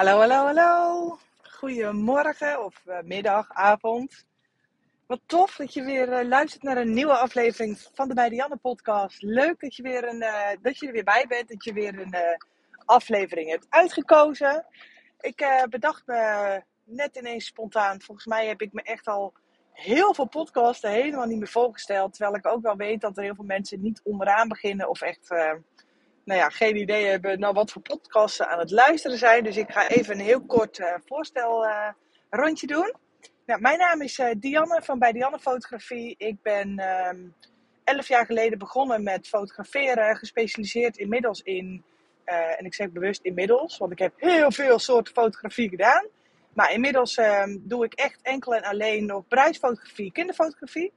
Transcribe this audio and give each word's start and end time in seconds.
Hallo, 0.00 0.18
hallo, 0.18 0.46
hallo. 0.46 1.18
Goedemorgen 1.42 2.64
of 2.64 2.82
uh, 2.86 3.00
middag, 3.04 3.50
avond. 3.50 4.26
Wat 5.06 5.20
tof 5.26 5.56
dat 5.56 5.74
je 5.74 5.82
weer 5.82 6.08
uh, 6.08 6.28
luistert 6.28 6.62
naar 6.62 6.76
een 6.76 6.92
nieuwe 6.92 7.16
aflevering 7.16 7.78
van 7.92 8.08
de 8.08 8.14
Bij 8.14 8.48
podcast. 8.62 9.22
Leuk 9.22 9.60
dat 9.60 9.76
je, 9.76 9.82
weer 9.82 10.08
een, 10.08 10.22
uh, 10.22 10.48
dat 10.62 10.78
je 10.78 10.86
er 10.86 10.92
weer 10.92 11.04
bij 11.04 11.24
bent, 11.28 11.48
dat 11.48 11.64
je 11.64 11.72
weer 11.72 11.98
een 11.98 12.14
aflevering 12.84 13.50
hebt 13.50 13.66
uitgekozen. 13.68 14.66
Ik 15.20 15.66
bedacht 15.70 16.06
me 16.06 16.62
net 16.84 17.16
ineens 17.16 17.46
spontaan, 17.46 18.00
volgens 18.00 18.26
mij 18.26 18.46
heb 18.46 18.60
ik 18.60 18.72
me 18.72 18.82
echt 18.82 19.06
al 19.06 19.32
heel 19.72 20.14
veel 20.14 20.28
podcasten 20.28 20.90
helemaal 20.90 21.26
niet 21.26 21.38
meer 21.38 21.48
voorgesteld. 21.48 22.12
Terwijl 22.12 22.36
ik 22.36 22.46
ook 22.46 22.62
wel 22.62 22.76
weet 22.76 23.00
dat 23.00 23.16
er 23.16 23.22
heel 23.22 23.34
veel 23.34 23.44
mensen 23.44 23.80
niet 23.80 24.00
onderaan 24.04 24.48
beginnen 24.48 24.88
of 24.88 25.00
echt 25.00 25.28
nou 26.30 26.42
ja, 26.42 26.48
geen 26.48 26.76
idee 26.76 27.06
hebben 27.06 27.38
nou 27.38 27.54
wat 27.54 27.72
voor 27.72 27.82
podcasts 27.82 28.42
aan 28.42 28.58
het 28.58 28.70
luisteren 28.70 29.18
zijn. 29.18 29.44
Dus 29.44 29.56
ik 29.56 29.70
ga 29.70 29.88
even 29.88 30.14
een 30.14 30.24
heel 30.24 30.46
kort 30.46 30.78
uh, 30.78 30.94
voorstel 31.04 31.64
uh, 31.64 31.88
rondje 32.30 32.66
doen. 32.66 32.94
Nou, 33.46 33.60
mijn 33.60 33.78
naam 33.78 34.00
is 34.02 34.18
uh, 34.18 34.30
Dianne 34.36 34.82
van 34.82 34.98
bij 34.98 35.12
Dianne 35.12 35.38
Fotografie. 35.38 36.14
Ik 36.18 36.42
ben 36.42 36.80
um, 37.08 37.34
elf 37.84 38.08
jaar 38.08 38.26
geleden 38.26 38.58
begonnen 38.58 39.02
met 39.02 39.28
fotograferen. 39.28 40.16
Gespecialiseerd 40.16 40.96
inmiddels 40.96 41.40
in, 41.40 41.84
en 42.24 42.64
ik 42.64 42.74
zeg 42.74 42.90
bewust 42.90 43.22
inmiddels, 43.22 43.78
want 43.78 43.92
ik 43.92 43.98
heb 43.98 44.12
heel 44.16 44.52
veel 44.52 44.78
soorten 44.78 45.14
fotografie 45.14 45.68
gedaan. 45.68 46.06
Maar 46.52 46.72
inmiddels 46.72 47.16
um, 47.16 47.62
doe 47.64 47.84
ik 47.84 47.94
echt 47.94 48.18
enkel 48.22 48.54
en 48.54 48.62
alleen 48.62 49.06
nog 49.06 49.28
bruidsfotografie, 49.28 50.12
kinderfotografie. 50.12 50.92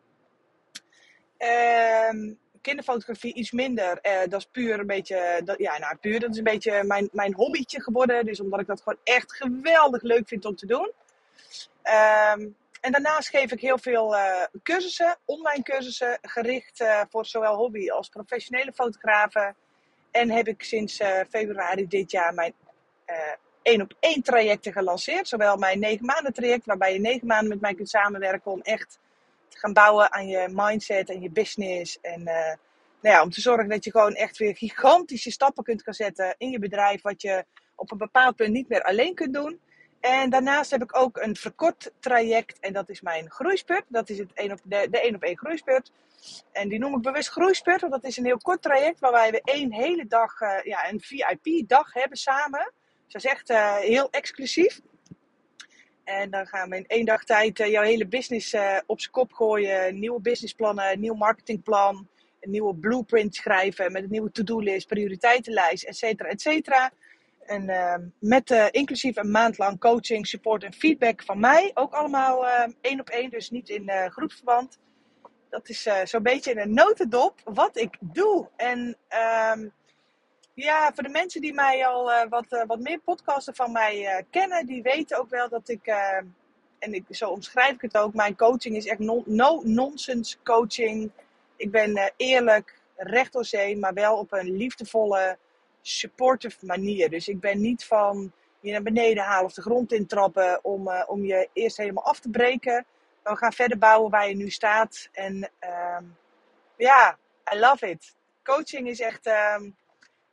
Um, 2.11 2.41
kinderfotografie 2.63 3.33
iets 3.33 3.51
minder. 3.51 3.99
Uh, 4.01 4.19
dat 4.29 4.39
is 4.39 4.45
puur 4.45 4.79
een 4.79 4.87
beetje, 4.87 5.41
dat, 5.43 5.59
ja, 5.59 5.77
nou, 5.77 5.95
puur, 5.95 6.19
dat 6.19 6.29
is 6.29 6.37
een 6.37 6.43
beetje 6.43 6.83
mijn, 6.83 7.09
mijn 7.11 7.33
hobbytje 7.33 7.81
geworden. 7.81 8.25
Dus 8.25 8.39
omdat 8.39 8.59
ik 8.59 8.67
dat 8.67 8.81
gewoon 8.81 8.99
echt 9.03 9.35
geweldig 9.35 10.01
leuk 10.01 10.27
vind 10.27 10.45
om 10.45 10.55
te 10.55 10.65
doen. 10.65 10.91
Um, 12.35 12.55
en 12.81 12.91
daarnaast 12.91 13.29
geef 13.29 13.51
ik 13.51 13.61
heel 13.61 13.77
veel 13.77 14.15
uh, 14.15 14.43
cursussen, 14.63 15.17
online 15.25 15.63
cursussen, 15.63 16.17
gericht 16.21 16.83
voor 17.09 17.25
zowel 17.25 17.55
hobby 17.55 17.89
als 17.89 18.09
professionele 18.09 18.73
fotografen. 18.73 19.55
En 20.11 20.29
heb 20.31 20.47
ik 20.47 20.63
sinds 20.63 21.01
februari 21.29 21.87
dit 21.87 22.11
jaar 22.11 22.33
mijn 22.33 22.53
één 23.61 23.81
op 23.81 23.93
één 23.99 24.21
trajecten 24.21 24.71
gelanceerd. 24.71 25.27
Zowel 25.27 25.57
mijn 25.57 25.79
negen 25.79 26.05
maanden 26.05 26.33
traject, 26.33 26.65
waarbij 26.65 26.93
je 26.93 26.99
negen 26.99 27.27
maanden 27.27 27.49
met 27.49 27.61
mij 27.61 27.73
kunt 27.73 27.89
samenwerken 27.89 28.51
om 28.51 28.61
echt 28.61 28.99
gaan 29.57 29.73
bouwen 29.73 30.11
aan 30.11 30.27
je 30.27 30.49
mindset 30.51 31.09
en 31.09 31.21
je 31.21 31.29
business. 31.29 31.99
En 32.01 32.19
uh, 32.19 32.53
nou 33.01 33.15
ja, 33.15 33.21
om 33.21 33.29
te 33.29 33.41
zorgen 33.41 33.69
dat 33.69 33.83
je 33.83 33.91
gewoon 33.91 34.13
echt 34.13 34.37
weer 34.37 34.55
gigantische 34.55 35.31
stappen 35.31 35.63
kunt 35.63 35.83
gaan 35.83 35.93
zetten 35.93 36.35
in 36.37 36.49
je 36.49 36.59
bedrijf. 36.59 37.01
Wat 37.01 37.21
je 37.21 37.45
op 37.75 37.91
een 37.91 37.97
bepaald 37.97 38.35
punt 38.35 38.51
niet 38.51 38.69
meer 38.69 38.83
alleen 38.83 39.15
kunt 39.15 39.33
doen. 39.33 39.59
En 39.99 40.29
daarnaast 40.29 40.71
heb 40.71 40.81
ik 40.81 40.97
ook 40.97 41.17
een 41.17 41.35
verkort 41.35 41.91
traject. 41.99 42.59
En 42.59 42.73
dat 42.73 42.89
is 42.89 43.01
mijn 43.01 43.31
groeispurt. 43.31 43.83
Dat 43.87 44.09
is 44.09 44.17
het 44.17 44.31
een 44.33 44.51
op 44.51 44.59
de, 44.63 44.87
de 44.91 45.01
1 45.01 45.15
op 45.15 45.23
1 45.23 45.37
groeispurt. 45.37 45.91
En 46.51 46.69
die 46.69 46.79
noem 46.79 46.95
ik 46.95 47.01
bewust 47.01 47.29
groeispurt. 47.29 47.81
Want 47.81 47.93
dat 47.93 48.03
is 48.03 48.17
een 48.17 48.25
heel 48.25 48.37
kort 48.37 48.61
traject. 48.61 48.99
Waarbij 48.99 49.31
we 49.31 49.41
één 49.43 49.73
hele 49.73 50.07
dag, 50.07 50.41
uh, 50.41 50.63
ja, 50.63 50.89
een 50.89 51.01
VIP-dag 51.01 51.93
hebben 51.93 52.17
samen. 52.17 52.73
Dus 53.03 53.13
dat 53.13 53.23
is 53.23 53.31
echt 53.31 53.49
uh, 53.49 53.75
heel 53.75 54.09
exclusief. 54.09 54.79
En 56.03 56.29
dan 56.29 56.47
gaan 56.47 56.69
we 56.69 56.75
in 56.75 56.87
één 56.87 57.05
dag 57.05 57.23
tijd 57.23 57.59
uh, 57.59 57.67
jouw 57.67 57.83
hele 57.83 58.07
business 58.07 58.53
uh, 58.53 58.77
op 58.85 58.99
zijn 58.99 59.11
kop 59.11 59.33
gooien. 59.33 59.99
Nieuwe 59.99 60.21
businessplannen, 60.21 60.99
nieuw 60.99 61.13
marketingplan, 61.13 62.07
een 62.39 62.51
nieuwe 62.51 62.75
blueprint 62.75 63.35
schrijven 63.35 63.91
met 63.91 64.03
een 64.03 64.09
nieuwe 64.09 64.31
to-do-list, 64.31 64.87
prioriteitenlijst, 64.87 65.83
et 65.83 65.95
cetera, 65.95 66.29
et 66.29 66.41
cetera. 66.41 66.91
En 67.45 67.69
uh, 67.69 67.95
met 68.19 68.51
uh, 68.51 68.65
inclusief 68.71 69.15
een 69.15 69.31
maand 69.31 69.57
lang 69.57 69.79
coaching, 69.79 70.27
support 70.27 70.63
en 70.63 70.73
feedback 70.73 71.23
van 71.23 71.39
mij. 71.39 71.71
Ook 71.73 71.93
allemaal 71.93 72.45
één 72.81 72.99
op 72.99 73.09
één, 73.09 73.29
dus 73.29 73.49
niet 73.49 73.69
in 73.69 73.91
groepsverband. 74.09 74.79
Dat 75.49 75.69
is 75.69 75.89
zo'n 76.03 76.23
beetje 76.23 76.51
in 76.51 76.59
een 76.59 76.73
notendop 76.73 77.41
wat 77.43 77.77
ik 77.77 77.97
doe. 77.99 78.49
En 78.55 78.97
ehm, 79.07 79.67
ja, 80.53 80.91
voor 80.93 81.03
de 81.03 81.09
mensen 81.09 81.41
die 81.41 81.53
mij 81.53 81.87
al 81.87 82.11
uh, 82.11 82.29
wat, 82.29 82.45
uh, 82.49 82.63
wat 82.65 82.79
meer 82.79 82.99
podcasten 82.99 83.55
van 83.55 83.71
mij 83.71 84.01
uh, 84.01 84.23
kennen, 84.29 84.65
die 84.65 84.81
weten 84.81 85.19
ook 85.19 85.29
wel 85.29 85.49
dat 85.49 85.69
ik, 85.69 85.87
en 86.79 86.93
ik, 86.93 87.05
zo 87.09 87.29
omschrijf 87.29 87.71
ik 87.71 87.81
het 87.81 87.97
ook, 87.97 88.13
mijn 88.13 88.35
coaching 88.35 88.75
is 88.75 88.85
echt 88.85 88.99
no-nonsense 89.25 90.37
coaching. 90.43 91.11
Ik 91.55 91.71
ben 91.71 92.13
eerlijk, 92.17 92.81
recht 92.95 93.33
door 93.33 93.45
zee, 93.45 93.77
maar 93.77 93.93
wel 93.93 94.17
op 94.17 94.31
een 94.31 94.57
liefdevolle, 94.57 95.37
supportive 95.81 96.65
manier. 96.65 97.09
Dus 97.09 97.27
ik 97.27 97.39
ben 97.39 97.61
niet 97.61 97.85
van 97.85 98.31
je 98.59 98.71
naar 98.71 98.81
beneden 98.81 99.23
halen 99.23 99.45
of 99.45 99.53
de 99.53 99.61
grond 99.61 99.91
intrappen 99.91 100.63
om, 100.63 100.89
om 101.07 101.25
je 101.25 101.49
eerst 101.53 101.77
helemaal 101.77 102.03
af 102.03 102.19
te 102.19 102.29
breken. 102.29 102.85
We 103.23 103.35
gaan 103.37 103.53
verder 103.53 103.77
bouwen 103.77 104.11
waar 104.11 104.29
je 104.29 104.35
nu 104.35 104.49
staat. 104.49 105.09
En 105.11 105.49
ehm, 105.59 106.03
ja, 106.75 107.17
I 107.53 107.59
love 107.59 107.89
it. 107.89 108.15
Coaching 108.43 108.87
is 108.87 108.99
echt 108.99 109.25
ehm, 109.25 109.69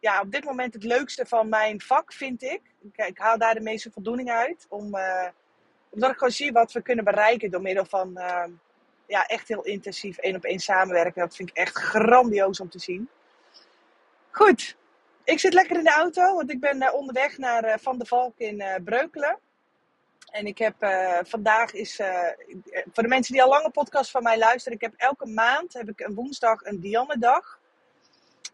ja, 0.01 0.21
op 0.21 0.31
dit 0.31 0.45
moment 0.45 0.75
het 0.75 0.85
leukste 0.85 1.27
van 1.27 1.49
mijn 1.49 1.81
vak, 1.81 2.13
vind 2.13 2.43
ik. 2.43 2.61
Ik, 2.83 3.07
ik 3.07 3.19
haal 3.19 3.39
daar 3.39 3.55
de 3.55 3.61
meeste 3.61 3.91
voldoening 3.91 4.31
uit. 4.31 4.67
Om, 4.69 4.97
uh, 4.97 5.29
omdat 5.91 6.11
ik 6.11 6.17
gewoon 6.17 6.33
zie 6.33 6.53
wat 6.53 6.73
we 6.73 6.83
kunnen 6.83 7.05
bereiken 7.05 7.51
door 7.51 7.63
middel 7.63 7.85
van 7.85 8.19
uh, 8.19 8.45
ja, 9.07 9.27
echt 9.27 9.49
heel 9.49 9.65
intensief 9.65 10.19
één 10.19 10.37
op 10.37 10.45
één 10.45 10.59
samenwerken. 10.59 11.21
Dat 11.21 11.37
vind 11.37 11.49
ik 11.49 11.57
echt 11.57 11.77
grandioos 11.77 12.61
om 12.61 12.69
te 12.69 12.79
zien. 12.79 13.09
Goed, 14.31 14.77
ik 15.25 15.39
zit 15.39 15.55
lekker 15.55 15.77
in 15.77 15.85
de 15.85 15.93
auto, 15.93 16.35
want 16.35 16.51
ik 16.51 16.61
ben 16.61 16.83
uh, 16.83 16.95
onderweg 16.95 17.39
naar 17.39 17.81
Van 17.81 17.99
der 17.99 18.07
Valk 18.07 18.35
in 18.37 18.65
Breukelen. 18.85 19.39
En 20.31 20.47
ik 20.47 20.59
heb 20.59 20.75
vandaag 21.23 21.73
is, 21.73 22.01
voor 22.93 23.03
de 23.03 23.09
mensen 23.09 23.33
die 23.33 23.43
al 23.43 23.49
lange 23.49 23.71
podcast 23.71 24.11
van 24.11 24.23
mij 24.23 24.39
luisteren, 24.39 24.79
ik 24.79 24.85
heb 24.85 24.95
elke 24.97 25.27
maand 25.27 25.73
heb 25.73 25.89
ik 25.89 26.01
een 26.01 26.15
woensdag 26.15 26.65
een 26.65 26.81
Dianne-dag. 26.81 27.60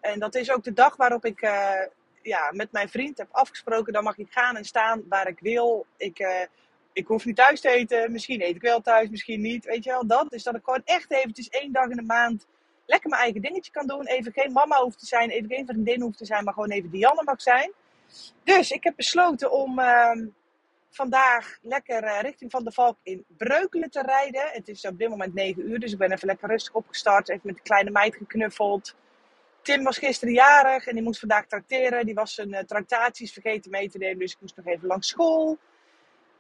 En 0.01 0.19
dat 0.19 0.35
is 0.35 0.51
ook 0.51 0.65
de 0.65 0.73
dag 0.73 0.97
waarop 0.97 1.25
ik 1.25 1.43
uh, 1.43 1.81
ja, 2.23 2.51
met 2.53 2.73
mijn 2.73 2.89
vriend 2.89 3.19
heb 3.19 3.29
afgesproken. 3.31 3.93
Dan 3.93 4.05
mag 4.05 4.19
ik 4.19 4.33
gaan 4.33 4.57
en 4.57 4.65
staan 4.65 5.03
waar 5.09 5.29
ik 5.29 5.39
wil. 5.41 5.87
Ik, 5.97 6.19
uh, 6.19 6.41
ik 6.93 7.07
hoef 7.07 7.25
niet 7.25 7.37
thuis 7.37 7.61
te 7.61 7.69
eten. 7.69 8.13
Misschien 8.13 8.43
eet 8.43 8.57
ik 8.57 8.63
wel 8.63 8.81
thuis, 8.81 9.09
misschien 9.09 9.41
niet. 9.41 9.65
Weet 9.65 9.85
je 9.85 9.91
wel, 9.91 10.07
dat. 10.07 10.31
Dus 10.31 10.43
dat 10.43 10.55
ik 10.55 10.65
gewoon 10.65 10.83
echt 10.85 11.13
eventjes 11.13 11.49
één 11.49 11.73
dag 11.73 11.89
in 11.89 11.97
de 11.97 12.03
maand 12.03 12.47
lekker 12.87 13.11
mijn 13.11 13.23
eigen 13.23 13.41
dingetje 13.43 13.73
kan 13.73 13.87
doen. 13.87 14.07
Even 14.07 14.33
geen 14.33 14.53
mama 14.53 14.81
hoeft 14.81 14.99
te 14.99 15.07
zijn, 15.07 15.31
even 15.31 15.49
geen 15.49 15.67
vriendin 15.67 16.01
hoeft 16.01 16.19
te 16.19 16.25
zijn, 16.25 16.45
maar 16.45 16.55
gewoon 16.55 16.71
even 16.71 16.91
Dianne 16.91 17.23
mag 17.25 17.43
zijn. 17.43 17.73
Dus 18.45 18.71
ik 18.71 18.85
heb 18.85 18.97
besloten 18.97 19.53
om 19.53 19.79
uh, 19.79 20.11
vandaag 20.91 21.59
lekker 21.63 22.05
uh, 22.05 22.21
richting 22.21 22.51
Van 22.51 22.65
de 22.65 22.73
Valk 22.73 22.97
in 23.03 23.25
Breukelen 23.29 23.91
te 23.91 24.03
rijden. 24.03 24.49
Het 24.53 24.69
is 24.69 24.85
op 24.85 24.99
dit 24.99 25.09
moment 25.09 25.35
9 25.35 25.71
uur, 25.71 25.79
dus 25.79 25.93
ik 25.93 25.99
ben 25.99 26.13
even 26.13 26.27
lekker 26.27 26.49
rustig 26.49 26.75
opgestart. 26.75 27.29
Even 27.29 27.43
met 27.45 27.57
de 27.57 27.63
kleine 27.63 27.91
meid 27.91 28.17
geknuffeld. 28.17 28.95
Tim 29.67 29.85
was 29.85 29.99
gisteren 29.99 30.35
jarig 30.35 30.87
en 30.87 30.95
die 30.95 31.03
moest 31.03 31.19
vandaag 31.21 31.47
tracteren. 31.47 32.07
Die 32.07 32.15
was 32.15 32.35
zijn 32.35 32.53
uh, 32.53 32.59
tractaties 32.59 33.33
vergeten 33.33 33.71
mee 33.71 33.89
te 33.89 33.99
nemen, 33.99 34.19
dus 34.19 34.33
ik 34.33 34.41
moest 34.41 34.57
nog 34.57 34.67
even 34.67 34.87
langs 34.87 35.09
school. 35.09 35.59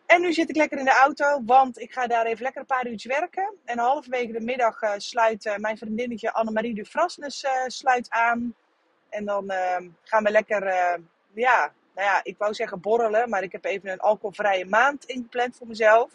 En 0.06 0.20
nu 0.20 0.32
zit 0.32 0.48
ik 0.48 0.56
lekker 0.56 0.78
in 0.78 0.84
de 0.84 0.90
auto, 0.90 1.42
want 1.44 1.80
ik 1.80 1.92
ga 1.92 2.06
daar 2.06 2.26
even 2.26 2.42
lekker 2.42 2.60
een 2.60 2.66
paar 2.66 2.86
uurtjes 2.86 3.18
werken. 3.18 3.54
En 3.64 3.78
halverwege 3.78 4.32
de 4.32 4.40
middag 4.40 4.82
uh, 4.82 4.92
sluit 4.96 5.44
uh, 5.44 5.56
mijn 5.56 5.78
vriendinnetje 5.78 6.32
Annemarie 6.32 6.74
de 6.74 6.84
Frasnes 6.84 7.46
sluit 7.66 8.10
aan. 8.10 8.54
En 9.08 9.24
dan 9.24 9.50
ehm, 9.50 9.88
gaan 10.02 10.24
we 10.24 10.30
lekker, 10.30 10.64
ja, 11.32 11.72
nou 11.94 12.08
ja, 12.08 12.20
ik 12.22 12.38
wou 12.38 12.54
zeggen 12.54 12.80
borrelen, 12.80 13.28
maar 13.28 13.42
ik 13.42 13.52
heb 13.52 13.64
even 13.64 13.90
een 13.90 14.00
alcoholvrije 14.00 14.64
maand 14.64 15.04
ingepland 15.04 15.56
voor 15.56 15.66
mezelf. 15.66 16.10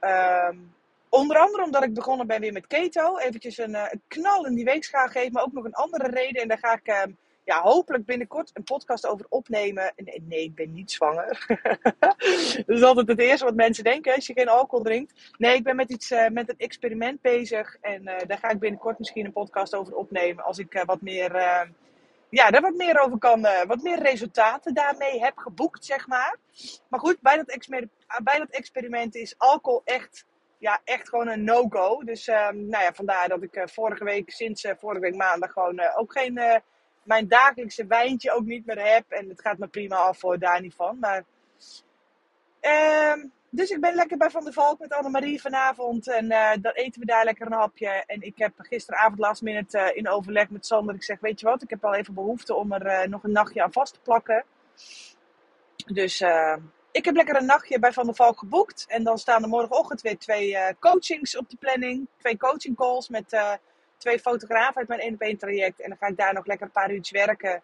Um, 0.00 0.75
Onder 1.08 1.36
andere 1.36 1.62
omdat 1.62 1.82
ik 1.82 1.94
begonnen 1.94 2.26
ben 2.26 2.40
weer 2.40 2.52
met 2.52 2.66
keto. 2.66 3.18
Eventjes 3.18 3.58
een, 3.58 3.70
uh, 3.70 3.86
een 3.90 4.02
knal 4.08 4.46
in 4.46 4.54
die 4.54 4.64
weegschaal 4.64 5.08
geven. 5.08 5.32
Maar 5.32 5.42
ook 5.42 5.52
nog 5.52 5.64
een 5.64 5.74
andere 5.74 6.08
reden. 6.08 6.42
En 6.42 6.48
daar 6.48 6.58
ga 6.58 6.72
ik 6.72 6.88
uh, 6.88 7.14
ja, 7.44 7.62
hopelijk 7.62 8.04
binnenkort 8.04 8.50
een 8.54 8.64
podcast 8.64 9.06
over 9.06 9.26
opnemen. 9.28 9.92
Nee, 9.96 10.22
nee 10.28 10.42
ik 10.42 10.54
ben 10.54 10.72
niet 10.72 10.90
zwanger. 10.90 11.46
dat 12.66 12.76
is 12.76 12.82
altijd 12.82 13.08
het 13.08 13.18
eerste 13.18 13.44
wat 13.44 13.54
mensen 13.54 13.84
denken 13.84 14.14
als 14.14 14.26
je 14.26 14.32
geen 14.32 14.48
alcohol 14.48 14.84
drinkt. 14.84 15.34
Nee, 15.38 15.54
ik 15.54 15.64
ben 15.64 15.76
met, 15.76 15.90
iets, 15.90 16.10
uh, 16.10 16.28
met 16.28 16.48
een 16.48 16.58
experiment 16.58 17.20
bezig. 17.20 17.76
En 17.80 18.06
eh, 18.06 18.26
daar 18.26 18.38
ga 18.38 18.50
ik 18.50 18.58
binnenkort 18.58 18.98
misschien 18.98 19.24
een 19.24 19.32
podcast 19.32 19.74
over 19.74 19.94
opnemen. 19.94 20.44
Als 20.44 20.58
ik 20.58 20.82
wat 20.86 21.00
meer 21.00 21.32
ja, 22.28 22.50
daar 22.50 22.60
wat 22.60 22.74
meer 22.74 23.00
over 23.00 23.18
kan, 23.18 23.46
wat 23.66 23.82
meer 23.82 24.02
resultaten 24.02 24.74
daarmee 24.74 25.20
heb 25.20 25.38
geboekt, 25.38 25.84
zeg 25.84 26.06
maar. 26.06 26.36
Maar 26.88 27.00
goed, 27.00 27.16
bij 27.20 27.36
dat, 27.36 27.58
bij 28.22 28.38
dat 28.38 28.50
experiment 28.50 29.14
is 29.14 29.34
alcohol 29.38 29.82
echt 29.84 30.24
ja, 30.58 30.80
echt 30.84 31.08
gewoon 31.08 31.28
een 31.28 31.44
no-go. 31.44 32.02
Dus 32.04 32.28
um, 32.28 32.68
nou 32.68 32.84
ja, 32.84 32.92
vandaar 32.92 33.28
dat 33.28 33.42
ik 33.42 33.56
uh, 33.56 33.66
vorige 33.66 34.04
week, 34.04 34.30
sinds 34.30 34.64
uh, 34.64 34.72
vorige 34.78 35.00
week 35.00 35.14
maandag, 35.14 35.52
gewoon 35.52 35.80
uh, 35.80 35.98
ook 35.98 36.12
geen, 36.12 36.62
mijn 37.02 37.28
dagelijkse 37.28 37.86
wijntje 37.86 38.32
ook 38.32 38.44
niet 38.44 38.66
meer 38.66 38.94
heb. 38.94 39.04
En 39.08 39.28
het 39.28 39.40
gaat 39.40 39.58
me 39.58 39.66
prima 39.66 39.96
af 39.96 40.18
voor 40.18 40.38
daar 40.38 40.60
niet 40.60 40.74
van. 40.74 40.98
Maar, 40.98 41.24
um, 42.60 43.32
dus 43.50 43.70
ik 43.70 43.80
ben 43.80 43.94
lekker 43.94 44.16
bij 44.16 44.30
Van 44.30 44.44
der 44.44 44.52
Valk 44.52 44.78
met 44.78 44.92
Annemarie 44.92 45.40
vanavond. 45.40 46.08
En 46.08 46.28
dan 46.60 46.72
eten 46.72 47.00
we 47.00 47.06
daar 47.06 47.24
lekker 47.24 47.46
een 47.46 47.52
hapje. 47.52 47.88
En 48.06 48.22
ik 48.22 48.38
heb 48.38 48.52
gisteravond 48.56 49.18
last 49.18 49.42
minute 49.42 49.92
in 49.94 50.08
overleg 50.08 50.50
met 50.50 50.66
Sander. 50.66 50.94
Ik 50.94 51.04
zeg, 51.04 51.20
weet 51.20 51.40
je 51.40 51.46
wat, 51.46 51.62
ik 51.62 51.70
heb 51.70 51.82
wel 51.82 51.94
even 51.94 52.14
behoefte 52.14 52.54
om 52.54 52.72
er 52.72 53.08
nog 53.08 53.24
een 53.24 53.32
nachtje 53.32 53.62
aan 53.62 53.72
vast 53.72 53.92
te 53.92 54.00
plakken. 54.00 54.44
Dus 55.86 56.20
uh, 56.20 56.56
ik 56.96 57.04
heb 57.04 57.14
lekker 57.14 57.36
een 57.36 57.46
nachtje 57.46 57.78
bij 57.78 57.92
Van 57.92 58.04
der 58.04 58.14
Valk 58.14 58.38
geboekt. 58.38 58.84
En 58.88 59.04
dan 59.04 59.18
staan 59.18 59.42
er 59.42 59.48
morgenochtend 59.48 60.00
weer 60.00 60.18
twee 60.18 60.50
uh, 60.50 60.68
coachings 60.80 61.36
op 61.36 61.48
de 61.50 61.56
planning. 61.56 62.06
Twee 62.18 62.36
coaching 62.36 62.76
calls 62.76 63.08
met 63.08 63.32
uh, 63.32 63.52
twee 63.96 64.18
fotografen 64.18 64.76
uit 64.76 64.88
mijn 64.88 65.00
1 65.00 65.14
op 65.14 65.20
1 65.20 65.36
traject. 65.36 65.80
En 65.80 65.88
dan 65.88 65.98
ga 65.98 66.06
ik 66.06 66.16
daar 66.16 66.34
nog 66.34 66.46
lekker 66.46 66.66
een 66.66 66.72
paar 66.72 66.90
uurtjes 66.90 67.26
werken. 67.26 67.62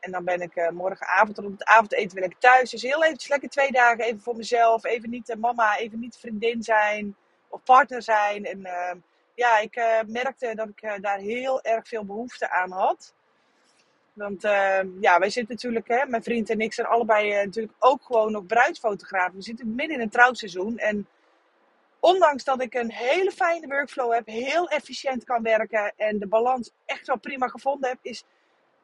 En 0.00 0.12
dan 0.12 0.24
ben 0.24 0.40
ik 0.40 0.70
morgenavond 0.72 1.34
tot 1.34 1.44
op 1.44 1.50
het 1.50 1.64
avondeten 1.64 2.18
wil 2.18 2.28
ik 2.28 2.36
thuis. 2.38 2.70
Dus 2.70 2.82
heel 2.82 3.04
eventjes 3.04 3.30
lekker 3.30 3.48
twee 3.48 3.72
dagen 3.72 4.04
even 4.04 4.20
voor 4.20 4.36
mezelf. 4.36 4.84
Even 4.84 5.10
niet 5.10 5.34
mama, 5.38 5.76
even 5.76 5.98
niet 5.98 6.16
vriendin 6.16 6.62
zijn 6.62 7.16
of 7.48 7.62
partner 7.62 8.02
zijn. 8.02 8.44
En 8.44 8.60
ja, 9.34 9.58
ik 9.58 10.04
merkte 10.06 10.54
dat 10.54 10.68
ik 10.68 11.02
daar 11.02 11.18
heel 11.18 11.62
erg 11.62 11.88
veel 11.88 12.04
behoefte 12.04 12.50
aan 12.50 12.70
had. 12.70 13.14
Want 14.14 14.44
uh, 14.44 14.80
ja, 15.00 15.18
wij 15.18 15.30
zitten 15.30 15.54
natuurlijk, 15.54 15.88
hè, 15.88 16.06
mijn 16.06 16.22
vriend 16.22 16.50
en 16.50 16.60
ik 16.60 16.72
zijn 16.72 16.86
allebei 16.86 17.30
uh, 17.30 17.44
natuurlijk 17.44 17.74
ook 17.78 18.02
gewoon 18.02 18.32
nog 18.32 18.46
bruidsfotografen. 18.46 19.36
We 19.36 19.42
zitten 19.42 19.74
midden 19.74 19.96
in 19.96 20.02
een 20.02 20.10
trouwseizoen. 20.10 20.78
En 20.78 21.06
ondanks 22.00 22.44
dat 22.44 22.62
ik 22.62 22.74
een 22.74 22.92
hele 22.92 23.30
fijne 23.30 23.66
workflow 23.66 24.12
heb, 24.12 24.26
heel 24.26 24.68
efficiënt 24.68 25.24
kan 25.24 25.42
werken 25.42 25.92
en 25.96 26.18
de 26.18 26.26
balans 26.26 26.70
echt 26.84 27.06
wel 27.06 27.18
prima 27.18 27.48
gevonden 27.48 27.88
heb, 27.88 27.98
is, 28.02 28.24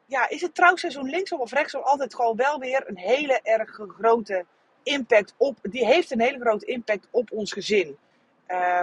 ja, 0.07 0.29
is 0.29 0.41
het 0.41 0.55
trouwseizoen 0.55 1.11
linksom 1.11 1.41
of 1.41 1.53
rechtsom 1.53 1.83
altijd 1.83 2.15
gewoon 2.15 2.37
wel 2.37 2.59
weer 2.59 2.89
een 2.89 2.99
hele 2.99 3.41
erg 3.43 3.81
grote 3.99 4.45
impact 4.83 5.35
op. 5.37 5.59
Die 5.63 5.87
heeft 5.87 6.11
een 6.11 6.21
hele 6.21 6.41
grote 6.41 6.67
impact 6.67 7.09
op 7.11 7.33
ons 7.33 7.53
gezin. 7.53 7.97
Uh, 8.49 8.83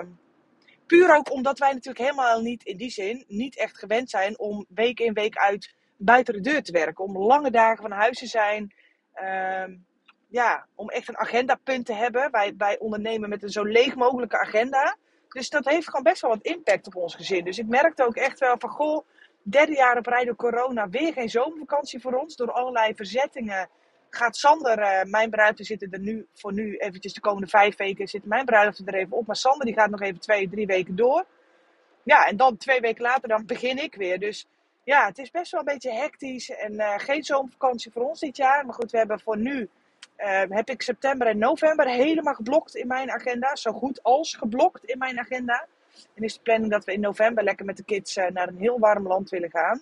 puur 0.85 1.15
ook 1.15 1.31
omdat 1.31 1.59
wij 1.59 1.73
natuurlijk 1.73 2.09
helemaal 2.09 2.41
niet 2.41 2.63
in 2.63 2.77
die 2.77 2.89
zin 2.89 3.25
niet 3.27 3.57
echt 3.57 3.77
gewend 3.77 4.09
zijn 4.09 4.39
om 4.39 4.65
week 4.69 4.99
in 4.99 5.13
week 5.13 5.37
uit 5.37 5.75
buiten 5.97 6.33
de 6.33 6.41
deur 6.41 6.63
te 6.63 6.71
werken. 6.71 7.03
Om 7.03 7.17
lange 7.17 7.51
dagen 7.51 7.81
van 7.81 7.91
huis 7.91 8.17
te 8.17 8.27
zijn. 8.27 8.73
Uh, 9.15 9.63
ja, 10.27 10.65
om 10.75 10.89
echt 10.89 11.07
een 11.07 11.17
agendapunt 11.17 11.85
te 11.85 11.93
hebben. 11.93 12.31
Wij, 12.57 12.79
ondernemen 12.79 13.29
met 13.29 13.43
een 13.43 13.49
zo 13.49 13.63
leeg 13.63 13.95
mogelijke 13.95 14.39
agenda. 14.39 14.97
Dus 15.27 15.49
dat 15.49 15.65
heeft 15.65 15.85
gewoon 15.85 16.03
best 16.03 16.21
wel 16.21 16.31
wat 16.31 16.43
impact 16.43 16.87
op 16.87 16.95
ons 16.95 17.15
gezin. 17.15 17.43
Dus 17.43 17.57
ik 17.57 17.67
merkte 17.67 18.05
ook 18.05 18.15
echt 18.15 18.39
wel 18.39 18.55
van, 18.59 18.69
goh, 18.69 19.05
derde 19.41 19.75
jaar 19.75 19.97
op 19.97 20.05
rij 20.05 20.25
door 20.25 20.35
corona, 20.35 20.89
weer 20.89 21.13
geen 21.13 21.29
zomervakantie 21.29 22.01
voor 22.01 22.13
ons. 22.13 22.35
Door 22.35 22.51
allerlei 22.51 22.95
verzettingen 22.95 23.69
gaat 24.09 24.35
Sander, 24.35 24.79
uh, 24.79 25.03
mijn 25.03 25.29
bruiloft 25.29 25.65
zitten 25.65 25.91
er 25.91 25.99
nu, 25.99 26.27
voor 26.33 26.53
nu 26.53 26.77
eventjes 26.77 27.13
de 27.13 27.19
komende 27.19 27.47
vijf 27.47 27.75
weken, 27.75 28.07
zit 28.07 28.25
mijn 28.25 28.45
bruiloft 28.45 28.87
er 28.87 28.95
even 28.95 29.17
op. 29.17 29.27
Maar 29.27 29.35
Sander 29.35 29.65
die 29.65 29.75
gaat 29.75 29.89
nog 29.89 30.01
even 30.01 30.19
twee, 30.19 30.49
drie 30.49 30.65
weken 30.65 30.95
door. 30.95 31.25
Ja, 32.03 32.25
en 32.25 32.37
dan 32.37 32.57
twee 32.57 32.79
weken 32.79 33.01
later, 33.01 33.29
dan 33.29 33.45
begin 33.45 33.77
ik 33.77 33.95
weer. 33.95 34.19
Dus 34.19 34.47
ja, 34.87 35.05
het 35.05 35.17
is 35.17 35.31
best 35.31 35.51
wel 35.51 35.59
een 35.59 35.73
beetje 35.73 35.93
hectisch 35.93 36.49
en 36.49 36.73
uh, 36.73 36.93
geen 36.97 37.23
zomervakantie 37.23 37.91
voor 37.91 38.09
ons 38.09 38.19
dit 38.19 38.37
jaar. 38.37 38.65
Maar 38.65 38.73
goed, 38.73 38.91
we 38.91 38.97
hebben 38.97 39.19
voor 39.19 39.37
nu, 39.37 39.69
uh, 40.17 40.41
heb 40.49 40.69
ik 40.69 40.81
september 40.81 41.27
en 41.27 41.37
november 41.37 41.87
helemaal 41.87 42.33
geblokt 42.33 42.75
in 42.75 42.87
mijn 42.87 43.11
agenda. 43.11 43.55
Zo 43.55 43.71
goed 43.71 44.03
als 44.03 44.35
geblokt 44.35 44.83
in 44.83 44.97
mijn 44.97 45.19
agenda. 45.19 45.65
En 46.13 46.23
is 46.23 46.33
de 46.33 46.41
planning 46.41 46.71
dat 46.71 46.85
we 46.85 46.93
in 46.93 46.99
november 46.99 47.43
lekker 47.43 47.65
met 47.65 47.77
de 47.77 47.83
kids 47.83 48.17
uh, 48.17 48.27
naar 48.27 48.47
een 48.47 48.57
heel 48.57 48.79
warm 48.79 49.07
land 49.07 49.29
willen 49.29 49.49
gaan. 49.49 49.81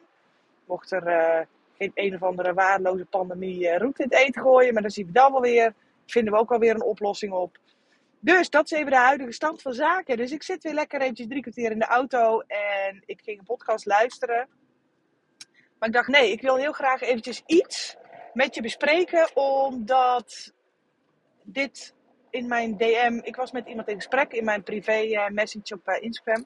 Mocht 0.66 0.92
er 0.92 1.48
geen 1.78 1.92
een 1.94 2.16
of 2.16 2.24
andere 2.24 2.54
waardeloze 2.54 3.06
pandemie 3.06 3.78
roet 3.78 4.00
in 4.00 4.06
het 4.10 4.19
eten 4.19 4.42
gooien. 4.42 4.74
Maar 4.74 4.81
dan 4.81 4.92
zien 4.92 5.06
we 5.06 5.12
dan 5.12 5.31
wel 5.31 5.42
weer. 5.42 5.74
Vinden 6.06 6.34
we 6.34 6.40
ook 6.40 6.51
alweer 6.51 6.75
een 6.75 6.84
oplossing 6.84 7.34
op. 7.34 7.58
Dus 8.19 8.50
dat 8.50 8.66
is 8.66 8.72
even 8.72 8.92
de 8.92 8.98
huidige 8.98 9.31
stand 9.31 9.62
van 9.62 9.74
zaken. 9.74 10.18
Dus 10.18 10.31
ik 10.31 10.44
zit 10.44 10.63
weer 10.63 10.74
lekker 10.74 11.01
eventjes 11.01 11.28
drie 11.28 11.42
kwartier 11.42 11.72
in 11.72 11.80
de 11.80 11.86
auto. 11.86 12.40
En 12.40 13.04
ik 13.06 13.22
ging 13.24 13.40
een 13.40 13.46
podcast 13.46 13.86
luisteren. 13.86 14.48
Maar 15.80 15.89
ik 15.89 15.95
dacht, 15.95 16.07
nee, 16.07 16.31
ik 16.31 16.42
wil 16.42 16.56
heel 16.56 16.72
graag 16.72 17.01
eventjes 17.01 17.44
iets 17.45 17.95
met 18.33 18.56
je 18.56 18.62
bespreken, 18.62 19.36
omdat 19.36 20.54
dit 21.44 21.94
in 22.30 22.48
mijn 22.48 22.77
DM, 22.77 23.19
ik 23.24 23.36
was 23.36 23.51
met 23.51 23.68
iemand 23.68 23.88
in 23.88 23.95
gesprek 23.95 24.31
in 24.31 24.44
mijn 24.44 24.63
privé 24.63 25.01
uh, 25.01 25.27
message 25.27 25.74
op 25.74 25.88
uh, 25.88 26.01
Instagram. 26.01 26.45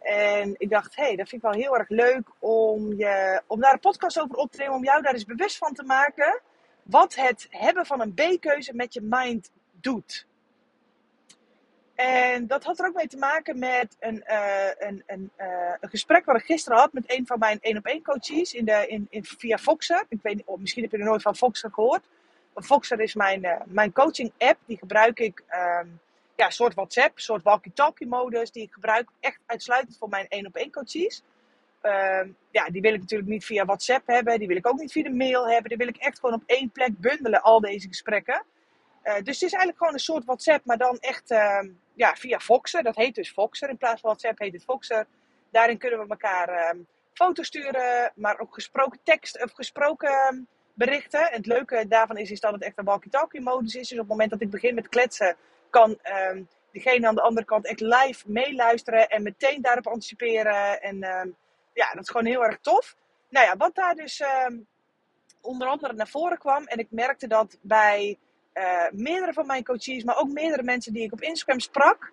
En 0.00 0.54
ik 0.58 0.70
dacht, 0.70 0.96
hé, 0.96 1.02
hey, 1.02 1.16
dat 1.16 1.28
vind 1.28 1.42
ik 1.42 1.50
wel 1.50 1.60
heel 1.60 1.76
erg 1.76 1.88
leuk 1.88 2.28
om, 2.38 2.94
je, 2.96 3.42
om 3.46 3.60
daar 3.60 3.72
een 3.72 3.80
podcast 3.80 4.20
over 4.20 4.36
op 4.36 4.50
te 4.50 4.58
nemen, 4.58 4.74
om 4.74 4.84
jou 4.84 5.02
daar 5.02 5.12
eens 5.12 5.24
bewust 5.24 5.58
van 5.58 5.74
te 5.74 5.82
maken 5.82 6.40
wat 6.82 7.14
het 7.14 7.46
hebben 7.50 7.86
van 7.86 8.00
een 8.00 8.14
B-keuze 8.14 8.74
met 8.74 8.94
je 8.94 9.00
mind 9.02 9.50
doet. 9.72 10.26
En 12.02 12.46
dat 12.46 12.64
had 12.64 12.78
er 12.78 12.86
ook 12.86 12.94
mee 12.94 13.08
te 13.08 13.16
maken 13.16 13.58
met 13.58 13.96
een, 14.00 14.24
uh, 14.28 14.68
een, 14.78 15.02
een, 15.06 15.30
uh, 15.38 15.74
een 15.80 15.88
gesprek 15.88 16.24
wat 16.24 16.36
ik 16.36 16.44
gisteren 16.44 16.78
had 16.78 16.92
met 16.92 17.04
een 17.06 17.26
van 17.26 17.38
mijn 17.38 17.58
één 17.60 17.76
op 17.76 17.86
één 17.86 18.02
coaches 18.02 18.54
in 18.54 18.64
de, 18.64 18.86
in, 18.86 19.06
in, 19.10 19.24
via 19.24 19.58
Foxer. 19.58 20.04
Ik 20.08 20.18
weet 20.22 20.42
of 20.44 20.58
misschien 20.58 20.82
heb 20.82 20.92
je 20.92 20.98
er 20.98 21.04
nooit 21.04 21.22
van 21.22 21.36
Foxer 21.36 21.70
gehoord. 21.72 22.02
Foxer 22.54 23.00
is 23.00 23.14
mijn, 23.14 23.44
uh, 23.44 23.60
mijn 23.66 23.92
coaching 23.92 24.32
app. 24.38 24.58
Die 24.66 24.78
gebruik 24.78 25.18
ik, 25.18 25.38
um, 25.38 26.00
ja, 26.36 26.46
een 26.46 26.52
soort 26.52 26.74
WhatsApp, 26.74 27.20
soort 27.20 27.42
walkie-talkie 27.42 28.06
modus. 28.06 28.50
Die 28.50 28.62
ik 28.62 28.72
gebruik 28.72 29.08
echt 29.20 29.38
uitsluitend 29.46 29.96
voor 29.98 30.08
mijn 30.08 30.26
één 30.28 30.46
op 30.46 30.56
één 30.56 30.70
coaches. 30.70 31.22
Um, 31.82 32.36
ja, 32.50 32.68
die 32.70 32.80
wil 32.80 32.94
ik 32.94 33.00
natuurlijk 33.00 33.30
niet 33.30 33.44
via 33.44 33.64
WhatsApp 33.64 34.06
hebben. 34.06 34.38
Die 34.38 34.48
wil 34.48 34.56
ik 34.56 34.66
ook 34.66 34.78
niet 34.78 34.92
via 34.92 35.02
de 35.02 35.10
mail 35.10 35.48
hebben. 35.48 35.68
Die 35.68 35.78
wil 35.78 35.88
ik 35.88 35.96
echt 35.96 36.18
gewoon 36.18 36.34
op 36.34 36.42
één 36.46 36.70
plek 36.70 36.98
bundelen, 36.98 37.42
al 37.42 37.60
deze 37.60 37.88
gesprekken. 37.88 38.44
dus 39.02 39.14
het 39.14 39.26
is 39.26 39.40
eigenlijk 39.40 39.78
gewoon 39.78 39.92
een 39.92 39.98
soort 39.98 40.24
WhatsApp, 40.24 40.64
maar 40.64 40.78
dan 40.78 40.98
echt 41.00 41.30
ehm, 41.30 41.68
ja, 41.94 42.14
via 42.14 42.38
Foxer. 42.40 42.82
Dat 42.82 42.96
heet 42.96 43.14
dus 43.14 43.30
Foxer. 43.30 43.68
In 43.68 43.76
plaats 43.76 44.00
van 44.00 44.10
WhatsApp 44.10 44.38
heet 44.38 44.52
het 44.52 44.64
Foxer. 44.64 45.06
Daarin 45.50 45.78
kunnen 45.78 45.98
we 45.98 46.06
elkaar 46.08 46.70
um, 46.70 46.86
foto's 47.12 47.46
sturen, 47.46 48.12
maar 48.14 48.38
ook 48.38 48.54
gesproken 48.54 49.00
tekst 49.02 49.42
of 49.42 49.52
gesproken 49.52 50.28
um, 50.32 50.46
berichten. 50.74 51.30
En 51.30 51.36
het 51.36 51.46
leuke 51.46 51.88
daarvan 51.88 52.16
is, 52.16 52.30
is 52.30 52.40
dat 52.40 52.52
het 52.52 52.62
echt 52.62 52.78
een 52.78 52.84
walkie-talkie 52.84 53.40
modus 53.40 53.74
is. 53.74 53.88
Dus 53.88 53.98
op 53.98 53.98
het 53.98 54.08
moment 54.08 54.30
dat 54.30 54.40
ik 54.40 54.50
begin 54.50 54.74
met 54.74 54.88
kletsen, 54.88 55.36
kan 55.70 55.98
um, 56.30 56.48
degene 56.72 57.06
aan 57.06 57.14
de 57.14 57.22
andere 57.22 57.46
kant 57.46 57.66
echt 57.66 57.80
live 57.80 58.30
meeluisteren 58.30 59.08
en 59.08 59.22
meteen 59.22 59.62
daarop 59.62 59.86
anticiperen. 59.86 60.82
En 60.82 60.98
ja, 61.72 61.92
dat 61.92 62.02
is 62.02 62.10
gewoon 62.10 62.26
heel 62.26 62.44
erg 62.44 62.58
tof. 62.60 62.96
Nou 63.28 63.46
ja, 63.46 63.56
wat 63.56 63.74
daar 63.74 63.94
dus 63.94 64.22
onder 65.40 65.68
andere 65.68 65.92
naar 65.92 66.08
voren 66.08 66.38
kwam, 66.38 66.64
en 66.64 66.78
ik 66.78 66.86
merkte 66.90 67.26
dat 67.26 67.58
bij 67.60 68.18
uh, 68.54 68.90
meerdere 68.92 69.32
van 69.32 69.46
mijn 69.46 69.64
coaches, 69.64 70.04
maar 70.04 70.18
ook 70.18 70.28
meerdere 70.28 70.62
mensen 70.62 70.92
die 70.92 71.02
ik 71.02 71.12
op 71.12 71.20
Instagram 71.20 71.60
sprak, 71.60 72.12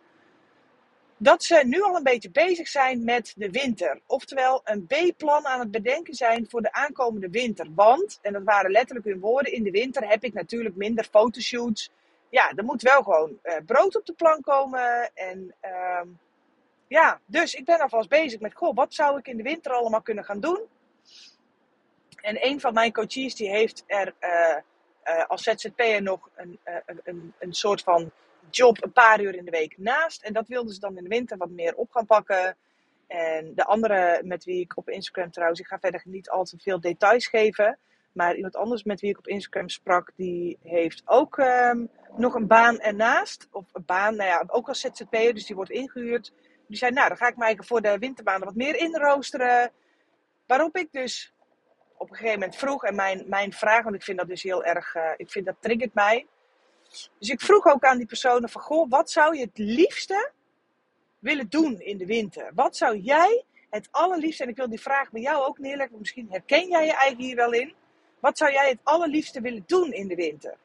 dat 1.18 1.44
ze 1.44 1.62
nu 1.66 1.82
al 1.82 1.96
een 1.96 2.04
beetje 2.04 2.32
bezig 2.32 2.68
zijn 2.68 3.04
met 3.04 3.34
de 3.38 3.50
winter. 3.50 4.02
Oftewel 4.06 4.62
een 4.64 4.86
B-plan 4.86 5.46
aan 5.46 5.60
het 5.60 5.72
bedenken 5.72 6.14
zijn 6.14 6.50
voor 6.50 6.62
de 6.62 6.72
aankomende 6.72 7.30
winter. 7.30 7.68
Want, 7.76 8.20
en 8.22 8.34
dat 8.34 8.44
waren 8.44 8.72
letterlijk 8.72 9.06
hun 9.06 9.20
woorden, 9.20 9.54
in 9.54 9.64
de 9.64 9.72
winter 9.72 10.08
heb 10.08 10.24
ik 10.24 10.34
natuurlijk 10.34 10.76
minder 10.76 11.04
fotoshoots. 11.12 11.92
Ja, 12.30 12.52
er 12.56 12.64
moet 12.64 12.82
wel 12.82 13.04
gewoon 13.04 13.40
uh, 13.44 13.56
brood 13.66 13.96
op 13.96 14.06
de 14.06 14.14
plank 14.14 14.44
komen. 14.44 15.12
En 15.14 15.56
uh, 15.66 16.02
ja, 16.88 17.20
dus 17.26 17.54
ik 17.54 17.66
ben 17.66 17.80
alvast 17.80 18.10
bezig 18.10 18.40
met, 18.40 18.54
goh, 18.54 18.76
wat 18.76 18.94
zou 18.94 19.18
ik 19.18 19.28
in 19.28 19.38
de 19.38 19.44
winter 19.44 19.72
allemaal 19.72 20.02
kunnen 20.02 20.24
gaan 20.24 20.40
doen? 20.40 20.62
En 22.22 22.46
een 22.46 22.60
van 22.60 22.74
mijn 22.74 22.92
coaches 22.92 23.36
die 23.36 23.50
heeft 23.50 23.84
er 23.88 24.14
uh, 25.06 25.26
als 25.26 25.44
ZZP'er 25.44 26.02
nog 26.02 26.30
een, 26.36 26.60
uh, 26.66 26.76
een, 27.04 27.34
een 27.40 27.54
soort 27.54 27.82
van 27.82 28.12
job 28.50 28.84
een 28.84 28.92
paar 28.92 29.22
uur 29.22 29.36
in 29.36 29.46
de 29.46 29.52
week 29.52 29.78
naast. 29.78 30.22
En 30.22 30.34
dat 30.34 30.48
wilden 30.48 30.74
ze 30.74 30.80
dan 30.80 30.98
in 30.98 31.04
de 31.04 31.10
winter 31.10 31.38
wat 31.38 31.50
meer 31.50 31.76
op 31.76 31.92
gaan 31.92 32.06
pakken. 32.06 32.58
En 33.08 33.52
de 33.56 33.66
andere 33.66 34.22
met 34.24 34.44
wie 34.44 34.62
ik 34.62 34.78
op 34.78 34.90
Instagram 34.90 35.32
trouwens, 35.32 35.60
ik 35.60 35.68
ga 35.68 35.80
verder 35.80 36.02
niet 36.06 36.30
al 36.30 36.44
te 36.44 36.58
veel 36.60 36.80
details 36.80 37.28
geven. 37.28 37.78
Maar 38.12 38.36
iemand 38.36 38.56
anders 38.56 38.84
met 38.84 39.02
wie 39.02 39.10
ik 39.10 39.18
op 39.18 39.28
Instagram 39.28 39.70
sprak, 39.70 40.12
die 40.16 40.58
heeft 40.64 41.02
ook 41.06 41.38
um, 41.38 41.90
nog 42.18 42.34
een 42.34 42.48
baan 42.48 42.80
ernaast. 42.80 43.48
Of 43.52 43.66
een 43.74 43.86
baan, 43.86 44.16
nou 44.16 44.30
ja, 44.30 44.44
ook 44.48 44.68
als 44.68 44.80
ZZP'er, 44.80 45.34
dus 45.34 45.46
die 45.46 45.56
wordt 45.56 45.72
ingehuurd. 45.72 46.34
Die 46.68 46.78
zei, 46.78 46.92
nou, 46.92 47.08
dan 47.08 47.18
ga 47.18 47.28
ik 47.28 47.38
mij 47.38 47.58
voor 47.60 47.82
de 47.82 47.98
winterbaan 47.98 48.40
wat 48.40 48.56
meer 48.56 48.76
inroosteren. 48.76 49.72
Waarop 50.46 50.78
ik 50.78 50.92
dus 50.92 51.34
op 52.00 52.10
een 52.10 52.16
gegeven 52.16 52.40
moment 52.40 52.58
vroeg, 52.58 52.84
en 52.84 52.96
mijn, 52.96 53.24
mijn 53.28 53.54
vraag, 53.54 53.84
want 53.84 53.96
ik 53.96 54.04
vind 54.04 54.18
dat 54.18 54.28
dus 54.28 54.44
heel 54.44 54.64
erg, 54.64 54.96
uh, 54.96 55.12
ik 55.18 55.32
vind 55.32 55.46
dat 55.46 55.56
triggert 55.60 55.94
mij. 55.94 56.28
Dus 57.18 57.30
ik 57.30 57.42
vroeg 57.42 57.66
ook 57.66 57.84
aan 57.84 57.98
die 57.98 58.06
personen 58.06 58.50
van, 58.50 58.62
goh, 58.62 58.90
wat 58.90 59.12
zou 59.12 59.36
je 59.36 59.42
het 59.42 59.58
liefste 59.58 60.32
willen 61.20 61.50
doen 61.50 61.80
in 61.80 61.98
de 61.98 62.06
winter? 62.06 62.52
Wat 62.54 62.78
zou 62.78 62.98
jij 62.98 63.44
het 63.70 63.88
allerliefste, 63.92 64.44
en 64.44 64.50
ik 64.50 64.56
wil 64.56 64.70
die 64.70 64.82
vraag 64.82 65.12
bij 65.12 65.22
jou 65.22 65.46
ook 65.46 65.58
neerleggen, 65.58 66.00
misschien 66.00 66.28
herken 66.30 66.70
jij 66.70 66.86
je 66.86 66.94
eigen 66.94 67.24
hier 67.24 67.36
wel 67.36 67.52
in. 67.52 67.74
Wat 68.20 68.38
zou 68.38 68.52
jij 68.52 68.70
het 68.70 68.80
allerliefste 68.84 69.42
willen 69.42 69.64
doen 69.66 69.92
in 69.92 70.08
de 70.08 70.16
winter? 70.16 70.58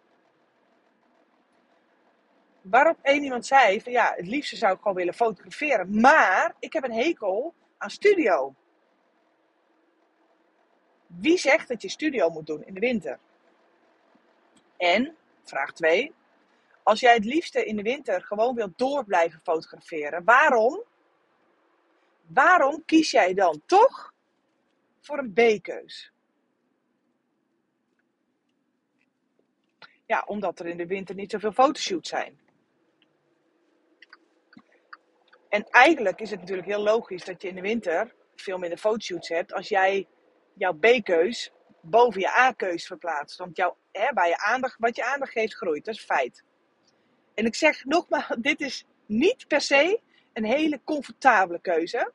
Waarop 2.60 2.98
één 3.02 3.22
iemand 3.22 3.46
zei 3.46 3.80
van 3.80 3.92
ja, 3.92 4.12
het 4.16 4.26
liefste 4.26 4.56
zou 4.56 4.72
ik 4.72 4.78
gewoon 4.78 4.96
willen 4.96 5.14
fotograferen, 5.14 6.00
maar 6.00 6.54
ik 6.58 6.72
heb 6.72 6.84
een 6.84 6.92
hekel 6.92 7.54
aan 7.78 7.90
studio. 7.90 8.54
Wie 11.20 11.38
zegt 11.38 11.68
dat 11.68 11.82
je 11.82 11.88
studio 11.88 12.30
moet 12.30 12.46
doen 12.46 12.64
in 12.64 12.74
de 12.74 12.80
winter? 12.80 13.18
En, 14.76 15.16
vraag 15.42 15.72
2, 15.72 16.12
als 16.82 17.00
jij 17.00 17.14
het 17.14 17.24
liefste 17.24 17.64
in 17.64 17.76
de 17.76 17.82
winter 17.82 18.22
gewoon 18.22 18.54
wilt 18.54 18.78
door 18.78 19.04
blijven 19.04 19.40
fotograferen, 19.40 20.24
waarom? 20.24 20.82
Waarom 22.26 22.84
kies 22.84 23.10
jij 23.10 23.34
dan 23.34 23.62
toch 23.66 24.14
voor 25.00 25.18
een 25.18 25.32
B-keus? 25.32 26.12
Ja, 30.06 30.24
omdat 30.26 30.58
er 30.58 30.66
in 30.66 30.76
de 30.76 30.86
winter 30.86 31.14
niet 31.14 31.30
zoveel 31.30 31.52
fotoshoots 31.52 32.08
zijn. 32.08 32.40
En 35.48 35.68
eigenlijk 35.70 36.20
is 36.20 36.30
het 36.30 36.40
natuurlijk 36.40 36.68
heel 36.68 36.82
logisch 36.82 37.24
dat 37.24 37.42
je 37.42 37.48
in 37.48 37.54
de 37.54 37.60
winter 37.60 38.14
veel 38.34 38.58
minder 38.58 38.78
fotoshoots 38.78 39.28
hebt 39.28 39.52
als 39.52 39.68
jij 39.68 40.08
jouw 40.54 40.72
B-keus 40.72 41.52
boven 41.80 42.20
je 42.20 42.28
A-keus 42.28 42.86
verplaatst. 42.86 43.38
Want 43.38 43.56
jouw, 43.56 43.76
hè, 43.92 44.24
je 44.24 44.38
aandacht, 44.38 44.76
wat 44.78 44.96
je 44.96 45.04
aandacht 45.04 45.32
geeft, 45.32 45.54
groeit. 45.54 45.84
Dat 45.84 45.94
is 45.94 46.04
feit. 46.04 46.44
En 47.34 47.46
ik 47.46 47.54
zeg 47.54 47.84
nogmaals, 47.84 48.26
dit 48.38 48.60
is 48.60 48.84
niet 49.06 49.48
per 49.48 49.60
se 49.60 50.00
een 50.32 50.44
hele 50.44 50.80
comfortabele 50.84 51.60
keuze. 51.60 52.12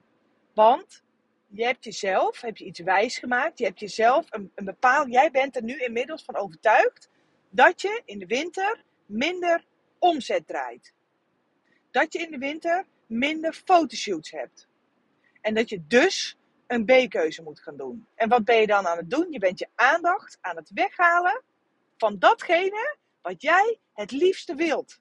Want 0.53 1.03
je 1.47 1.65
hebt 1.65 1.83
jezelf, 1.83 2.41
heb 2.41 2.57
je 2.57 2.65
iets 2.65 2.79
wijs 2.79 3.17
gemaakt. 3.17 3.59
Je 3.59 3.65
hebt 3.65 3.79
jezelf 3.79 4.25
een, 4.29 4.51
een 4.55 4.65
bepaald, 4.65 5.11
jij 5.11 5.31
bent 5.31 5.55
er 5.55 5.63
nu 5.63 5.79
inmiddels 5.79 6.23
van 6.23 6.35
overtuigd 6.35 7.09
dat 7.49 7.81
je 7.81 8.01
in 8.05 8.19
de 8.19 8.25
winter 8.25 8.83
minder 9.05 9.65
omzet 9.99 10.47
draait. 10.47 10.93
Dat 11.91 12.13
je 12.13 12.19
in 12.19 12.31
de 12.31 12.37
winter 12.37 12.85
minder 13.05 13.53
fotoshoots 13.53 14.31
hebt. 14.31 14.67
En 15.41 15.53
dat 15.53 15.69
je 15.69 15.87
dus 15.87 16.37
een 16.69 16.85
B-keuze 16.85 17.43
moet 17.43 17.59
gaan 17.59 17.77
doen. 17.77 18.07
En 18.15 18.29
wat 18.29 18.43
ben 18.43 18.55
je 18.55 18.67
dan 18.67 18.87
aan 18.87 18.97
het 18.97 19.09
doen? 19.09 19.31
Je 19.31 19.39
bent 19.39 19.59
je 19.59 19.67
aandacht 19.75 20.37
aan 20.41 20.55
het 20.55 20.71
weghalen 20.73 21.41
van 21.97 22.19
datgene 22.19 22.97
wat 23.21 23.41
jij 23.41 23.79
het 23.93 24.11
liefste 24.11 24.55
wilt. 24.55 24.99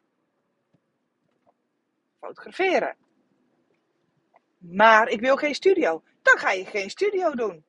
Fotograferen. 2.21 2.97
Maar 4.59 5.09
ik 5.09 5.21
wil 5.21 5.37
geen 5.37 5.55
studio. 5.55 6.03
Dan 6.23 6.39
ga 6.39 6.51
je 6.51 6.65
geen 6.65 6.91
studio 6.91 7.31
doen. 7.31 7.65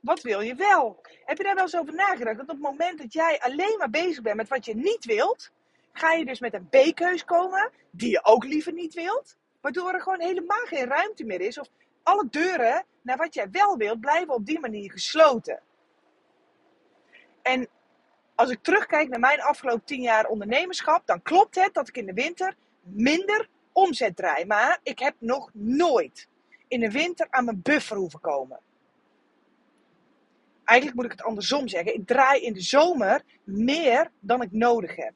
Wat 0.00 0.20
wil 0.20 0.40
je 0.40 0.54
wel? 0.54 1.00
Heb 1.24 1.36
je 1.36 1.44
daar 1.44 1.54
wel 1.54 1.64
eens 1.64 1.76
over 1.76 1.94
nagedacht? 1.94 2.36
Dat 2.36 2.48
op 2.48 2.54
het 2.54 2.60
moment 2.60 2.98
dat 2.98 3.12
jij 3.12 3.40
alleen 3.40 3.78
maar 3.78 3.90
bezig 3.90 4.22
bent 4.22 4.36
met 4.36 4.48
wat 4.48 4.64
je 4.64 4.76
niet 4.76 5.04
wilt, 5.04 5.50
ga 5.92 6.12
je 6.12 6.24
dus 6.24 6.40
met 6.40 6.54
een 6.54 6.68
B-keus 6.68 7.24
komen 7.24 7.70
die 7.90 8.10
je 8.10 8.24
ook 8.24 8.44
liever 8.44 8.72
niet 8.72 8.94
wilt. 8.94 9.36
Waardoor 9.60 9.92
er 9.92 10.02
gewoon 10.02 10.20
helemaal 10.20 10.64
geen 10.66 10.86
ruimte 10.86 11.24
meer 11.24 11.40
is. 11.40 11.58
Of 11.58 11.68
alle 12.06 12.28
deuren 12.30 12.84
naar 13.02 13.16
wat 13.16 13.34
jij 13.34 13.50
wel 13.50 13.76
wilt, 13.76 14.00
blijven 14.00 14.34
op 14.34 14.46
die 14.46 14.60
manier 14.60 14.90
gesloten. 14.90 15.62
En 17.42 17.68
als 18.34 18.50
ik 18.50 18.62
terugkijk 18.62 19.08
naar 19.08 19.20
mijn 19.20 19.40
afgelopen 19.40 19.84
tien 19.84 20.00
jaar 20.00 20.26
ondernemerschap, 20.26 21.06
dan 21.06 21.22
klopt 21.22 21.54
het 21.54 21.74
dat 21.74 21.88
ik 21.88 21.96
in 21.96 22.06
de 22.06 22.12
winter 22.12 22.56
minder 22.82 23.48
omzet 23.72 24.16
draai. 24.16 24.44
Maar 24.44 24.80
ik 24.82 24.98
heb 24.98 25.14
nog 25.18 25.50
nooit 25.52 26.28
in 26.68 26.80
de 26.80 26.90
winter 26.90 27.26
aan 27.30 27.44
mijn 27.44 27.62
buffer 27.62 27.96
hoeven 27.96 28.20
komen. 28.20 28.60
Eigenlijk 30.64 30.98
moet 30.98 31.12
ik 31.12 31.18
het 31.18 31.26
andersom 31.26 31.68
zeggen. 31.68 31.94
Ik 31.94 32.06
draai 32.06 32.40
in 32.40 32.52
de 32.52 32.60
zomer 32.60 33.22
meer 33.44 34.10
dan 34.20 34.42
ik 34.42 34.52
nodig 34.52 34.96
heb. 34.96 35.12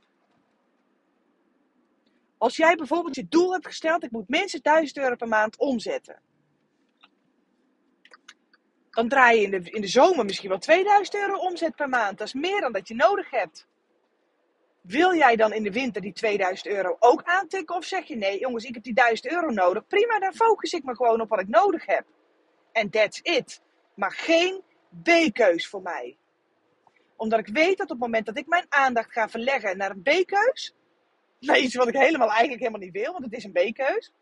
Als 2.39 2.57
jij 2.57 2.75
bijvoorbeeld 2.75 3.15
je 3.15 3.29
doel 3.29 3.53
hebt 3.53 3.67
gesteld, 3.67 4.05
ik 4.05 4.11
moet 4.11 4.29
minstens 4.29 4.63
1000 4.63 4.99
euro 4.99 5.17
per 5.17 5.29
maand 5.29 5.59
omzetten. 5.59 6.23
Dan 8.91 9.09
draai 9.09 9.41
je 9.41 9.45
in 9.45 9.51
de, 9.51 9.71
in 9.71 9.81
de 9.81 9.89
zomer 9.89 10.25
misschien 10.25 10.49
wel 10.49 10.59
2000 10.59 11.17
euro 11.17 11.35
omzet 11.35 11.75
per 11.75 11.89
maand. 11.89 12.19
Dat 12.19 12.27
is 12.27 12.33
meer 12.33 12.61
dan 12.61 12.73
dat 12.73 12.89
je 12.89 12.95
nodig 12.95 13.31
hebt. 13.31 13.67
Wil 14.81 15.15
jij 15.15 15.37
dan 15.37 15.53
in 15.53 15.63
de 15.63 15.73
winter 15.73 16.03
die 16.03 16.13
2000 16.13 16.67
euro 16.67 16.97
ook 16.99 17.23
aantikken? 17.23 17.77
Of 17.77 17.85
zeg 17.85 18.05
je 18.05 18.17
nee, 18.17 18.39
jongens, 18.39 18.65
ik 18.65 18.75
heb 18.75 18.83
die 18.83 18.95
1000 18.95 19.33
euro 19.33 19.51
nodig. 19.51 19.87
Prima, 19.87 20.19
dan 20.19 20.35
focus 20.35 20.73
ik 20.73 20.85
me 20.85 20.97
gewoon 20.97 21.21
op 21.21 21.29
wat 21.29 21.41
ik 21.41 21.49
nodig 21.49 21.87
heb. 21.87 22.05
En 22.73 22.91
that's 22.91 23.21
it. 23.23 23.61
Maar 23.95 24.13
geen 24.13 24.63
B-keus 25.03 25.69
voor 25.69 25.83
mij. 25.83 26.17
Omdat 27.17 27.39
ik 27.39 27.49
weet 27.49 27.79
dat 27.79 27.91
op 27.91 27.97
het 27.97 27.99
moment 27.99 28.27
dat 28.27 28.39
ik 28.39 28.47
mijn 28.47 28.67
aandacht 28.69 29.13
ga 29.13 29.29
verleggen 29.29 29.77
naar 29.77 29.91
een 29.91 30.03
B-keus, 30.03 30.75
naar 31.41 31.59
iets 31.59 31.75
wat 31.75 31.89
ik 31.89 31.95
helemaal 31.95 32.31
eigenlijk 32.31 32.59
helemaal 32.59 32.81
niet 32.81 32.93
wil, 32.93 33.13
want 33.13 33.25
het 33.25 33.33
is 33.33 33.45
een 33.45 33.53
B-keus, 33.53 34.13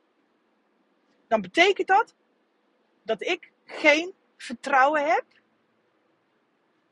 dan 1.28 1.40
betekent 1.40 1.86
dat 1.86 2.14
dat 3.02 3.22
ik 3.22 3.52
geen 3.64 4.14
vertrouwen 4.38 5.06
heb 5.06 5.24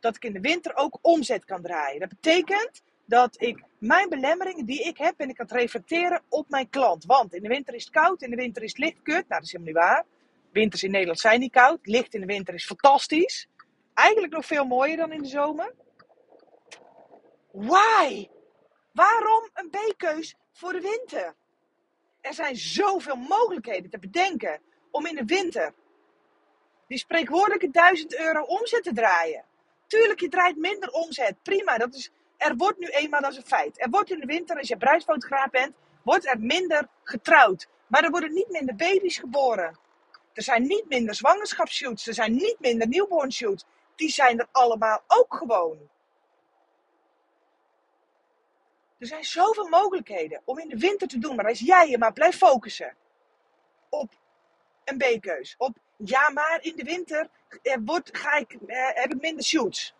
dat 0.01 0.17
ik 0.17 0.25
in 0.25 0.33
de 0.33 0.41
winter 0.41 0.77
ook 0.77 0.99
omzet 1.01 1.45
kan 1.45 1.63
draaien. 1.63 2.01
Dat 2.01 2.09
betekent 2.09 2.83
dat 3.05 3.41
ik 3.41 3.63
mijn 3.79 4.09
belemmeringen 4.09 4.67
die 4.67 4.83
ik 4.83 4.99
heb, 4.99 5.15
ben 5.17 5.29
ik 5.29 5.41
aan 5.41 5.47
het 5.47 5.55
reflecteren 5.55 6.23
op 6.29 6.49
mijn 6.49 6.69
klant. 6.69 7.05
Want 7.05 7.35
in 7.35 7.43
de 7.43 7.49
winter 7.49 7.75
is 7.75 7.85
het 7.85 7.93
koud, 7.93 8.23
in 8.23 8.31
de 8.31 8.37
winter 8.37 8.63
is 8.63 8.71
het 8.71 8.79
licht 8.79 9.03
kut. 9.03 9.15
Nou, 9.15 9.25
dat 9.29 9.43
is 9.43 9.53
helemaal 9.53 9.73
niet 9.73 9.83
waar. 9.83 10.05
Winters 10.53 10.83
in 10.83 10.91
Nederland 10.91 11.21
zijn 11.21 11.41
niet 11.41 11.53
koud. 11.53 11.79
Licht 11.83 12.15
in 12.15 12.21
de 12.21 12.27
winter 12.27 12.55
is 12.55 12.67
fantastisch. 12.67 13.49
Eigenlijk 13.95 14.33
nog 14.33 14.47
veel 14.47 14.65
mooier 14.65 14.97
dan 14.97 15.13
in 15.13 15.23
de 15.23 15.29
zomer. 15.29 15.75
Why? 17.51 18.29
Waarom 18.93 19.49
een 19.53 19.71
B-keus 19.71 20.37
voor 20.53 20.73
de 20.73 20.81
winter? 20.81 21.35
Er 22.21 22.35
zijn 22.35 22.57
zoveel 22.57 23.17
mogelijkheden 23.17 23.91
te 23.91 23.99
bedenken 23.99 24.61
om 24.91 25.07
in 25.07 25.15
de 25.15 25.25
winter 25.25 25.75
die 26.87 26.99
spreekwoordelijke 26.99 27.71
1000 27.71 28.19
euro 28.19 28.43
omzet 28.43 28.83
te 28.83 28.93
draaien. 28.93 29.45
Tuurlijk, 29.87 30.21
je 30.21 30.29
draait 30.29 30.57
minder 30.57 30.91
omzet. 30.91 31.43
Prima, 31.43 31.79
dat 31.79 31.95
is, 31.95 32.11
er 32.37 32.57
wordt 32.57 32.79
nu 32.79 32.87
eenmaal, 32.87 33.29
is 33.29 33.37
een 33.37 33.47
feit. 33.47 33.81
Er 33.81 33.91
wordt 33.91 34.11
in 34.11 34.21
de 34.21 34.27
winter, 34.27 34.57
als 34.59 34.69
je 34.69 34.77
bruidsfotograaf 34.77 35.51
bent, 35.51 35.75
wordt 36.03 36.27
er 36.27 36.41
minder 36.41 36.89
getrouwd. 37.03 37.69
Maar 37.87 38.05
er 38.05 38.11
worden 38.11 38.33
niet 38.33 38.49
minder 38.49 38.77
baby's 38.77 39.19
geboren. 39.19 39.79
Er 40.33 40.43
zijn 40.43 40.63
niet 40.63 40.89
minder 40.89 41.15
zwangerschapsshoots. 41.15 42.07
Er 42.07 42.15
zijn 42.15 42.33
niet 42.33 42.57
minder 42.59 42.89
newborn 42.89 43.33
shoots. 43.33 43.65
Die 43.95 44.09
zijn 44.09 44.39
er 44.39 44.49
allemaal 44.53 45.03
ook 45.07 45.35
gewoon. 45.35 45.79
Er 48.99 49.07
zijn 49.07 49.25
zoveel 49.25 49.69
mogelijkheden 49.69 50.43
om 50.45 50.59
in 50.59 50.69
de 50.69 50.79
winter 50.79 51.09
te 51.09 51.19
doen. 51.19 51.37
Maar 51.37 51.47
als 51.49 51.59
jij 51.59 51.89
je 51.89 51.99
maar 51.99 52.13
blijft 52.13 52.39
focussen 52.39 52.97
op 53.89 54.13
een 54.89 54.99
B-keus. 54.99 55.55
Op 55.59 55.77
ja, 55.97 56.31
maar 56.31 56.59
in 56.61 56.77
de 56.77 56.85
winter 56.85 57.29
eh, 57.63 57.77
ga 58.13 58.37
ik, 58.37 58.57
eh, 58.67 58.89
heb 58.95 59.13
ik 59.13 59.21
minder 59.21 59.45
shoots. 59.45 59.95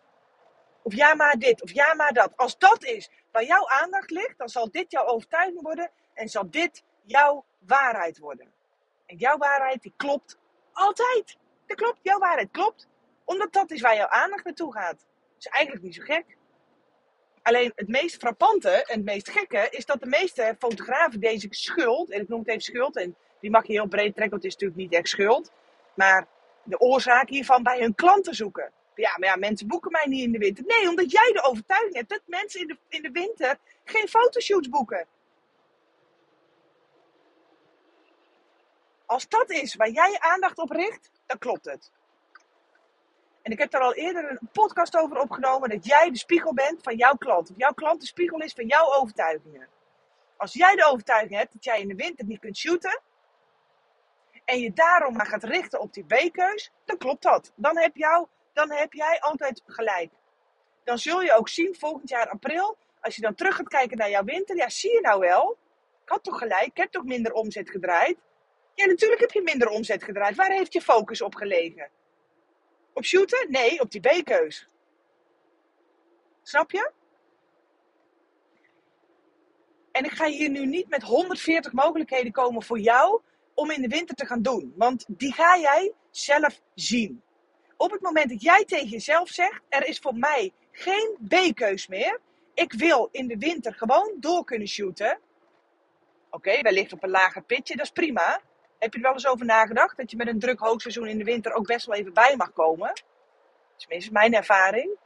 Of 0.81 0.93
ja, 0.93 1.15
maar 1.15 1.37
dit. 1.37 1.61
Of 1.61 1.71
ja, 1.71 1.93
maar 1.93 2.13
dat. 2.13 2.31
Als 2.35 2.57
dat 2.57 2.83
is 2.83 3.11
waar 3.31 3.43
jouw 3.43 3.67
aandacht 3.67 4.09
ligt, 4.11 4.37
dan 4.37 4.49
zal 4.49 4.71
dit 4.71 4.91
jouw 4.91 5.05
overtuiging 5.05 5.61
worden. 5.61 5.91
En 6.13 6.29
zal 6.29 6.49
dit 6.49 6.83
jouw 7.03 7.45
waarheid 7.59 8.17
worden. 8.17 8.53
En 9.05 9.17
jouw 9.17 9.37
waarheid, 9.37 9.81
die 9.81 9.93
klopt 9.97 10.37
altijd. 10.73 11.37
Dat 11.65 11.77
klopt, 11.77 11.99
jouw 12.01 12.19
waarheid 12.19 12.51
klopt. 12.51 12.87
Omdat 13.25 13.53
dat 13.53 13.71
is 13.71 13.81
waar 13.81 13.95
jouw 13.95 14.07
aandacht 14.07 14.43
naartoe 14.43 14.73
gaat. 14.73 14.97
Dat 14.97 15.37
is 15.37 15.45
eigenlijk 15.45 15.85
niet 15.85 15.95
zo 15.95 16.03
gek. 16.03 16.37
Alleen 17.41 17.71
het 17.75 17.87
meest 17.87 18.15
frappante 18.15 18.69
en 18.69 18.95
het 18.95 19.05
meest 19.05 19.29
gekke 19.29 19.67
is 19.69 19.85
dat 19.85 19.99
de 19.99 20.05
meeste 20.05 20.55
fotografen 20.59 21.19
deze 21.19 21.47
schuld, 21.49 22.11
en 22.11 22.21
ik 22.21 22.27
noem 22.27 22.39
het 22.39 22.47
even 22.47 22.61
schuld, 22.61 22.97
en 22.97 23.15
die 23.39 23.51
mag 23.51 23.67
je 23.67 23.73
heel 23.73 23.87
breed 23.87 24.15
trekken, 24.15 24.29
want 24.29 24.43
het 24.43 24.51
is 24.53 24.53
natuurlijk 24.53 24.79
niet 24.79 24.93
echt 24.99 25.09
schuld, 25.09 25.51
maar 25.93 26.27
de 26.63 26.79
oorzaak 26.79 27.29
hiervan 27.29 27.63
bij 27.63 27.79
hun 27.79 27.95
klanten 27.95 28.35
zoeken. 28.35 28.71
Ja, 28.95 29.17
maar 29.17 29.29
ja, 29.29 29.35
mensen 29.35 29.67
boeken 29.67 29.91
mij 29.91 30.05
niet 30.05 30.23
in 30.23 30.31
de 30.31 30.37
winter. 30.37 30.63
Nee, 30.65 30.89
omdat 30.89 31.11
jij 31.11 31.31
de 31.33 31.43
overtuiging 31.43 31.95
hebt 31.95 32.09
dat 32.09 32.21
mensen 32.25 32.61
in 32.61 32.67
de, 32.67 32.77
in 32.87 33.01
de 33.01 33.11
winter 33.11 33.57
geen 33.83 34.07
fotoshoots 34.07 34.69
boeken. 34.69 35.07
Als 39.05 39.27
dat 39.27 39.49
is 39.49 39.75
waar 39.75 39.89
jij 39.89 40.11
je 40.11 40.19
aandacht 40.19 40.57
op 40.57 40.69
richt, 40.69 41.11
dan 41.25 41.37
klopt 41.37 41.65
het. 41.65 41.91
En 43.41 43.51
ik 43.51 43.59
heb 43.59 43.71
daar 43.71 43.81
al 43.81 43.93
eerder 43.93 44.31
een 44.31 44.49
podcast 44.51 44.97
over 44.97 45.19
opgenomen 45.19 45.69
dat 45.69 45.85
jij 45.85 46.09
de 46.09 46.17
spiegel 46.17 46.53
bent 46.53 46.83
van 46.83 46.95
jouw 46.95 47.15
klant. 47.15 47.49
Of 47.49 47.57
jouw 47.57 47.73
klant 47.73 48.01
de 48.01 48.07
spiegel 48.07 48.39
is 48.39 48.53
van 48.53 48.65
jouw 48.65 48.93
overtuigingen. 48.93 49.67
Als 50.37 50.53
jij 50.53 50.75
de 50.75 50.85
overtuiging 50.85 51.39
hebt 51.39 51.53
dat 51.53 51.63
jij 51.63 51.81
in 51.81 51.87
de 51.87 51.95
winter 51.95 52.25
niet 52.25 52.39
kunt 52.39 52.57
shooten. 52.57 53.01
En 54.47 54.59
je 54.59 54.73
daarom 54.73 55.15
maar 55.15 55.25
gaat 55.25 55.43
richten 55.43 55.79
op 55.79 55.93
die 55.93 56.05
B-keus, 56.05 56.71
dan 56.85 56.97
klopt 56.97 57.23
dat. 57.23 57.51
Dan 57.55 57.77
heb, 57.77 57.95
jou, 57.95 58.27
dan 58.53 58.71
heb 58.71 58.93
jij 58.93 59.19
altijd 59.19 59.61
gelijk. 59.65 60.11
Dan 60.83 60.97
zul 60.97 61.21
je 61.21 61.33
ook 61.33 61.49
zien 61.49 61.75
volgend 61.75 62.09
jaar 62.09 62.29
april, 62.29 62.77
als 62.99 63.15
je 63.15 63.21
dan 63.21 63.35
terug 63.35 63.55
gaat 63.55 63.67
kijken 63.67 63.97
naar 63.97 64.09
jouw 64.09 64.23
winter. 64.23 64.55
Ja, 64.55 64.69
zie 64.69 64.93
je 64.93 65.01
nou 65.01 65.19
wel? 65.19 65.57
Ik 66.03 66.09
had 66.09 66.23
toch 66.23 66.37
gelijk, 66.37 66.65
ik 66.65 66.77
heb 66.77 66.91
toch 66.91 67.03
minder 67.03 67.31
omzet 67.33 67.69
gedraaid? 67.69 68.17
Ja, 68.73 68.85
natuurlijk 68.85 69.21
heb 69.21 69.31
je 69.31 69.41
minder 69.41 69.69
omzet 69.69 70.03
gedraaid. 70.03 70.35
Waar 70.35 70.51
heeft 70.51 70.73
je 70.73 70.81
focus 70.81 71.21
op 71.21 71.35
gelegen? 71.35 71.89
Op 72.93 73.05
shooten? 73.05 73.51
Nee, 73.51 73.79
op 73.79 73.91
die 73.91 74.01
B-keus. 74.01 74.67
Snap 76.43 76.71
je? 76.71 76.91
En 79.91 80.03
ik 80.03 80.11
ga 80.11 80.25
hier 80.25 80.49
nu 80.49 80.65
niet 80.65 80.89
met 80.89 81.03
140 81.03 81.73
mogelijkheden 81.73 82.31
komen 82.31 82.63
voor 82.63 82.79
jou 82.79 83.21
om 83.57 83.71
in 83.71 83.81
de 83.81 83.87
winter 83.87 84.15
te 84.15 84.25
gaan 84.25 84.41
doen. 84.41 84.73
Want 84.75 85.05
die 85.07 85.33
ga 85.33 85.57
jij 85.57 85.93
zelf 86.11 86.61
zien. 86.73 87.21
Op 87.77 87.91
het 87.91 88.01
moment 88.01 88.29
dat 88.29 88.41
jij 88.41 88.65
tegen 88.65 88.87
jezelf 88.87 89.29
zegt: 89.29 89.61
er 89.69 89.87
is 89.87 89.99
voor 89.99 90.15
mij 90.15 90.53
geen 90.71 91.17
B-keus 91.27 91.87
meer. 91.87 92.19
Ik 92.53 92.73
wil 92.73 93.09
in 93.11 93.27
de 93.27 93.37
winter 93.37 93.73
gewoon 93.73 94.13
door 94.19 94.43
kunnen 94.43 94.67
shooten. 94.67 95.19
Oké, 96.29 96.61
wellicht 96.61 96.93
op 96.93 97.03
een 97.03 97.09
lager 97.09 97.41
pitje, 97.41 97.75
dat 97.75 97.85
is 97.85 97.91
prima. 97.91 98.41
Heb 98.79 98.93
je 98.93 98.97
er 98.97 99.05
wel 99.05 99.13
eens 99.13 99.27
over 99.27 99.45
nagedacht 99.45 99.97
dat 99.97 100.11
je 100.11 100.17
met 100.17 100.27
een 100.27 100.39
druk 100.39 100.59
hoogseizoen 100.59 101.07
in 101.07 101.17
de 101.17 101.23
winter 101.23 101.53
ook 101.53 101.67
best 101.67 101.85
wel 101.85 101.95
even 101.95 102.13
bij 102.13 102.35
mag 102.35 102.53
komen? 102.53 103.01
Tenminste, 103.75 104.11
mijn 104.11 104.33
ervaring. 104.33 104.97